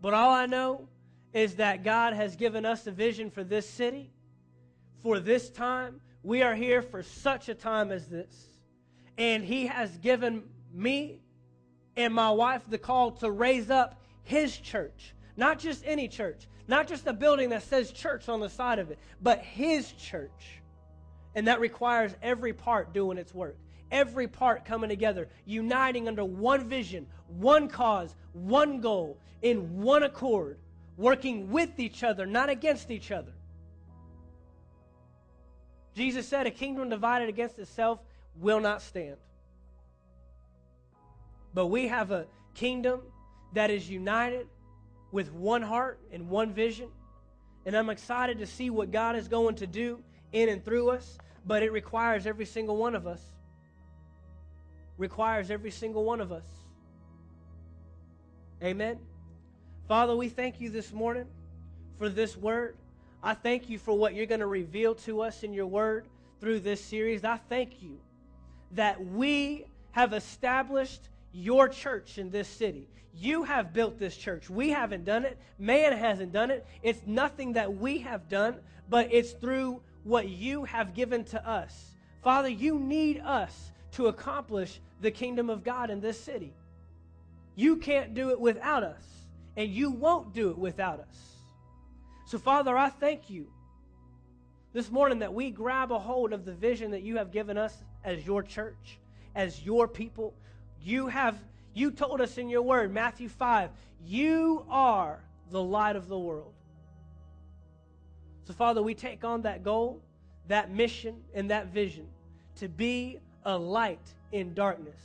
But 0.00 0.14
all 0.14 0.30
I 0.30 0.46
know 0.46 0.88
is 1.32 1.56
that 1.56 1.84
God 1.84 2.12
has 2.14 2.34
given 2.36 2.64
us 2.64 2.86
a 2.86 2.90
vision 2.90 3.30
for 3.30 3.44
this 3.44 3.68
city, 3.68 4.10
for 5.02 5.20
this 5.20 5.50
time. 5.50 6.00
We 6.22 6.42
are 6.42 6.54
here 6.54 6.82
for 6.82 7.02
such 7.02 7.48
a 7.48 7.54
time 7.54 7.92
as 7.92 8.08
this. 8.08 8.48
And 9.18 9.44
He 9.44 9.66
has 9.66 9.96
given 9.98 10.44
me 10.72 11.20
and 11.96 12.12
my 12.12 12.30
wife 12.30 12.62
the 12.68 12.78
call 12.78 13.12
to 13.12 13.30
raise 13.30 13.70
up 13.70 14.00
His 14.22 14.56
church. 14.56 15.14
Not 15.36 15.58
just 15.58 15.82
any 15.86 16.08
church, 16.08 16.46
not 16.68 16.88
just 16.88 17.06
a 17.06 17.12
building 17.12 17.50
that 17.50 17.62
says 17.62 17.92
church 17.92 18.28
on 18.28 18.40
the 18.40 18.48
side 18.48 18.78
of 18.78 18.90
it, 18.90 18.98
but 19.22 19.40
His 19.40 19.92
church. 19.92 20.60
And 21.34 21.48
that 21.48 21.60
requires 21.60 22.14
every 22.22 22.52
part 22.52 22.92
doing 22.94 23.18
its 23.18 23.34
work 23.34 23.56
every 23.90 24.26
part 24.28 24.64
coming 24.64 24.88
together, 24.88 25.28
uniting 25.44 26.08
under 26.08 26.24
one 26.24 26.68
vision, 26.68 27.06
one 27.28 27.68
cause, 27.68 28.14
one 28.32 28.80
goal, 28.80 29.18
in 29.42 29.80
one 29.80 30.02
accord, 30.02 30.58
working 30.96 31.50
with 31.50 31.78
each 31.78 32.02
other, 32.02 32.26
not 32.26 32.48
against 32.48 32.90
each 32.90 33.10
other. 33.10 33.32
Jesus 35.94 36.26
said, 36.26 36.46
A 36.46 36.50
kingdom 36.50 36.88
divided 36.88 37.28
against 37.28 37.58
itself 37.58 38.00
will 38.38 38.60
not 38.60 38.82
stand. 38.82 39.16
But 41.56 41.68
we 41.68 41.88
have 41.88 42.10
a 42.10 42.26
kingdom 42.52 43.00
that 43.54 43.70
is 43.70 43.88
united 43.88 44.46
with 45.10 45.32
one 45.32 45.62
heart 45.62 45.98
and 46.12 46.28
one 46.28 46.52
vision. 46.52 46.90
And 47.64 47.74
I'm 47.74 47.88
excited 47.88 48.40
to 48.40 48.46
see 48.46 48.68
what 48.68 48.90
God 48.90 49.16
is 49.16 49.26
going 49.26 49.54
to 49.56 49.66
do 49.66 50.02
in 50.32 50.50
and 50.50 50.62
through 50.62 50.90
us, 50.90 51.16
but 51.46 51.62
it 51.62 51.72
requires 51.72 52.26
every 52.26 52.44
single 52.44 52.76
one 52.76 52.94
of 52.94 53.06
us. 53.06 53.22
Requires 54.98 55.50
every 55.50 55.70
single 55.70 56.04
one 56.04 56.20
of 56.20 56.30
us. 56.30 56.44
Amen. 58.62 58.98
Father, 59.88 60.14
we 60.14 60.28
thank 60.28 60.60
you 60.60 60.68
this 60.68 60.92
morning 60.92 61.24
for 61.96 62.10
this 62.10 62.36
word. 62.36 62.76
I 63.22 63.32
thank 63.32 63.70
you 63.70 63.78
for 63.78 63.96
what 63.96 64.14
you're 64.14 64.26
going 64.26 64.40
to 64.40 64.46
reveal 64.46 64.94
to 65.06 65.22
us 65.22 65.42
in 65.42 65.54
your 65.54 65.66
word 65.66 66.06
through 66.38 66.60
this 66.60 66.84
series. 66.84 67.24
I 67.24 67.38
thank 67.48 67.82
you 67.82 67.98
that 68.72 69.02
we 69.02 69.64
have 69.92 70.12
established 70.12 71.08
your 71.36 71.68
church 71.68 72.18
in 72.18 72.30
this 72.30 72.48
city. 72.48 72.88
You 73.14 73.44
have 73.44 73.72
built 73.72 73.98
this 73.98 74.16
church. 74.16 74.50
We 74.50 74.70
haven't 74.70 75.04
done 75.04 75.24
it. 75.24 75.38
Man 75.58 75.92
hasn't 75.92 76.32
done 76.32 76.50
it. 76.50 76.66
It's 76.82 77.00
nothing 77.06 77.54
that 77.54 77.76
we 77.76 77.98
have 77.98 78.28
done, 78.28 78.56
but 78.88 79.08
it's 79.12 79.32
through 79.32 79.80
what 80.04 80.28
you 80.28 80.64
have 80.64 80.94
given 80.94 81.24
to 81.24 81.48
us. 81.48 81.96
Father, 82.22 82.48
you 82.48 82.78
need 82.78 83.20
us 83.20 83.72
to 83.92 84.06
accomplish 84.06 84.80
the 85.00 85.10
kingdom 85.10 85.50
of 85.50 85.62
God 85.64 85.90
in 85.90 86.00
this 86.00 86.18
city. 86.18 86.52
You 87.54 87.76
can't 87.76 88.14
do 88.14 88.30
it 88.30 88.40
without 88.40 88.82
us, 88.82 89.02
and 89.56 89.70
you 89.70 89.90
won't 89.90 90.34
do 90.34 90.50
it 90.50 90.58
without 90.58 91.00
us. 91.00 91.16
So, 92.26 92.38
Father, 92.38 92.76
I 92.76 92.90
thank 92.90 93.30
you 93.30 93.46
this 94.72 94.90
morning 94.90 95.20
that 95.20 95.32
we 95.32 95.50
grab 95.50 95.92
a 95.92 95.98
hold 95.98 96.32
of 96.32 96.44
the 96.44 96.52
vision 96.52 96.90
that 96.90 97.02
you 97.02 97.16
have 97.16 97.32
given 97.32 97.56
us 97.56 97.74
as 98.04 98.26
your 98.26 98.42
church, 98.42 98.98
as 99.34 99.64
your 99.64 99.88
people. 99.88 100.34
You 100.86 101.08
have 101.08 101.36
you 101.74 101.90
told 101.90 102.20
us 102.20 102.38
in 102.38 102.48
your 102.48 102.62
word, 102.62 102.94
Matthew 102.94 103.28
5, 103.28 103.70
you 104.06 104.64
are 104.70 105.18
the 105.50 105.60
light 105.60 105.96
of 105.96 106.06
the 106.06 106.16
world. 106.16 106.52
So, 108.44 108.52
Father, 108.52 108.80
we 108.80 108.94
take 108.94 109.24
on 109.24 109.42
that 109.42 109.64
goal, 109.64 110.00
that 110.46 110.70
mission, 110.70 111.16
and 111.34 111.50
that 111.50 111.72
vision 111.72 112.06
to 112.60 112.68
be 112.68 113.18
a 113.44 113.58
light 113.58 114.14
in 114.30 114.54
darkness, 114.54 115.00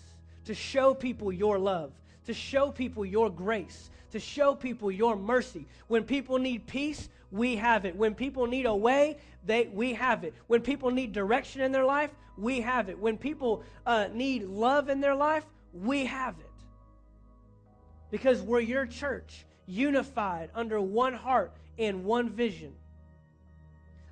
to 0.45 0.53
show 0.53 0.93
people 0.93 1.33
your 1.33 1.57
love, 1.57 1.91
to 2.27 2.33
show 2.33 2.69
people 2.69 3.03
your 3.03 3.31
grace, 3.31 3.89
to 4.11 4.19
show 4.19 4.53
people 4.53 4.91
your 4.91 5.15
mercy. 5.15 5.65
When 5.87 6.03
people 6.03 6.37
need 6.37 6.67
peace, 6.67 7.09
we 7.31 7.55
have 7.55 7.85
it. 7.85 7.95
When 7.95 8.13
people 8.13 8.45
need 8.45 8.67
a 8.67 8.75
way, 8.75 9.17
they, 9.47 9.67
we 9.73 9.93
have 9.93 10.25
it. 10.25 10.35
When 10.45 10.61
people 10.61 10.91
need 10.91 11.11
direction 11.11 11.61
in 11.61 11.71
their 11.71 11.85
life, 11.85 12.11
we 12.37 12.61
have 12.61 12.87
it. 12.87 12.99
When 12.99 13.17
people 13.17 13.63
uh, 13.87 14.09
need 14.13 14.43
love 14.43 14.87
in 14.87 15.01
their 15.01 15.15
life, 15.15 15.43
we 15.73 16.05
have 16.05 16.35
it 16.39 16.45
because 18.09 18.41
we're 18.41 18.59
your 18.59 18.85
church, 18.85 19.45
unified 19.65 20.49
under 20.53 20.81
one 20.81 21.13
heart 21.13 21.53
and 21.77 22.03
one 22.03 22.29
vision. 22.29 22.73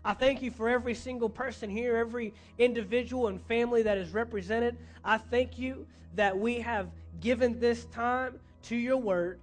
I 0.03 0.14
thank 0.14 0.41
you 0.41 0.49
for 0.49 0.70
every 0.70 0.95
single 0.95 1.30
person 1.30 1.70
here, 1.70 1.97
every 1.97 2.34
individual 2.57 3.28
and 3.28 3.41
family 3.41 3.84
that 3.84 3.97
is 3.97 4.12
represented. 4.12 4.78
I 5.03 5.18
thank 5.18 5.60
you 5.60 5.86
that 6.16 6.38
we 6.38 6.60
have 6.62 6.88
given 7.20 7.60
this 7.60 7.86
time 7.86 8.39
to 8.64 8.76
your 8.76 8.97
word 8.97 9.39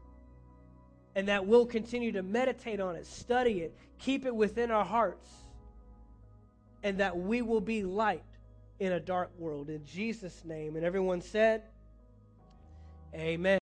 and 1.15 1.29
that 1.29 1.47
we'll 1.47 1.67
continue 1.67 2.13
to 2.13 2.23
meditate 2.23 2.81
on 2.81 2.97
it, 2.97 3.07
study 3.07 3.61
it, 3.61 3.77
keep 3.99 4.25
it 4.27 4.35
within 4.35 4.71
our 4.71 4.85
hearts, 4.85 5.29
and 6.83 6.99
that 6.99 7.17
we 7.17 7.43
will 7.43 7.61
be 7.61 7.83
light 7.83 8.23
in 8.81 8.93
a 8.93 9.01
dark 9.01 9.31
world. 9.39 9.71
In 9.71 9.85
Jesus' 9.85 10.43
name. 10.45 10.77
And 10.77 10.85
everyone 10.85 11.21
said, 11.21 11.63
Amen. 13.15 13.59